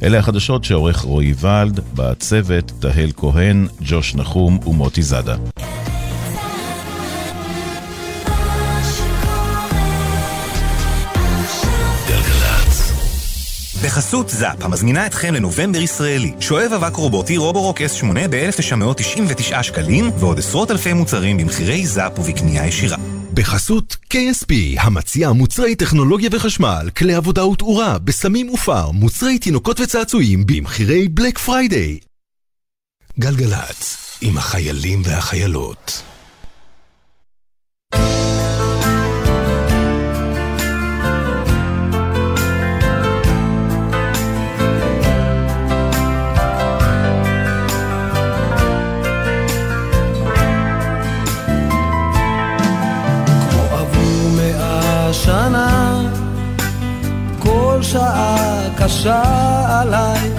[0.02, 5.36] אלה החדשות שעורך רועי ולד, בצוות תהל כהן, ג'וש נחום ומוטי זאדה.
[13.84, 16.32] בחסות זאפ, המזמינה אתכם לנובמבר ישראלי.
[16.40, 22.96] שואב אבק רובוטי רובורוק S8 ב-1999 שקלים, ועוד עשרות אלפי מוצרים במחירי זאפ ובקנייה ישירה.
[23.34, 31.08] בחסות KSP, המציע מוצרי טכנולוגיה וחשמל, כלי עבודה ותאורה, בסמים ופאר, מוצרי תינוקות וצעצועים, במחירי
[31.08, 31.98] Black Friday.
[33.18, 36.02] גלגלצ, עם החיילים והחיילות.
[55.14, 56.00] מאה שנה,
[57.38, 59.22] כל שעה קשה
[59.80, 60.30] עליי,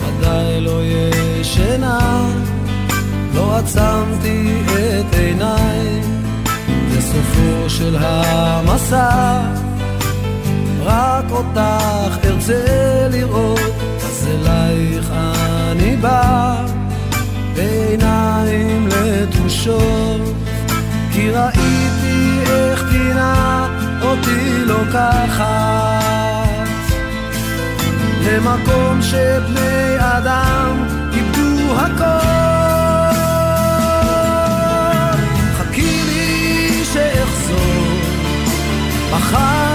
[0.00, 2.28] ודאי לא ישנה,
[3.34, 6.00] לא עצמתי את עיניי,
[6.88, 7.20] זה
[7.68, 9.40] של המסע,
[10.84, 13.60] רק אותך ארצה לראות,
[13.96, 15.10] אז אלייך
[15.72, 16.64] אני בא,
[17.56, 20.20] בעיניים לתושות.
[21.12, 26.04] כי ראיתי איך טינה אותי לוקחת
[28.26, 32.04] למקום שבני אדם איבדו הכל.
[35.56, 37.98] חכי לי שאחזור,
[39.12, 39.73] מחר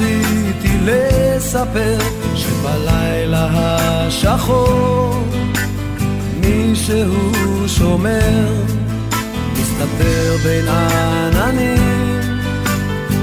[0.00, 1.98] רציתי לספר
[2.34, 5.24] שבלילה השחור
[6.40, 8.52] מישהו שומר,
[9.52, 12.20] מסתתר בין העננים,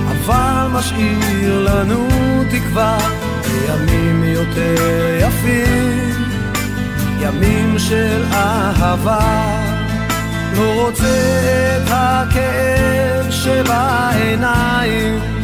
[0.08, 2.08] אבל משאיר לנו
[2.52, 2.98] תקווה
[3.46, 6.14] לימים יותר יפים,
[7.22, 9.62] ימים של אהבה.
[10.56, 11.38] לא רוצה
[11.78, 15.37] את הכאב שבעיניים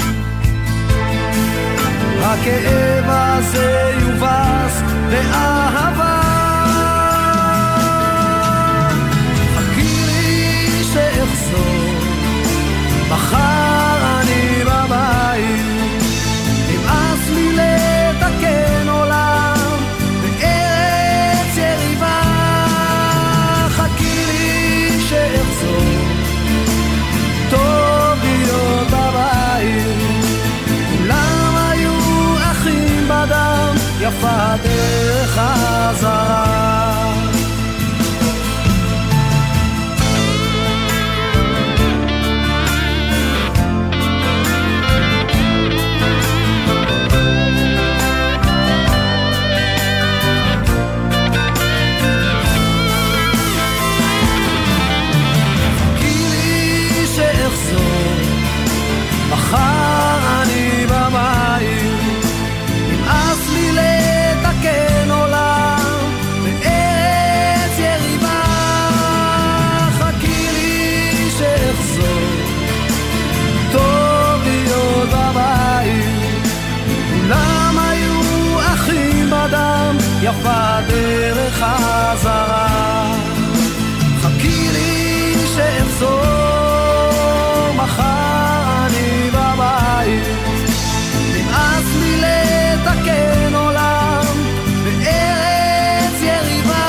[2.34, 4.82] הכאב הזה יובס
[5.12, 6.03] לאהבה
[35.36, 36.53] חזרה
[80.44, 83.16] בדם יפה דרך חזרה
[84.22, 86.24] חכי לי שאחזור
[87.76, 90.24] מחר אני בבית.
[91.34, 94.26] נמאס לי לתקן עולם
[94.84, 96.88] בארץ יריבה.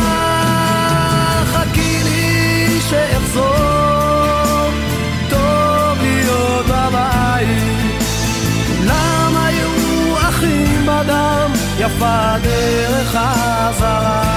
[1.44, 3.54] חכי לי שאחזור
[5.30, 7.94] טוב להיות בבית.
[8.66, 9.68] כולם היו
[10.28, 12.53] אחים בדם יפה דרך
[13.14, 14.34] חזרה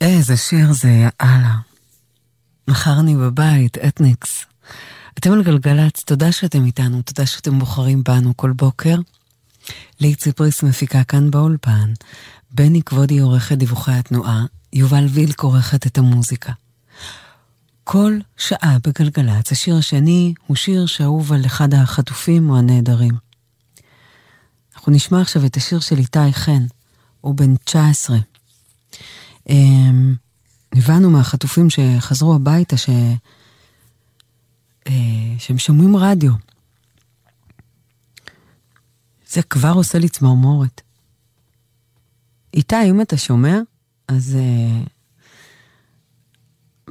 [0.00, 1.54] איזה שיר זה, יאללה.
[2.68, 4.44] מחר אני בבית, אתניקס.
[5.18, 8.96] אתם על גלגלצ, תודה שאתם איתנו, תודה שאתם בוחרים בנו כל בוקר.
[10.00, 11.92] לי ציפריס מפיקה כאן באולפן,
[12.50, 16.52] בני כבודי עורכת דיווחי התנועה, יובל וילק עורכת את המוזיקה.
[17.84, 23.14] כל שעה בגלגלצ, השיר השני הוא שיר שאהוב על אחד החטופים או הנעדרים.
[24.74, 26.62] אנחנו נשמע עכשיו את השיר של איתי חן,
[27.20, 28.16] הוא בן 19.
[29.48, 30.14] אמ,
[30.72, 32.90] הבנו מהחטופים שחזרו הביתה ש...
[34.86, 34.92] אה,
[35.38, 36.32] שהם שומעים רדיו.
[39.30, 40.80] זה כבר עושה לי צמרמורת.
[42.54, 43.58] איתי, אם אתה שומע,
[44.08, 44.36] אז...
[44.40, 44.82] אה,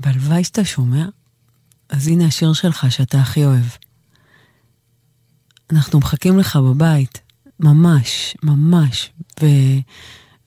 [0.03, 1.05] והלוואי שאתה שומע,
[1.89, 3.65] אז הנה השיר שלך שאתה הכי אוהב.
[5.71, 7.21] אנחנו מחכים לך בבית,
[7.59, 9.11] ממש, ממש,
[9.41, 9.45] ו...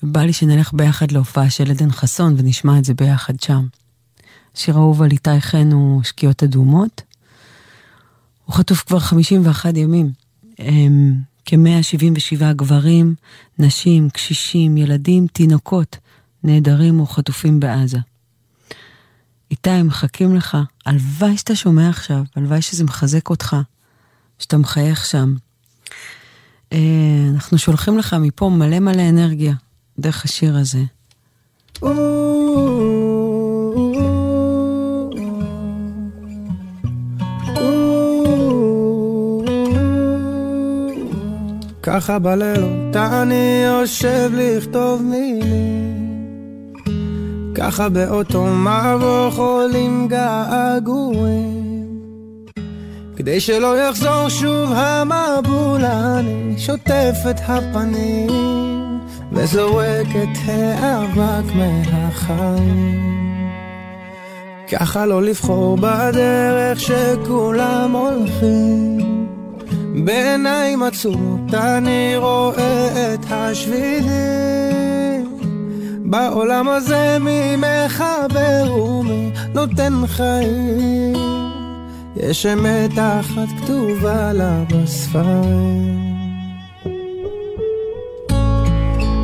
[0.02, 3.66] ובא לי שנלך ביחד להופעה של עדן חסון ונשמע את זה ביחד שם.
[4.56, 7.02] השיר האהוב על איתי חן הוא שקיעות אדומות.
[8.44, 10.12] הוא חטוף כבר 51 ימים.
[11.50, 13.14] הם כ-177 גברים,
[13.58, 15.96] נשים, קשישים, ילדים, תינוקות,
[16.44, 17.98] נעדרים או חטופים בעזה.
[19.50, 20.56] איתי, הם מחכים לך.
[20.86, 23.56] הלוואי שאתה שומע עכשיו, הלוואי שזה מחזק אותך,
[24.38, 25.34] שאתה מחייך שם.
[26.72, 26.78] אה,
[27.34, 29.54] אנחנו שולחים לך מפה מלא מלא אנרגיה,
[29.98, 30.82] דרך השיר הזה.
[41.82, 46.72] ככה בלילות אני יושב לכתוב מילים.
[47.54, 51.86] ככה באותו מבוך עולים געגועים.
[53.16, 58.30] כדי שלא יחזור שוב המבול אני שוטף את הפנים
[59.32, 63.12] וזורק את האבק מהחיים.
[64.72, 69.11] ככה לא לבחור בדרך שכולם הולכים
[69.94, 74.12] בעיניים עצומות אני רואה את השבילים
[76.04, 81.12] בעולם הזה מי מחבר ומי נותן חיים
[82.16, 86.12] יש אמת אחת כתובה לה בספרים.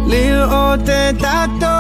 [0.06, 1.78] לראות את הטוב,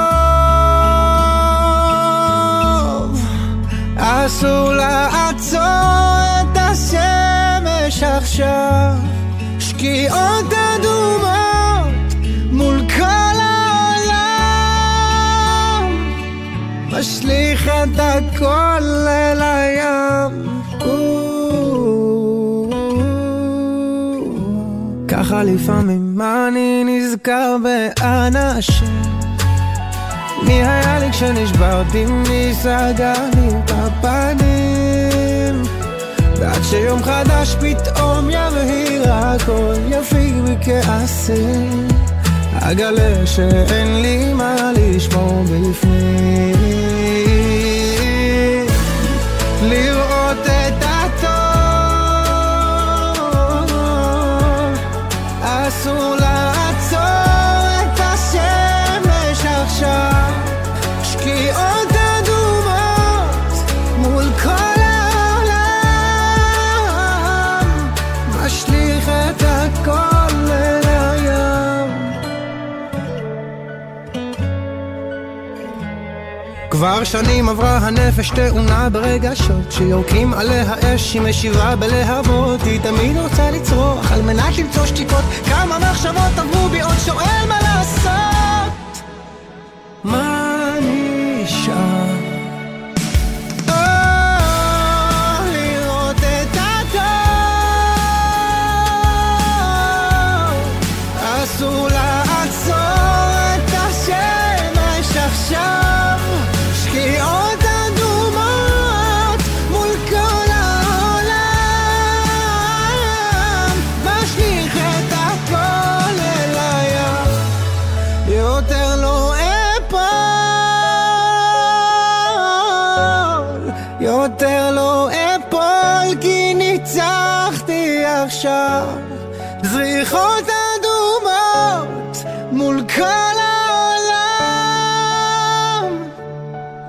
[3.96, 5.60] אסור לעצור
[6.40, 8.02] את השמש
[8.38, 8.94] עכשיו,
[9.58, 12.14] שקיעות אדומות
[12.52, 14.36] מול כל העולם,
[16.90, 20.48] משליך את הכל אל הים.
[25.08, 29.02] ככה לפעמים אני נזכר באנשים.
[30.46, 33.14] מי היה לי כשנשברתי מי סגר
[36.38, 41.88] ועד שיום חדש פתאום יבהיר הכל יפיג מכעסים
[42.60, 46.54] אגלה שאין לי מה לשמור בפנים.
[49.62, 51.28] לראות את הטוב
[55.42, 56.98] אסור לעצור
[57.82, 60.07] את השמש עכשיו
[76.78, 83.50] כבר שנים עברה הנפש תאונה ברגשות שיורקים עליה אש היא משיבה בלהבות היא תמיד רוצה
[83.50, 85.24] לצרוח על מנת למצוא שתיקות.
[85.46, 87.67] כמה מחשבות עברו בי עוד שואל מה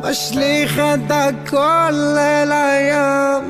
[0.10, 3.49] משליך את הכל אל הים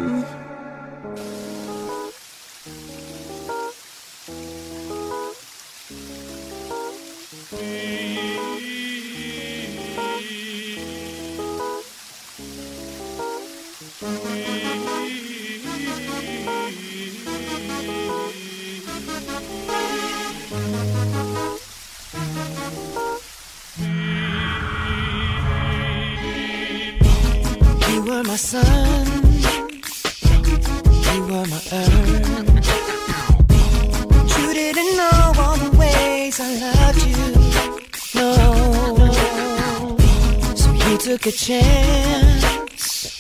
[41.20, 43.20] took a chance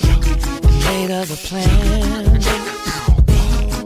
[0.85, 2.45] made other plans.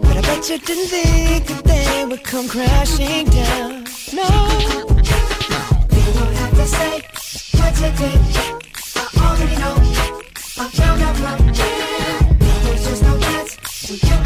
[0.02, 3.86] But I bet you didn't think that they would come crashing down.
[4.14, 4.30] No,
[5.96, 7.02] you don't have to say
[7.58, 8.20] what you did.
[8.96, 9.76] I already know.
[10.60, 10.68] I.
[12.64, 14.24] There's just no chance you don't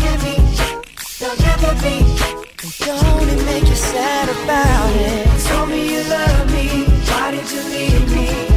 [3.30, 5.28] it make you sad about it?
[5.48, 6.66] Told me you love me.
[7.10, 8.57] Why did you leave me?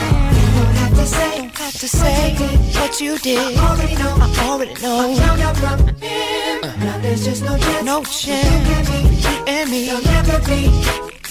[1.11, 2.35] say, don't have to say
[2.79, 3.37] what you did.
[3.37, 4.13] I already know.
[4.19, 4.97] I already know.
[5.03, 6.63] I'm young, from him.
[6.63, 6.85] Uh-huh.
[6.85, 7.85] Now there's just no chance.
[7.85, 8.89] No chance.
[9.25, 9.79] You and me.
[9.87, 10.61] You'll never be.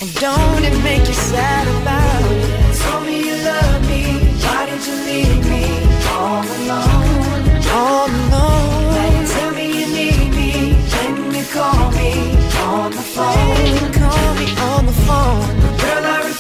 [0.02, 2.42] And don't it make you sad about it?
[2.82, 4.02] Told me you love me.
[4.44, 5.64] Why did you leave me
[6.16, 7.30] all alone?
[7.78, 8.94] All alone.
[8.96, 10.50] Now you tell me you need me.
[10.92, 12.10] When you call me
[12.68, 13.92] on the phone.
[14.00, 15.59] Call me on the phone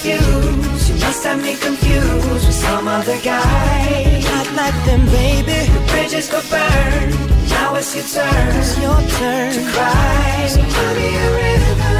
[0.00, 0.88] confused.
[0.88, 4.22] You must have me confused with some other guy.
[4.24, 5.68] Not like them, baby.
[5.72, 7.14] The bridges got burned.
[7.50, 8.56] Now it's your turn.
[8.56, 10.46] It's your turn to cry.
[10.48, 11.98] So call me a river.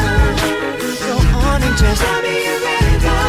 [1.05, 1.15] Go
[1.45, 3.21] on and just call me a river.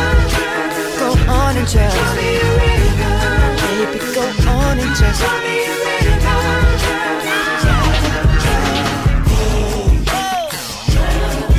[0.99, 3.15] Go on and just call me a river.
[3.61, 5.99] Baby, go on and just call me a rhythm.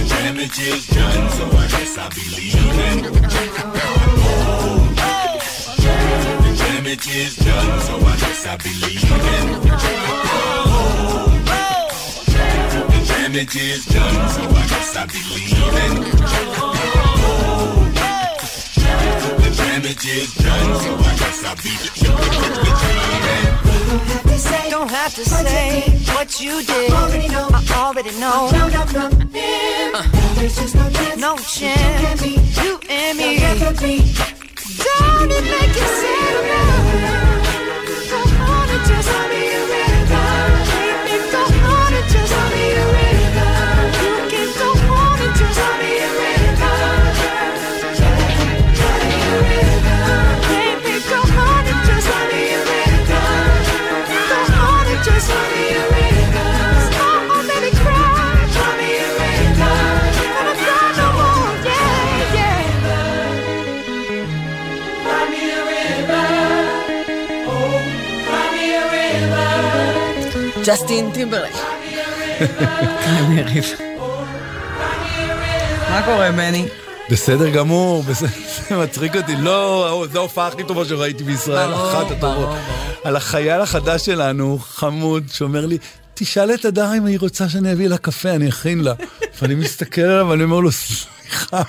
[0.09, 1.12] Damage is done
[1.95, 3.05] yes, I believe in.
[3.65, 5.11] Oh.
[6.43, 9.47] The damage is done, so I guess I believe in.
[10.09, 10.49] Oh.
[12.89, 15.53] The damage is done, so I guess I believe
[15.85, 15.93] in.
[16.25, 16.75] Oh.
[19.39, 22.07] The damage is done, so I guess I believe
[23.67, 23.72] in
[24.71, 26.15] don't have to say, what, you did.
[26.15, 26.91] what you did.
[26.91, 27.49] I already know.
[27.53, 28.49] I already know.
[28.53, 29.95] I'm down from him.
[29.95, 30.35] Uh.
[30.35, 31.21] There's just no chance.
[31.21, 32.27] No chance.
[32.27, 33.35] You, and me.
[33.35, 33.99] You and me.
[34.83, 36.35] Don't it make you sad?
[38.11, 39.42] Come on and just be.
[70.67, 71.57] ג'סטין טימברלייק.
[75.91, 76.69] מה קורה, בני?
[77.11, 78.27] בסדר גמור, זה
[78.77, 82.49] מצחיק אותי, לא, זו ההופעה הכי טובה שראיתי בישראל, אחת הטובות.
[83.05, 85.79] על החייל החדש שלנו, חמוד, שאומר לי,
[86.15, 88.95] תשאל את הדר אם היא רוצה שאני אביא לה קפה, אני אכין לה.
[89.43, 91.63] ואני מסתכל עליו ואני אומר לו, סליחה,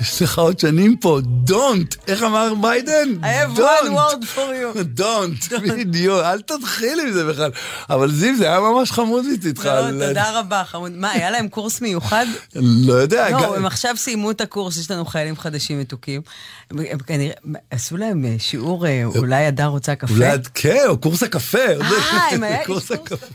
[0.00, 1.20] יש לך עוד שנים פה,
[1.50, 3.08] don't, איך אמר ביידן?
[3.22, 3.90] I have one Don't.
[3.90, 4.38] word for
[4.76, 5.00] you.
[5.00, 7.50] don't, בדיוק, אל תתחיל עם זה בכלל.
[7.90, 9.64] אבל זיו, זה היה ממש חמוד מצדך.
[9.64, 10.92] לא, תודה רבה, חמוד.
[10.92, 12.26] מה, היה להם קורס מיוחד?
[12.54, 16.22] לא יודע, לא, הם עכשיו סיימו את הקורס, יש לנו חיילים חדשים מתוקים.
[16.70, 17.34] הם כנראה,
[17.70, 20.14] עשו להם אה, שיעור, אה, אולי הדר רוצה קפה?
[20.14, 21.58] אולי, כן, או קורס הקפה.
[21.58, 23.26] אה, הם היה- קורס הקפה.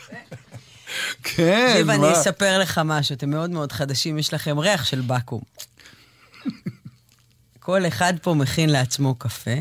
[1.24, 2.12] כן, אני מה?
[2.14, 5.40] אספר לך משהו, אתם מאוד מאוד חדשים, יש לכם ריח של בקו"ם.
[7.60, 9.52] כל אחד פה מכין לעצמו קפה.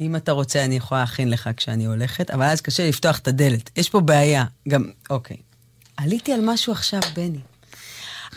[0.00, 3.70] אם אתה רוצה, אני יכולה להכין לך כשאני הולכת, אבל אז קשה לפתוח את הדלת.
[3.76, 4.44] יש פה בעיה.
[4.68, 5.36] גם, אוקיי.
[5.96, 7.38] עליתי על משהו עכשיו, בני.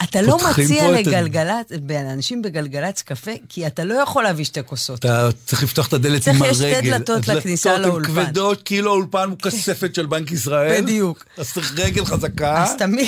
[0.04, 5.00] אתה לא מציע לגלגלצ, לאנשים בגלגלצ קפה, כי אתה לא יכול להביא שתי כוסות.
[5.00, 6.54] אתה צריך לפתוח את הדלת צריך, עם הרגל.
[6.54, 8.12] שתי דלתות לכניסה לאולפן.
[8.12, 10.82] הן כבדות, כאילו האולפן הוא כספת של בנק ישראל.
[10.82, 11.26] בדיוק.
[11.38, 12.64] אז צריך רגל חזקה.
[12.64, 13.08] אז תמיד...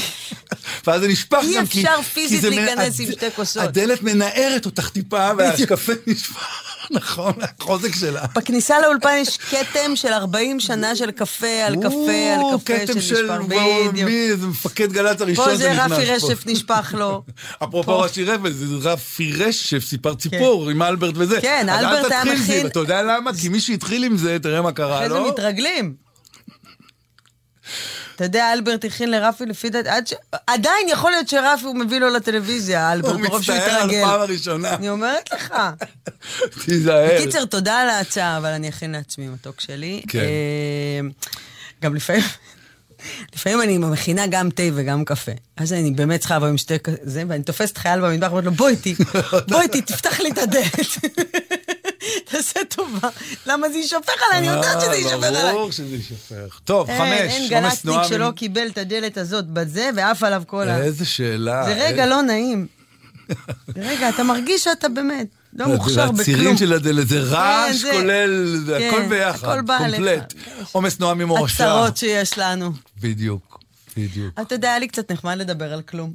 [0.87, 1.81] ואז זה נשפך אי גם, כי...
[1.81, 3.63] אפשר כי פיזית להיכנס עם שתי כוסות.
[3.63, 6.70] הדלת מנערת אותך טיפה, והקפה נשפך.
[6.91, 8.25] נכון, החוזק שלה.
[8.35, 13.93] בכניסה לאולפן יש כתם של 40 שנה של קפה על קפה על קפה שנשפר, בדיוק.
[14.05, 15.95] מי, זה מפקד גל"צ הראשון פה זה שנכנס פה.
[15.97, 17.23] רפי רשף נשפך לו.
[17.63, 18.05] אפרופו פה.
[18.05, 21.41] רש"י רפל, זה רפי רשף, סיפר ציפור עם אלברט וזה.
[21.41, 23.31] כן, אלברט היה זה, מכין- ואתה יודע למה?
[23.41, 25.27] כי מי שהתחיל עם זה, תראה מה קרה אחרי זה לו.
[25.29, 25.93] מתרגלים.
[28.15, 30.13] אתה יודע, אלברט הכין לרפי לפי דעת, ש...
[30.47, 33.89] עדיין יכול להיות שרפי הוא מביא לו לטלוויזיה, אלברט, הוא מרוב שהוא מצטער על.
[33.89, 34.75] פעם הראשונה.
[34.75, 35.53] אני אומרת לך.
[36.65, 37.09] תיזהר.
[37.15, 40.01] בקיצר, תודה על ההצעה, אבל אני אכין לעצמי מתוק שלי.
[40.07, 40.19] כן.
[40.19, 41.09] אה,
[41.83, 42.23] גם לפעמים...
[43.35, 45.31] לפעמים אני מכינה גם תה וגם קפה.
[45.57, 48.69] אז אני באמת צריכה לבוא עם שתי כזה, ואני תופסת חייל במטבח ואומרת לו, בוא
[48.69, 48.95] איתי,
[49.47, 50.87] בוא איתי, תפתח לי את הדלת.
[52.25, 53.09] תעשה טובה.
[53.45, 54.37] למה זה יישפך עליי?
[54.39, 55.43] אני יודעת שזה יישפך עליי.
[55.43, 56.59] אה, ברור שזה יישפך.
[56.65, 57.91] טוב, חמש, אין גלקטיק.
[58.09, 60.77] שלא קיבל את הדלת הזאת בזה, ועף עליו כל ה...
[60.77, 61.63] איזה שאלה.
[61.65, 62.67] זה רגע לא נעים.
[63.75, 66.19] רגע, אתה מרגיש שאתה באמת לא מוכשר בכלום.
[66.19, 69.61] הצירים של הדלת, זה רעש זה- כולל, כן, הכל ביחד.
[69.65, 70.33] קומפלט.
[70.71, 71.63] עומס תנועה ממורשה.
[71.73, 72.71] הצרות שיש לנו.
[73.01, 73.59] בדיוק,
[73.97, 74.39] בדיוק.
[74.41, 76.13] אתה יודע, היה לי קצת נחמד לדבר על כלום.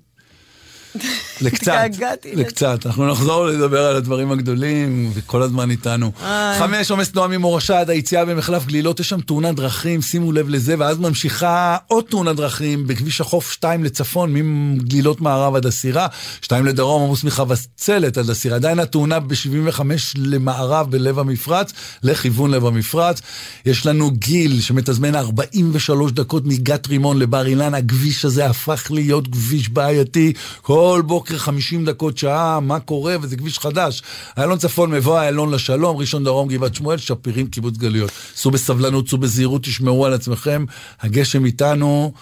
[1.40, 1.90] לקצת.
[2.35, 2.86] לקצת.
[2.86, 6.12] אנחנו נחזור לדבר על הדברים הגדולים, וכל הזמן איתנו.
[6.59, 10.74] חמש, עומס תנועה ממורשה עד היציאה במחלף גלילות, יש שם תאונת דרכים, שימו לב לזה,
[10.78, 16.06] ואז ממשיכה עוד תאונת דרכים בכביש החוף 2 לצפון, מגלילות מערב עד הסירה,
[16.43, 18.56] 2 לדרום, עמוס מחבצלת עד הסירה.
[18.56, 19.81] עדיין התאונה ב-75
[20.16, 23.20] למערב בלב המפרץ, לכיוון לב המפרץ.
[23.66, 29.68] יש לנו גיל שמתזמן 43 דקות מגת רימון לבר אילן, הכביש הזה הפך להיות כביש
[29.68, 30.32] בעייתי.
[30.62, 33.16] כל בוקר 50 דקות שעה, מה קורה?
[33.22, 34.02] וזה כביש חדש.
[34.36, 38.10] איילון צפון, מבוא איילון לשלום, ראשון דרום, גבעת שמואל, שפירים, קיבוץ גלויות.
[38.34, 40.64] סעו בסבלנות, סעו בזהירות, תשמרו על עצמכם.
[41.00, 42.12] הגשם איתנו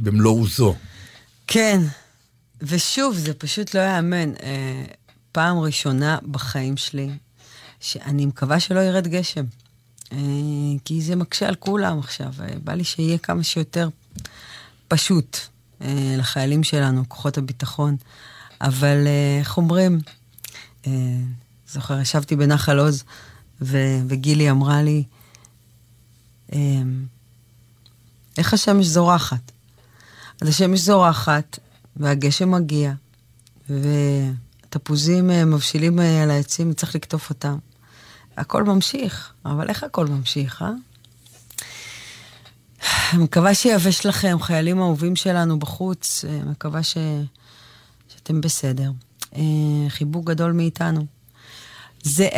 [0.00, 0.74] במלוא עוזו.
[1.46, 1.80] כן,
[2.62, 4.30] ושוב, זה פשוט לא ייאמן.
[4.42, 4.84] אה,
[5.32, 7.08] פעם ראשונה בחיים שלי,
[7.80, 9.44] שאני מקווה שלא ירד גשם.
[10.12, 10.18] אה,
[10.84, 12.32] כי זה מקשה על כולם עכשיו.
[12.40, 13.88] אה, בא לי שיהיה כמה שיותר
[14.88, 15.38] פשוט
[16.18, 17.96] לחיילים שלנו, כוחות הביטחון.
[18.60, 19.98] אבל אה, איך אומרים,
[20.86, 20.92] אה,
[21.68, 23.04] זוכר, ישבתי בנחל עוז,
[23.60, 25.04] ו- וגילי אמרה לי,
[26.52, 26.58] אה,
[28.38, 29.52] איך השמש זורחת?
[30.42, 31.58] אז השמש זורחת,
[31.96, 32.92] והגשם מגיע,
[33.70, 37.58] והתפוזים אה, מבשילים אה, על העצים, צריך לקטוף אותם.
[38.36, 40.72] הכל ממשיך, אבל איך הכל ממשיך, אה?
[43.14, 46.96] מקווה שיבש לכם, חיילים אהובים שלנו בחוץ, אה, מקווה ש...
[48.08, 48.90] שאתם בסדר.
[49.36, 49.42] אה,
[49.88, 51.06] חיבוק גדול מאיתנו.
[52.02, 52.28] זה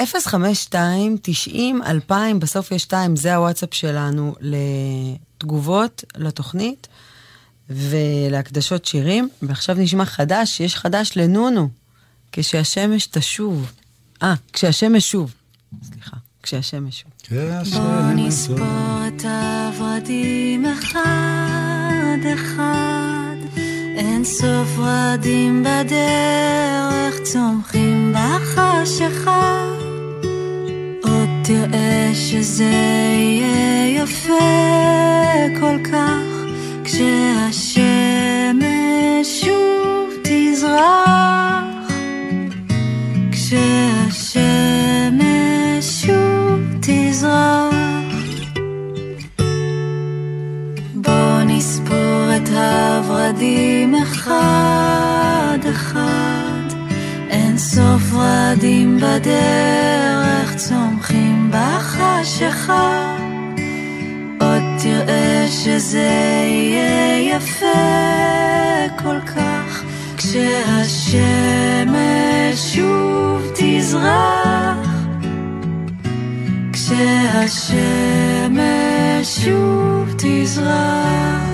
[2.08, 6.88] 052-90-2000, בסוף יש 2, זה הוואטסאפ שלנו לתגובות לתוכנית
[7.70, 9.28] ולהקדשות שירים.
[9.42, 11.68] ועכשיו נשמע חדש, יש חדש לנונו,
[12.32, 13.72] כשהשמש תשוב.
[14.22, 15.34] אה, כשהשמש שוב.
[15.82, 17.10] סליחה, כשהשמש שוב.
[17.82, 19.24] בוא נספור את
[19.78, 23.36] הורדים אחד אחד.
[23.96, 29.64] אין סוף ורדים בדרך צומחים בחשיכה
[31.02, 32.72] עוד תראה שזה
[33.18, 34.38] יהיה יפה
[35.60, 36.24] כל כך
[36.84, 37.80] כשהשמש
[39.44, 41.90] שוב תזרח.
[43.32, 44.89] כשהשמש
[47.20, 47.74] תזרח
[50.94, 56.76] בוא נספור את הורדים אחד אחד.
[57.30, 63.16] אין סוף ורדים בדרך צומחים בחשיכה
[64.40, 66.10] עוד תראה שזה
[66.46, 67.66] יהיה יפה
[69.02, 69.82] כל כך.
[70.16, 71.16] כשהשמש
[72.74, 74.89] שוב תזרח
[76.90, 77.78] כשהשמש
[79.44, 81.49] שוב תזרח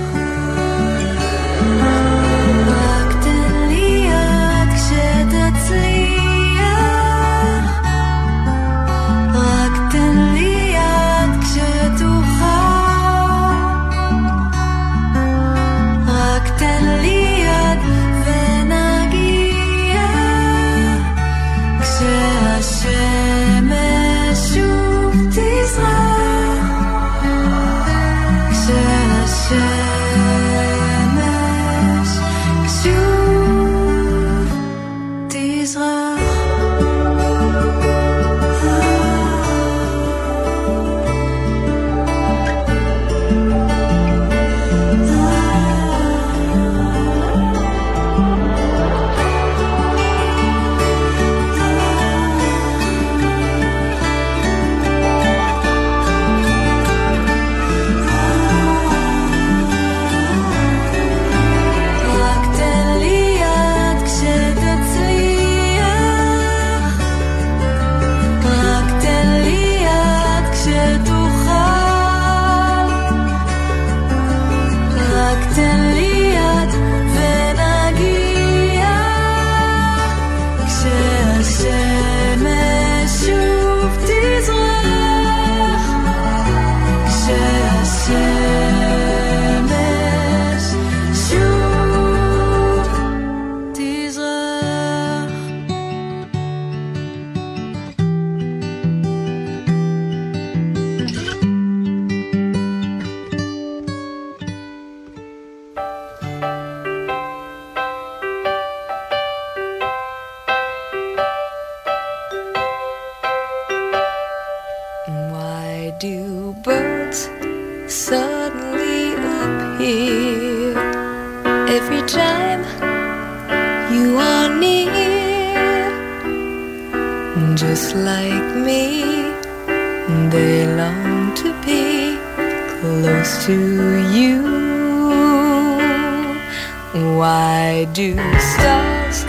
[137.97, 139.25] do stars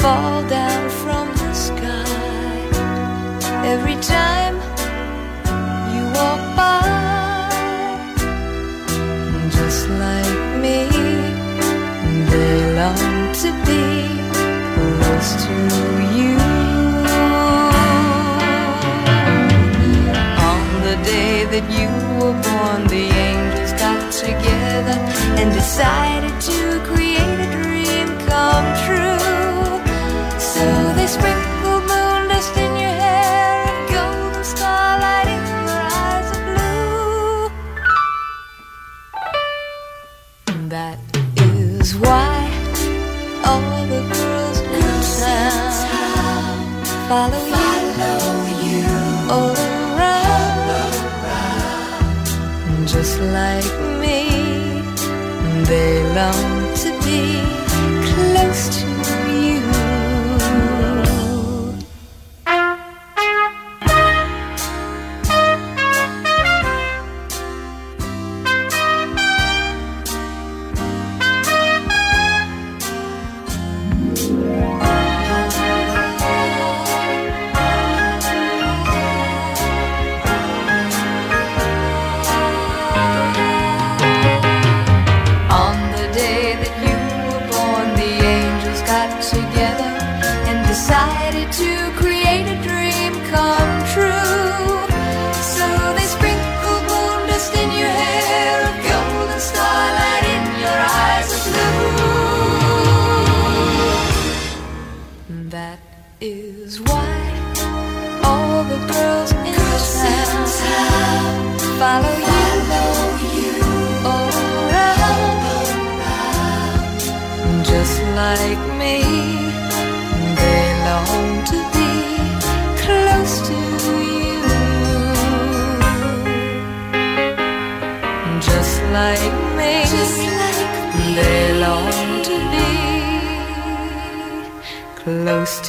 [0.00, 2.70] fall down from the sky
[3.72, 4.54] every time?
[5.92, 6.80] you walk by
[9.50, 10.88] just like me
[12.30, 13.84] they long to be
[14.74, 15.54] close to
[16.16, 16.36] you
[20.50, 24.96] on the day that you were born the angels got together
[25.38, 26.19] and decided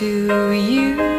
[0.01, 1.10] to you.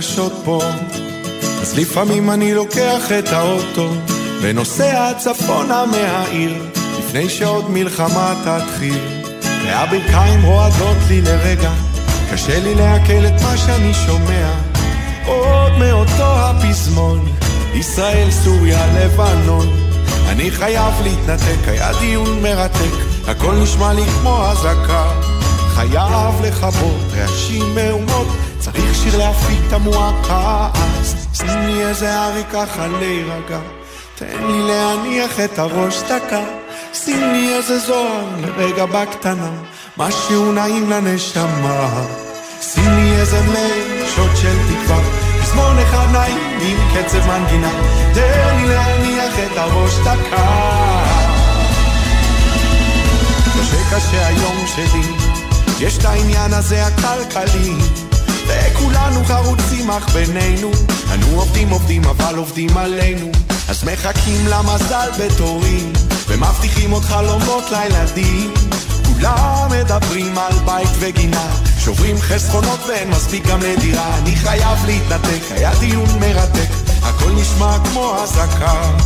[0.00, 0.62] החדשות פה,
[1.62, 3.92] אז לפעמים אני לוקח את האוטו
[4.40, 6.62] ונוסע צפונה מהעיר,
[6.98, 8.98] לפני שעוד מלחמה תתחיל.
[9.64, 11.70] והברכיים רועדות לי לרגע,
[12.32, 14.50] קשה לי לעכל את מה שאני שומע.
[15.26, 17.28] עוד מאותו הפזמון,
[17.74, 19.68] ישראל, סוריה, לבנון.
[20.28, 22.96] אני חייב להתנתק, היה דיון מרתק,
[23.26, 25.10] הכל נשמע לי כמו אזעקה.
[25.74, 28.26] חייב לכבות רעשים מהומות,
[28.72, 30.68] צריך שיר להפיק את המועקה.
[30.74, 33.58] אז שים לי איזה ארי ככה להירגע,
[34.14, 36.40] תן לי להניח את הראש דקה.
[36.94, 39.50] שים לי איזה זוהר לרגע בקטנה,
[39.96, 42.04] משהו נעים לנשמה.
[42.60, 45.00] שים לי איזה מייל, של תקווה,
[45.42, 47.70] פזמון אחד נעים עם קצב מנגינה,
[48.14, 50.80] תן לי להניח את הראש דקה.
[53.94, 55.02] קשה היום שלי,
[55.80, 57.74] יש את העניין הזה הכלכלי,
[58.50, 60.70] וכולנו חרוצים אך בינינו,
[61.14, 63.30] אנו עובדים עובדים אבל עובדים עלינו,
[63.68, 65.92] אז מחכים למזל בתורים,
[66.28, 68.54] ומבטיחים עוד חלומות לילדים.
[69.06, 71.48] כולם מדברים על בית וגינה,
[71.78, 74.18] שוברים חסכונות ואין מספיק גם לדירה.
[74.18, 76.70] אני חייב להתנתק, היה דיון מרתק,
[77.02, 78.96] הכל נשמע כמו אזעקה.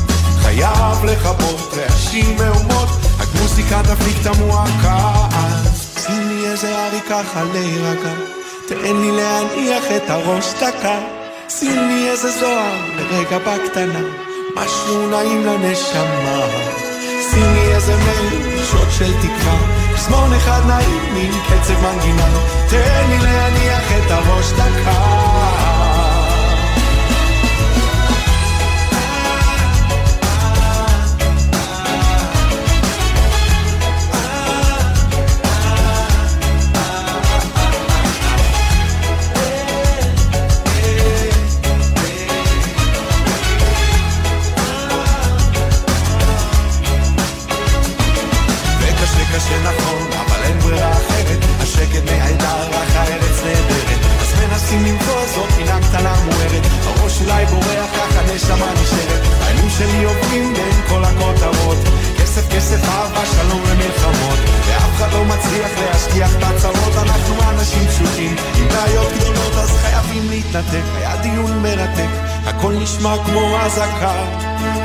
[0.42, 5.26] חייב לכבות רעשים מהומות, רק מוזיקה תפליק את המועקה.
[5.32, 8.12] אז שים לי איזה ארי ככה להירגע,
[8.68, 10.98] תן לי להניח את הראש דקה.
[11.48, 14.00] שים לי איזה זוהר לרגע בקטנה,
[14.56, 16.46] משהו נעים לנשמה.
[17.30, 19.58] שים לי איזה מייל, שוט של תקווה,
[19.94, 22.28] פזמון אחד נעים עם קצב מנגינה,
[22.70, 25.63] תן לי להניח את הראש דקה.
[72.96, 74.14] נשמע כמו אזעקה.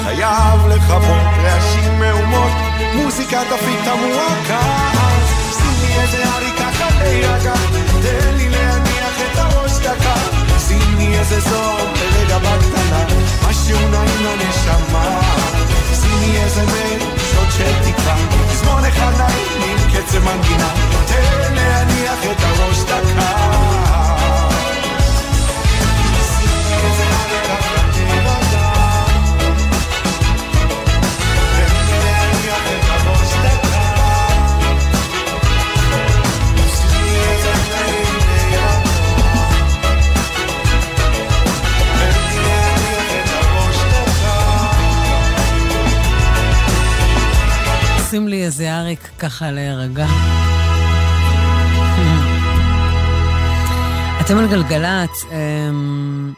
[0.04, 2.52] חייב לכבות, להשיג מהומות,
[2.96, 4.90] מוזיקה תפיק את המועקה
[5.58, 7.54] שימי איזה עריקה חלי רגע,
[8.02, 10.16] תן לי להניח את הראש דקה.
[10.68, 13.06] שימי איזה זוהר ברגע בקטנה,
[13.50, 15.22] משהו נעים לנשמה.
[16.02, 17.00] שימי איזה מייל,
[17.32, 18.16] שעות של תקווה,
[18.54, 20.70] זמון אחד נעים עם קצב מנגינה,
[21.08, 23.70] תן להניח את הראש דקה.
[27.42, 27.69] Thank you.
[48.70, 50.08] אריק ככה להירגע.
[54.22, 56.34] אתם על גלגלצ, אמ,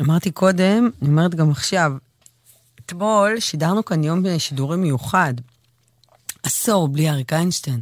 [0.00, 1.92] אמרתי קודם, אני אומרת גם עכשיו,
[2.86, 5.34] אתמול שידרנו כאן יום שידורי מיוחד,
[6.42, 7.80] עשור בלי אריק איינשטיין,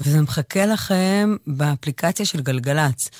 [0.00, 3.10] וזה מחכה לכם באפליקציה של גלגלצ.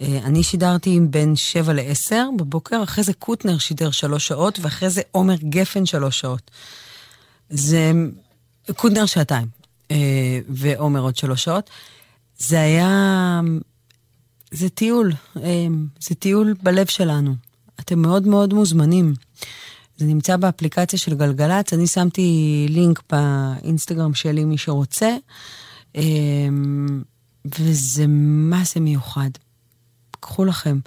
[0.00, 5.02] אה, אני שידרתי בין 7 ל-10 בבוקר, אחרי זה קוטנר שידר שלוש שעות, ואחרי זה
[5.12, 6.50] עומר גפן שלוש שעות.
[7.50, 7.92] זה
[8.76, 9.48] קוטנר שעתיים,
[9.90, 11.70] אה, ועומר עוד שלוש שעות.
[12.38, 13.40] זה היה...
[14.50, 15.12] זה טיול,
[15.42, 15.66] אה,
[16.00, 17.34] זה טיול בלב שלנו.
[17.80, 19.14] אתם מאוד מאוד מוזמנים.
[19.96, 25.16] זה נמצא באפליקציה של גלגלצ, אני שמתי לינק באינסטגרם שלי, מי שרוצה,
[25.96, 26.02] אה,
[27.58, 29.30] וזה מה זה מיוחד.
[30.20, 30.78] קחו לכם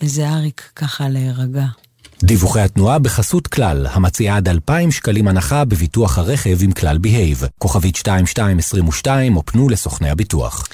[0.00, 1.66] איזה אריק ככה להירגע.
[2.22, 7.42] דיווחי התנועה בחסות כלל, המציעה עד 2,000 שקלים הנחה בביטוח הרכב עם כלל בהייב.
[7.58, 10.68] כוכבית 2222 או פנו לסוכני הביטוח.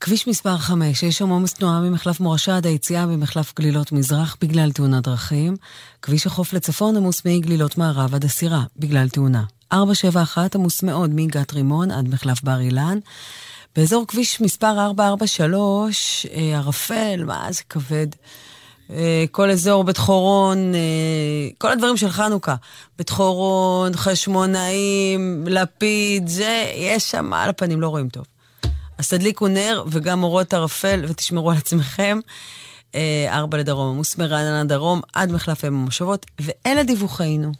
[0.00, 4.72] כביש מספר 5, יש שם עומס תנועה ממחלף מורשה עד היציאה במחלף גלילות מזרח בגלל
[4.72, 5.56] תאונת דרכים.
[6.02, 9.42] כביש החוף לצפון עמוס מגלילות מערב עד הסירה בגלל תאונה.
[9.72, 12.98] 471 עמוס מאוד מגת רימון עד מחלף בר אילן.
[13.76, 18.06] באזור כביש מספר 443, אה, ערפל, מה זה כבד.
[18.92, 20.80] אה, כל אזור בית חורון, אה,
[21.58, 22.54] כל הדברים של חנוכה.
[22.98, 28.24] בית חורון, חשמונאים, לפיד, זה, יש שם על הפנים, לא רואים טוב.
[28.98, 32.18] אז תדליקו נר וגם אורות ערפל ותשמרו על עצמכם.
[32.94, 37.52] אה, ארבע לדרום, עמוס מרעננה דרום עד מחלף אם המושבות, ואלה דיווחינו.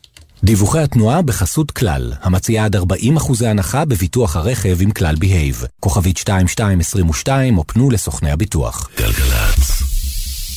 [0.44, 5.65] דיווחי התנועה בחסות כלל, המציעה עד 40 אחוזי הנחה בביטוח הרכב עם כלל בהייב.
[5.81, 8.89] כוכבית 2222 או פנו לסוכני הביטוח.
[8.99, 9.72] גלגלצ.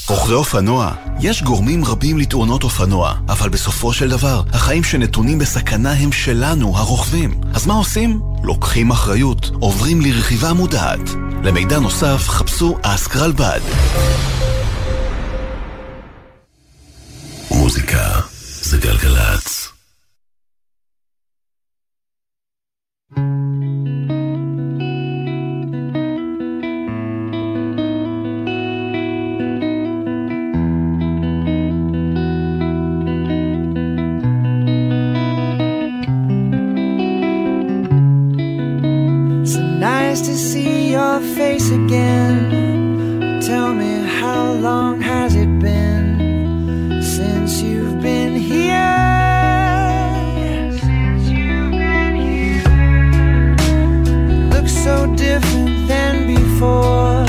[0.09, 6.11] רוכבי אופנוע, יש גורמים רבים לתאונות אופנוע, אבל בסופו של דבר, החיים שנתונים בסכנה הם
[6.11, 7.41] שלנו, הרוכבים.
[7.53, 8.21] אז מה עושים?
[8.43, 11.09] לוקחים אחריות, עוברים לרכיבה מודעת.
[11.43, 13.59] למידע נוסף, חפשו אסק רלב"ד.
[17.51, 18.21] מוזיקה
[18.61, 19.65] זה גלגלצ.
[23.15, 23.44] So
[40.15, 43.41] nice to see your face again.
[43.41, 48.93] Tell me, how long has it been since you've been here?
[54.53, 57.24] Look so different than before,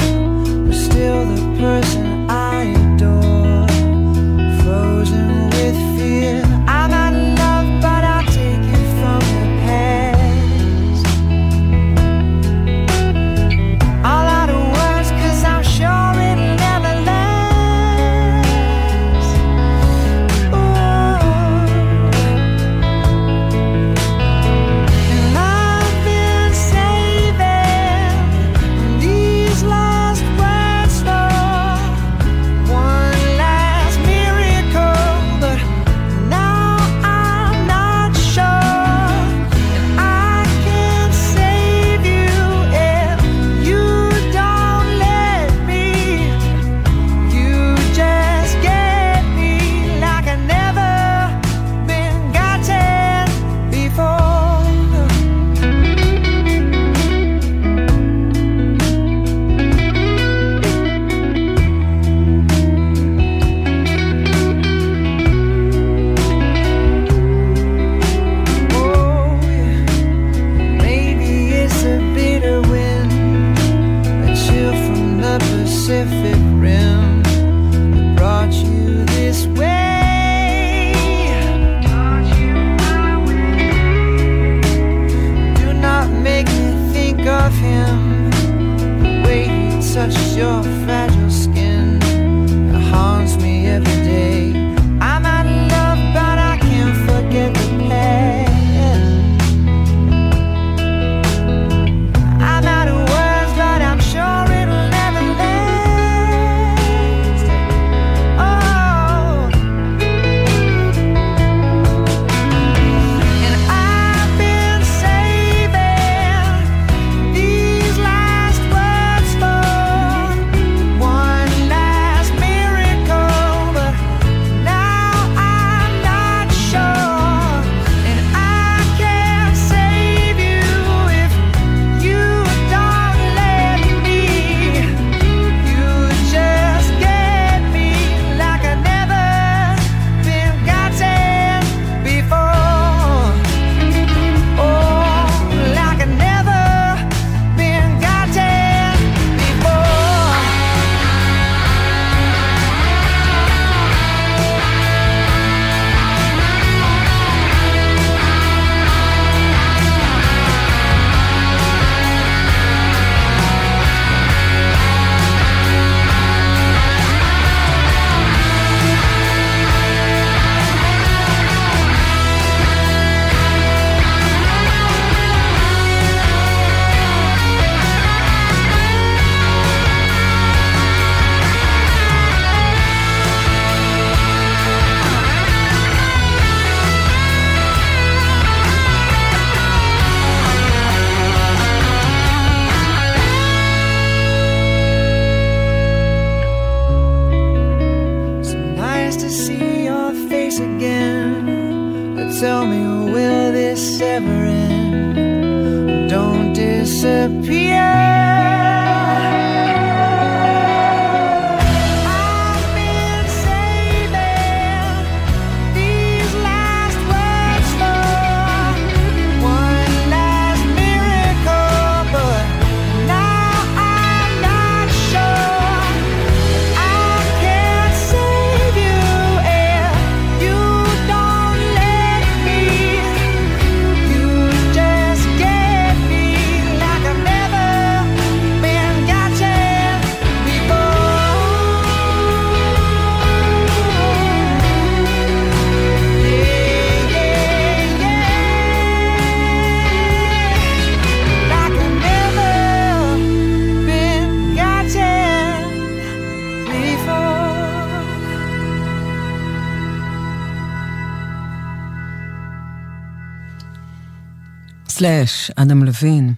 [264.98, 266.34] סלאש, אדם לוין.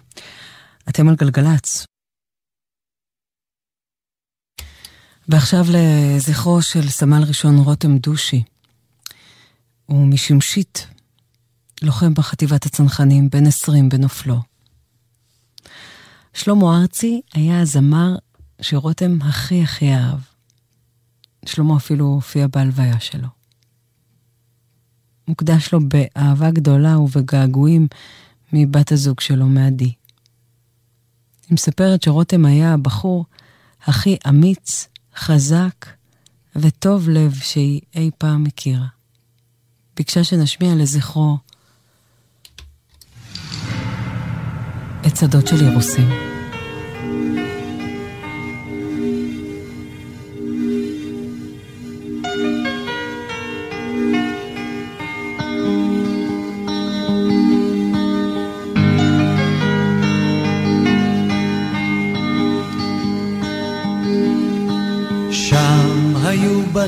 [0.89, 1.87] אתם על גלגלצ.
[5.29, 8.43] ועכשיו לזכרו של סמל ראשון רותם דושי.
[9.87, 10.87] הוא משמשית,
[11.83, 14.43] לוחם בחטיבת הצנחנים, בן 20 בנופלו.
[16.35, 18.17] שלמה ארצי היה הזמר
[18.61, 20.21] שרותם הכי הכי אהב.
[21.47, 23.29] שלמה אפילו הופיע בהלוויה שלו.
[25.29, 27.87] מוקדש לו באהבה גדולה ובגעגועים
[28.53, 29.93] מבת הזוג שלו, מעדי.
[31.49, 33.25] היא מספרת שרותם היה הבחור
[33.85, 35.87] הכי אמיץ, חזק
[36.57, 38.87] וטוב לב שהיא אי פעם הכירה.
[39.97, 41.39] ביקשה שנשמיע לזכרו
[45.07, 46.28] את שדות של אירוסים.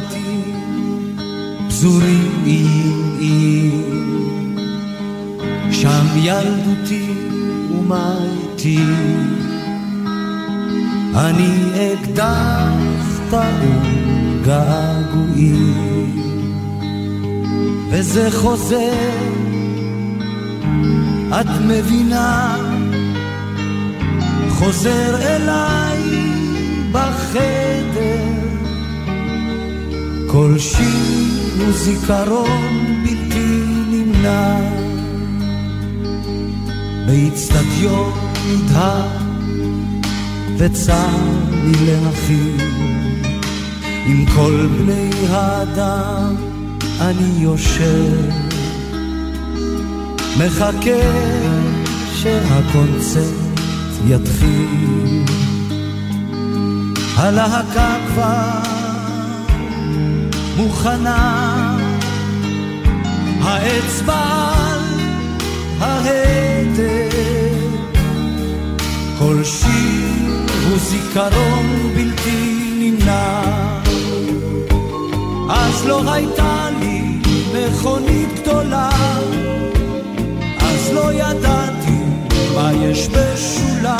[0.00, 1.16] בתים
[1.68, 4.56] פזורים איים איים
[5.72, 7.14] שם ילדותי
[7.70, 8.78] ומתי
[11.14, 16.10] אני אקדח טעון געגועים
[17.90, 19.20] וזה חוזר.
[21.40, 22.56] את מבינה?
[24.48, 26.30] חוזר אליי
[26.92, 27.59] בחדר
[30.32, 30.86] כל שיר
[31.58, 34.56] הוא זיכרון בלתי נמנע.
[37.06, 38.12] באיצטדיון
[38.48, 39.08] נדהר
[40.58, 41.08] וצר
[41.64, 42.64] לי להכיר
[44.06, 46.34] עם כל בני האדם
[47.00, 48.30] אני יושב.
[50.38, 51.00] מחכה
[52.14, 53.50] שהקונצרט
[54.06, 55.24] יתחיל.
[57.16, 58.69] הלהקה כבר
[60.60, 61.76] מוכנה.
[63.42, 64.52] האצבע
[65.80, 67.14] על ההדק
[69.18, 73.40] כל שיר הוא זיכרון בלתי נמנע.
[75.50, 77.02] אז לא הייתה לי
[77.54, 78.90] מכונית גדולה.
[80.60, 82.00] אז לא ידעתי
[82.54, 83.96] מה יש בשולה.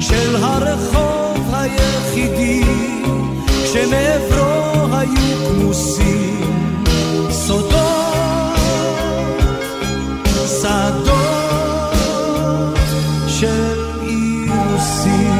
[0.00, 2.62] של הרחוב היחידי
[3.72, 6.84] שמעברו היו כמוסים
[7.30, 7.72] סודות,
[10.46, 11.18] שדות
[13.28, 15.32] של אירוסים.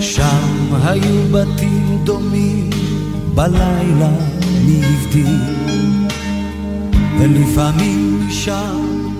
[0.00, 2.70] שם היו בתים דומים
[3.34, 4.10] בלילה
[4.64, 5.59] מי הבדיל
[7.20, 9.12] ולפעמים משם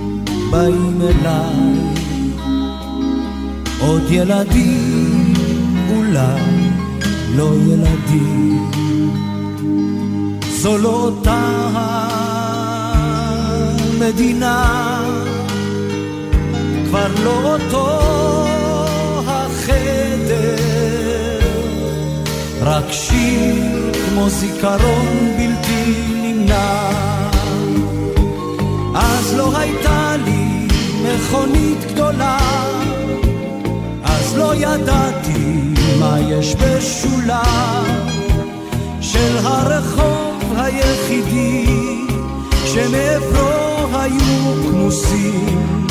[0.50, 2.00] באים אליי
[3.80, 5.34] עוד ילדים
[5.90, 6.70] אולי
[7.36, 8.70] לא ילדים.
[10.50, 11.68] זו לא אותה
[13.98, 15.00] המדינה
[16.88, 18.00] כבר לא אותו
[19.26, 20.56] החדר.
[22.62, 26.89] רק שיר כמו זיכרון בלתי נמנע
[29.30, 30.68] אז לא הייתה לי
[31.02, 32.38] מכונית גדולה.
[34.04, 37.42] אז לא ידעתי מה יש בשולה
[39.00, 41.66] של הרחוב היחידי
[42.64, 45.86] שמעברו היו כמוסים,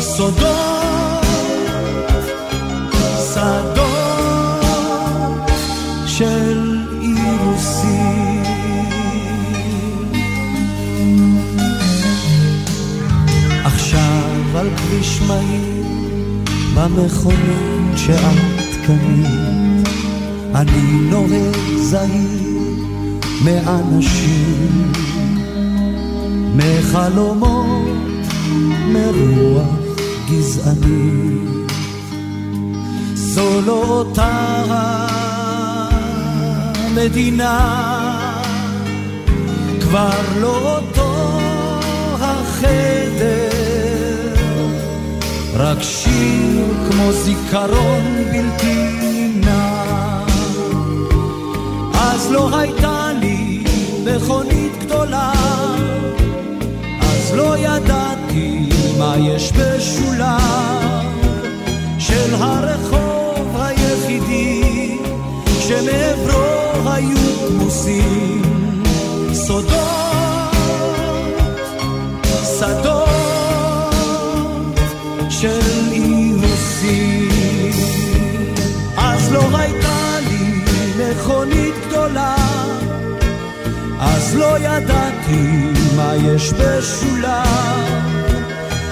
[0.00, 1.24] סודות,
[3.34, 3.83] שדות
[14.64, 15.84] על כביש מהיר,
[16.74, 19.88] במכונית שאת קנית,
[20.54, 22.74] אני נוהג זהיר
[23.44, 24.92] מאנשים,
[26.56, 27.88] מחלומות,
[28.88, 29.68] מרוח
[30.30, 31.38] גזעני.
[33.14, 34.64] זו לא אותה
[36.90, 37.60] המדינה,
[39.80, 41.38] כבר לא אותו
[42.20, 42.93] החדר,
[45.56, 50.24] רק שיר כמו זיכרון בלתי נמנע.
[51.94, 53.64] אז לא הייתה לי
[54.04, 55.32] מכונית גדולה,
[57.00, 58.68] אז לא ידעתי
[58.98, 61.08] מה יש בשוליים
[61.98, 64.98] של הרחוב היחידי
[65.60, 68.42] שמעברו היו כמוסים
[69.32, 69.74] סודות,
[72.58, 73.33] שדות
[75.44, 77.70] של אירוסים.
[78.96, 80.60] אז לא הייתה לי
[80.98, 82.36] מכונית גדולה,
[84.00, 88.14] אז לא ידעתי מה יש בשוליים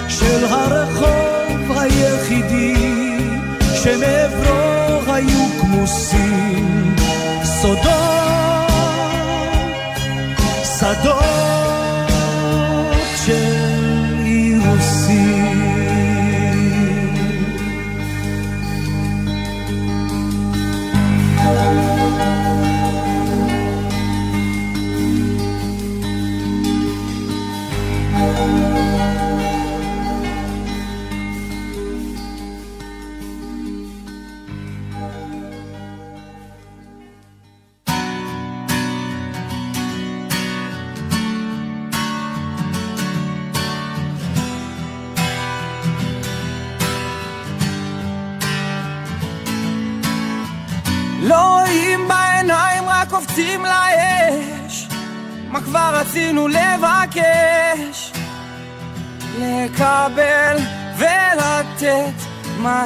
[0.09, 3.17] של הרחוב היחידי
[3.83, 6.95] שמעברו היו כמוסים
[7.43, 7.83] סודות,
[10.79, 11.32] שדות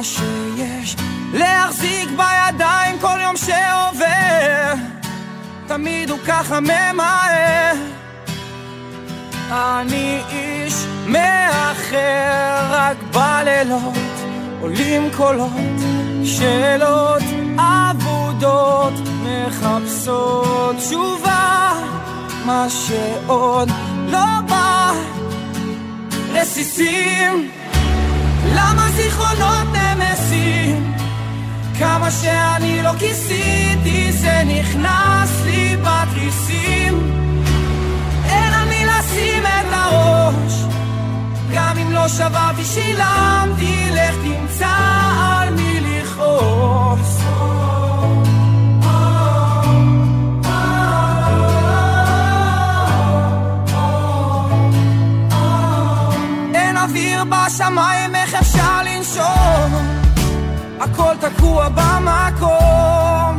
[0.02, 0.96] שיש.
[1.32, 4.74] להחזיק בידיים כל יום שעובר.
[5.66, 7.74] תמיד הוא ככה ממהר.
[9.50, 10.74] אני איש
[11.06, 13.94] מאחר, רק בלילות
[14.60, 15.50] עולים קולות,
[16.24, 17.22] שאלות
[17.58, 21.72] אבודות מחפשות תשובה,
[22.44, 23.68] מה שעוד
[24.06, 24.92] לא בא.
[26.32, 27.50] רסיסים,
[28.54, 29.77] למה זיכרונות
[30.30, 30.92] נמסים?
[31.78, 37.10] כמה שאני לא כיסיתי זה נכנס לי בתריסים.
[38.24, 40.64] אין על מי לשים את הראש.
[41.54, 44.76] גם אם לא שברתי שילמתי לך תמצא
[45.20, 47.18] על מי לכעוס.
[56.90, 59.87] אוויר בשמיים איך אפשר לנשום
[60.80, 63.38] הכל תקוע במקום.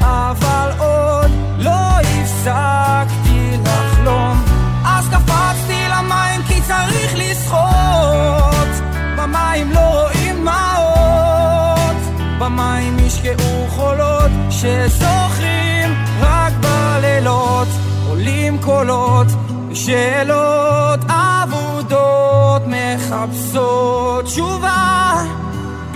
[0.00, 4.44] אבל עוד לא הפסקתי לחלום.
[4.84, 8.68] אז קפצתי למים כי צריך לשחות.
[9.16, 11.96] במים לא רואים דמעות.
[12.38, 17.68] במים ישקעו חולות שזוכרים רק בלילות.
[18.08, 19.26] עולים קולות
[19.74, 25.22] שאלות אבודות מחפשות תשובה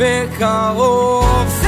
[0.01, 1.60] בקרוב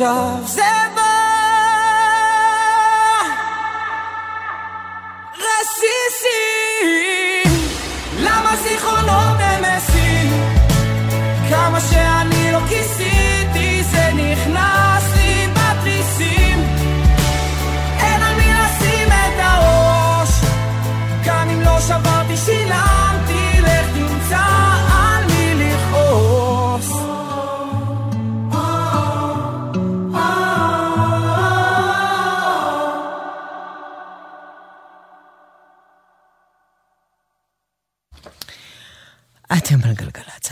[0.00, 0.43] ועכשיו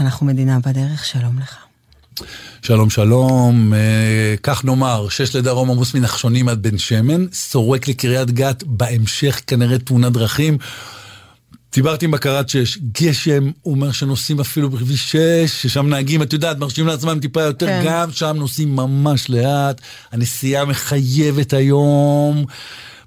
[0.03, 1.57] אנחנו מדינה בדרך, שלום לך.
[2.63, 8.63] שלום שלום, אה, כך נאמר, שש לדרום עמוס מנחשונים עד בן שמן, סורק לקריית גת,
[8.67, 10.59] בהמשך כנראה תאונת דרכים.
[11.73, 16.59] דיברתי עם בקרת שש, גשם, הוא אומר שנוסעים אפילו בכביש 6, ששם נהגים, את יודעת,
[16.59, 17.83] מרשים לעצמם טיפה יותר, כן.
[17.87, 19.81] גם שם נוסעים ממש לאט,
[20.13, 22.45] הנסיעה מחייבת היום,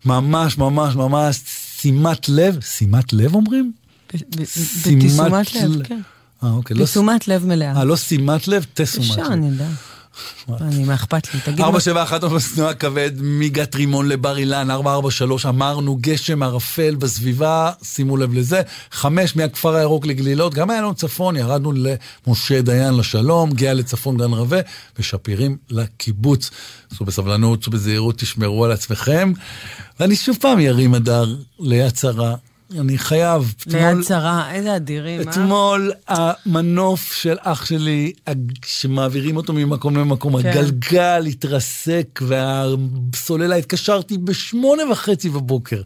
[0.05, 1.39] ממש ממש ממש
[1.79, 3.71] שימת לב, שימת לב אומרים?
[4.13, 5.99] בתשומת לב, כן.
[6.43, 7.77] אה, אוקיי, לא בתשומת לב מלאה.
[7.77, 9.31] אה, לא שימת לב, תשומת אפשר, לב.
[9.31, 9.67] אני יודע.
[10.61, 11.39] אני, מה אכפת לי?
[11.39, 11.65] תגיד מה...
[11.65, 18.33] 471 עומס תנועה כבד מגת רימון לבר אילן, 443 אמרנו, גשם ערפל בסביבה, שימו לב
[18.33, 18.61] לזה.
[18.91, 21.71] 5 מהכפר הירוק לגלילות, גם איילון צפון, ירדנו
[22.27, 24.59] למשה דיין לשלום, גאה לצפון גן רווה,
[24.99, 26.51] ושפירים לקיבוץ.
[26.97, 29.33] צאו בסבלנות, צאו בזהירות, תשמרו על עצמכם.
[29.99, 32.35] ואני שוב פעם ירים הדר ליד שרה.
[32.79, 33.53] אני חייב.
[33.67, 35.31] ליד שרה, איזה אדירים, אה?
[35.31, 38.13] אתמול המנוף של אח שלי,
[38.65, 40.49] שמעבירים אותו ממקום למקום, כן.
[40.49, 45.81] הגלגל התרסק והסוללה, התקשרתי בשמונה וחצי בבוקר.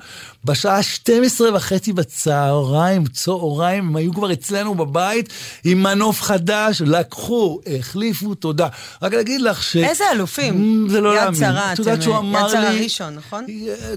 [0.46, 5.30] בשעה 12 וחצי בצהריים, צהריים, הם היו כבר אצלנו בבית
[5.64, 8.68] עם מנוף חדש, לקחו, החליפו, תודה.
[9.02, 9.76] רק להגיד לך ש...
[9.76, 10.88] איזה אלופים.
[10.90, 11.40] זה לא יד להאמין.
[11.40, 13.46] שרה, את יודעת אתם, שהוא אה, יד שרה ראשון, נכון?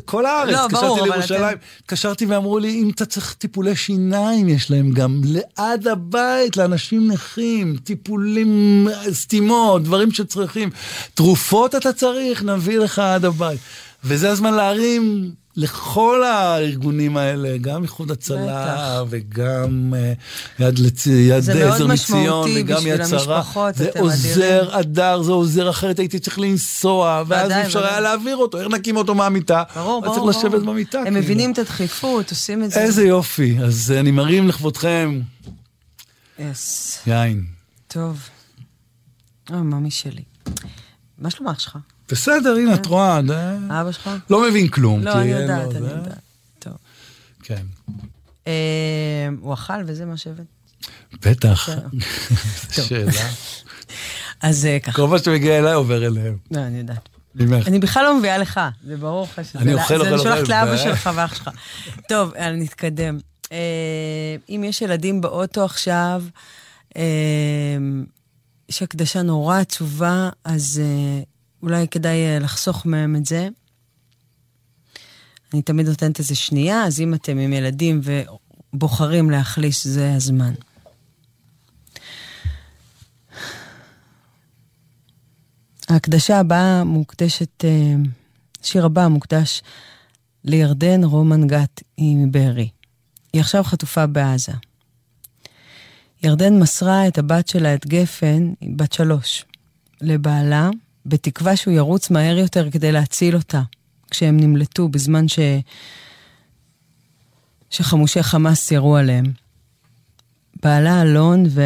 [0.04, 4.70] כל הארץ, לא, ברור, אבל אתם- התקשרתי ואמרו לי, אם אתה צריך טיפולי שיניים, יש
[4.70, 10.70] להם גם ליד הבית לאנשים נכים, טיפולים, סתימות, דברים שצריכים.
[11.14, 13.60] תרופות אתה צריך, נביא לך עד הבית.
[14.04, 20.12] וזה הזמן להרים לכל הארגונים האלה, גם איחוד הצלה וגם אה,
[20.58, 21.06] יד, לצ...
[21.06, 23.72] יד עזר מציון וגם יד שרה.
[23.74, 27.86] זה עוזר אדר, זה עוזר, אחרת הייתי צריך לנסוע, ואז אי אפשר.
[27.86, 29.62] היה להעביר אותו, איך נקים אותו מהמיטה?
[29.74, 30.36] ברור, ברור, צריך.
[30.36, 30.98] לשבת במיטה.
[30.98, 31.18] הם כאילו.
[31.18, 32.80] מבינים את הדחיפות, עושים את זה.
[32.80, 35.20] איזה יופי, אז אני מרים לכבודכם
[36.38, 36.98] יס.
[37.06, 37.44] יין.
[37.88, 38.28] טוב.
[39.50, 40.22] אוי, ממי שלי.
[41.18, 41.78] מה שלום אח שלך?
[42.12, 44.10] בסדר, הנה, את רואה, זה- אבא שלך?
[44.30, 45.00] לא מבין כלום.
[45.02, 45.78] לא, אני יודעת, זה.
[45.78, 46.18] אני יודעת.
[46.58, 46.72] טוב.
[47.42, 47.62] כן.
[48.46, 48.52] אה,
[49.40, 50.46] הוא אכל וזה מה שהבאת?
[51.26, 51.68] בטח.
[51.70, 51.98] כן.
[52.82, 53.12] שאלה.
[54.42, 54.92] אז אה, ככה.
[54.92, 56.36] כל מה שמגיע אליי עובר אליהם.
[56.50, 57.08] לא, אני יודעת.
[57.66, 59.58] אני בכלל לא מביאה לך, זה ברור לך שזה...
[59.58, 61.50] אני אוכל, זה אוכל, אני שולחת אוכל, לאבא שלך ואח שלך.
[62.08, 63.18] טוב, נתקדם.
[63.52, 63.58] אה,
[64.48, 66.22] אם יש ילדים באוטו עכשיו,
[68.68, 70.82] יש הקדשה נורא עצובה, אז
[71.62, 73.48] אולי כדאי אה, לחסוך מהם את זה.
[75.54, 78.00] אני תמיד נותנת איזה שנייה, אז אם אתם עם ילדים
[78.72, 80.54] ובוחרים להחליש, זה הזמן.
[85.88, 87.94] ההקדשה הבאה מוקדשת, אה,
[88.62, 89.62] השיר הבא מוקדש
[90.44, 92.68] לירדן רומן גת, היא מבארי.
[93.32, 94.52] היא עכשיו חטופה בעזה.
[96.22, 99.44] ירדן מסרה את הבת שלה, את גפן, בת שלוש,
[100.00, 100.70] לבעלה,
[101.06, 103.62] בתקווה שהוא ירוץ מהר יותר כדי להציל אותה,
[104.10, 105.38] כשהם נמלטו בזמן ש...
[107.70, 109.24] שחמושי חמאס ירו עליהם.
[110.62, 111.62] בעלה אלון ו...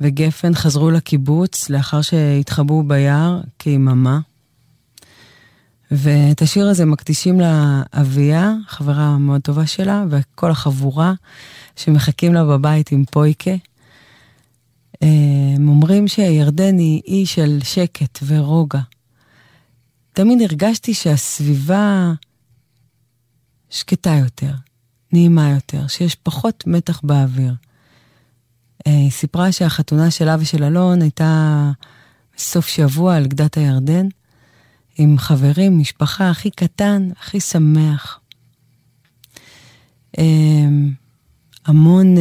[0.00, 4.18] וגפן חזרו לקיבוץ לאחר שהתחבאו ביער כיממה.
[5.90, 11.12] ואת השיר הזה מקדישים לאביה, חברה מאוד טובה שלה, וכל החבורה
[11.76, 13.50] שמחכים לה בבית עם פויקה.
[15.02, 15.08] אה,
[15.56, 18.80] הם אומרים שירדן היא אי של שקט ורוגע.
[20.12, 22.12] תמיד הרגשתי שהסביבה
[23.70, 24.52] שקטה יותר,
[25.12, 27.54] נעימה יותר, שיש פחות מתח באוויר.
[28.86, 31.72] אה, היא סיפרה שהחתונה שלה ושל אלון הייתה
[32.38, 34.06] סוף שבוע על גדת הירדן,
[34.98, 38.20] עם חברים, משפחה הכי קטן, הכי שמח.
[40.18, 40.24] אה,
[41.66, 42.14] המון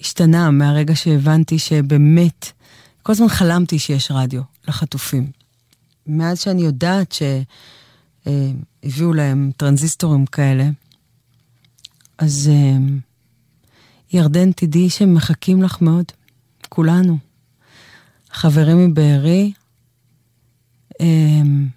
[0.00, 2.52] השתנה מהרגע שהבנתי שבאמת,
[3.02, 5.30] כל הזמן חלמתי שיש רדיו לחטופים.
[6.06, 7.14] מאז שאני יודעת
[8.26, 10.68] שהביאו להם טרנזיסטורים כאלה,
[12.18, 12.76] אז אה,
[14.12, 16.04] ירדן, תדעי שהם מחכים לך מאוד,
[16.68, 17.18] כולנו.
[18.30, 19.52] חברים מבארי,
[21.00, 21.68] אמ,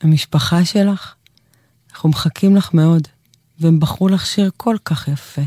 [0.00, 1.14] המשפחה שלך,
[1.92, 3.08] אנחנו מחכים לך מאוד,
[3.60, 5.42] והם בחרו לך שיר כל כך יפה.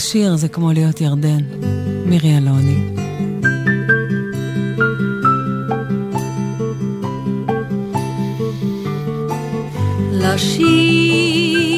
[0.00, 1.40] לשיר זה כמו להיות ירדן,
[2.06, 2.80] מירי אלוני.
[10.12, 11.72] לשיר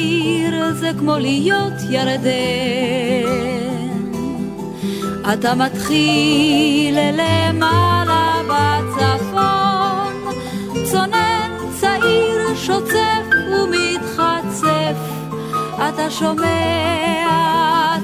[0.74, 2.30] זה כמו להיות ירדן,
[5.32, 10.14] אתה מתחיל למעלה בצפון,
[10.90, 14.94] צונן צעיר שוצף ומתחצף,
[15.88, 17.28] אתה שומע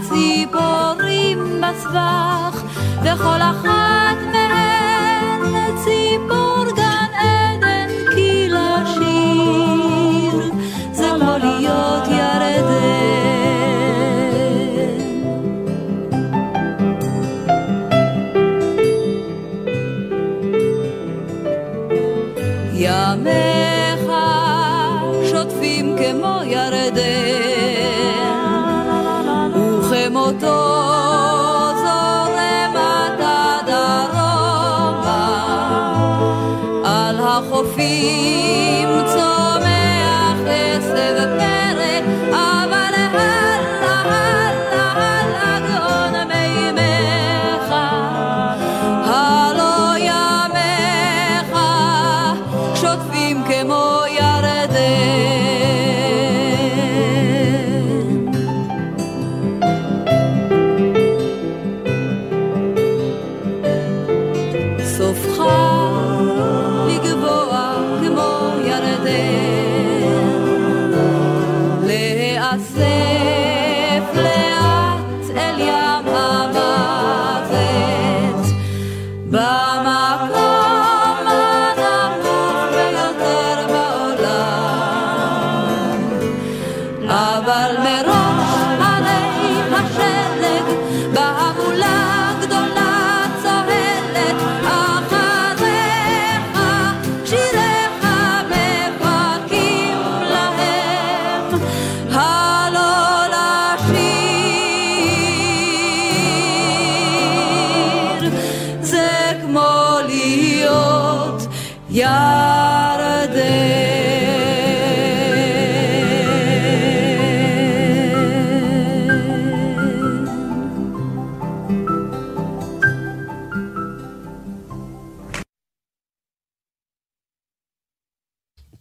[0.09, 2.63] ציפורים בסבך,
[3.03, 6.65] וכל אחת מהן ציפור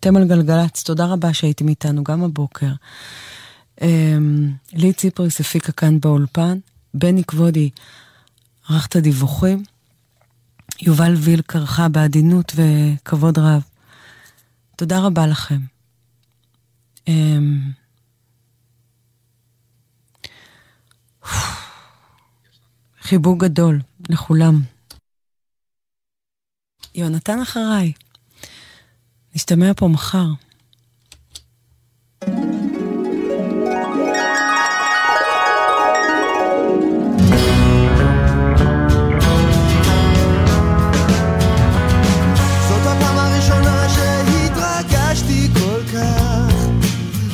[0.07, 2.71] אתם על גלגלצ, תודה רבה שהייתם איתנו גם הבוקר.
[3.81, 6.59] אמ, לי ציפריס הפיקה כאן באולפן,
[6.93, 7.69] בני כבודי
[8.69, 9.63] ערך את הדיווחים,
[10.81, 13.61] יובל ויל קרחה בעדינות וכבוד רב.
[14.75, 15.59] תודה רבה לכם.
[17.07, 17.59] אמ,
[23.01, 23.79] חיבוק גדול
[24.09, 24.61] לכולם.
[26.95, 27.93] יונתן אחריי.
[29.37, 30.25] נשתמע פה מחר.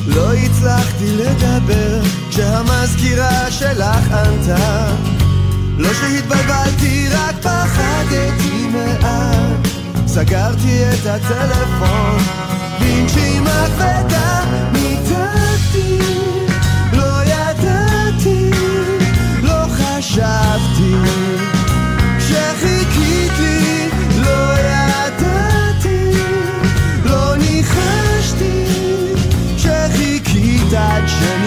[0.06, 4.96] לא הצלחתי לדבר כשהמזכירה שלך ענתה.
[5.78, 8.63] לא שהתבלבלתי, רק פחדתי
[10.14, 12.18] סגרתי את הטלפון.
[12.80, 15.98] בנשימה כבדה ניתקתי
[16.92, 18.50] לא ידעתי,
[19.42, 20.94] לא חשבתי.
[22.18, 26.10] שחיכית לי לא ידעתי,
[27.04, 28.64] לא ניחשתי.
[29.56, 31.43] שחיכית עד שנמאס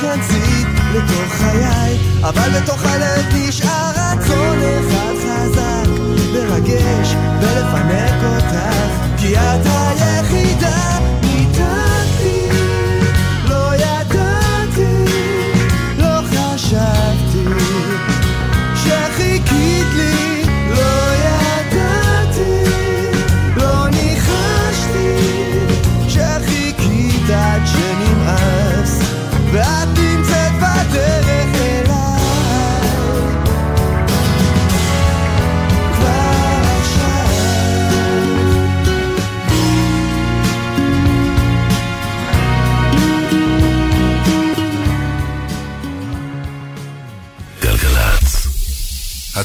[0.00, 5.88] כנסית לתוך חיי, אבל בתוך הלב נשאר רצון אחד חזק,
[6.32, 10.95] מרגש ולפנק אותך, כי את היחידה.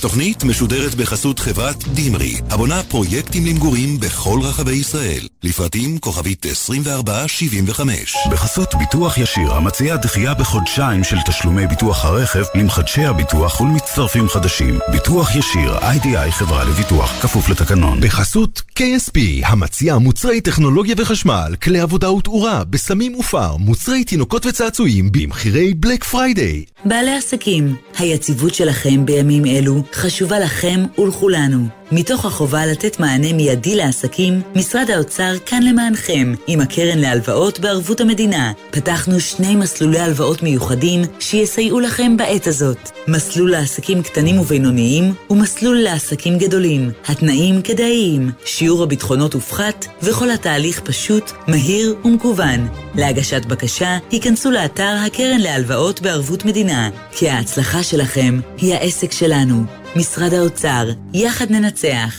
[0.01, 5.27] התוכנית משודרת בחסות חברת דימרי, הבונה פרויקטים למגורים בכל רחבי ישראל.
[5.43, 8.15] לפרטים כוכבית 2475.
[8.31, 14.79] בחסות ביטוח ישיר, המציע דחייה בחודשיים של תשלומי ביטוח הרכב למחדשי הביטוח ולמצטרפים חדשים.
[14.91, 18.01] ביטוח ישיר, איי-די-איי חברה לביטוח, כפוף לתקנון.
[18.01, 25.73] בחסות KSP, המציע מוצרי טכנולוגיה וחשמל, כלי עבודה ותאורה, בסמים ופאר, מוצרי תינוקות וצעצועים, במחירי
[25.73, 26.65] Black Friday.
[26.85, 31.67] בעלי עסקים, היציבות שלכם בימים אלו חשובה לכם ולכולנו.
[31.91, 38.51] מתוך החובה לתת מענה מיידי לעסקים, משרד האוצר כאן למענכם, עם הקרן להלוואות בערבות המדינה.
[38.71, 42.91] פתחנו שני מסלולי הלוואות מיוחדים שיסייעו לכם בעת הזאת.
[43.07, 46.91] מסלול לעסקים קטנים ובינוניים ומסלול לעסקים גדולים.
[47.07, 52.67] התנאים כדאיים, שיעור הביטחונות הופחת וכל התהליך פשוט, מהיר ומקוון.
[52.95, 59.80] להגשת בקשה, היכנסו לאתר הקרן להלוואות בערבות מדינה, כי ההצלחה שלכם היא העסק שלנו.
[59.95, 62.15] משרד האוצר, יחד ננצח.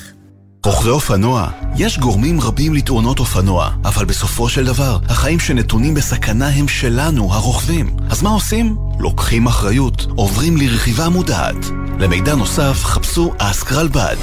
[0.67, 6.69] רוכבי אופנוע, יש גורמים רבים לתאונות אופנוע, אבל בסופו של דבר, החיים שנתונים בסכנה הם
[6.69, 7.97] שלנו, הרוכבים.
[8.11, 8.77] אז מה עושים?
[8.99, 11.67] לוקחים אחריות, עוברים לרכיבה מודעת.
[11.99, 14.17] למידע נוסף, חפשו אסק רלב"ד.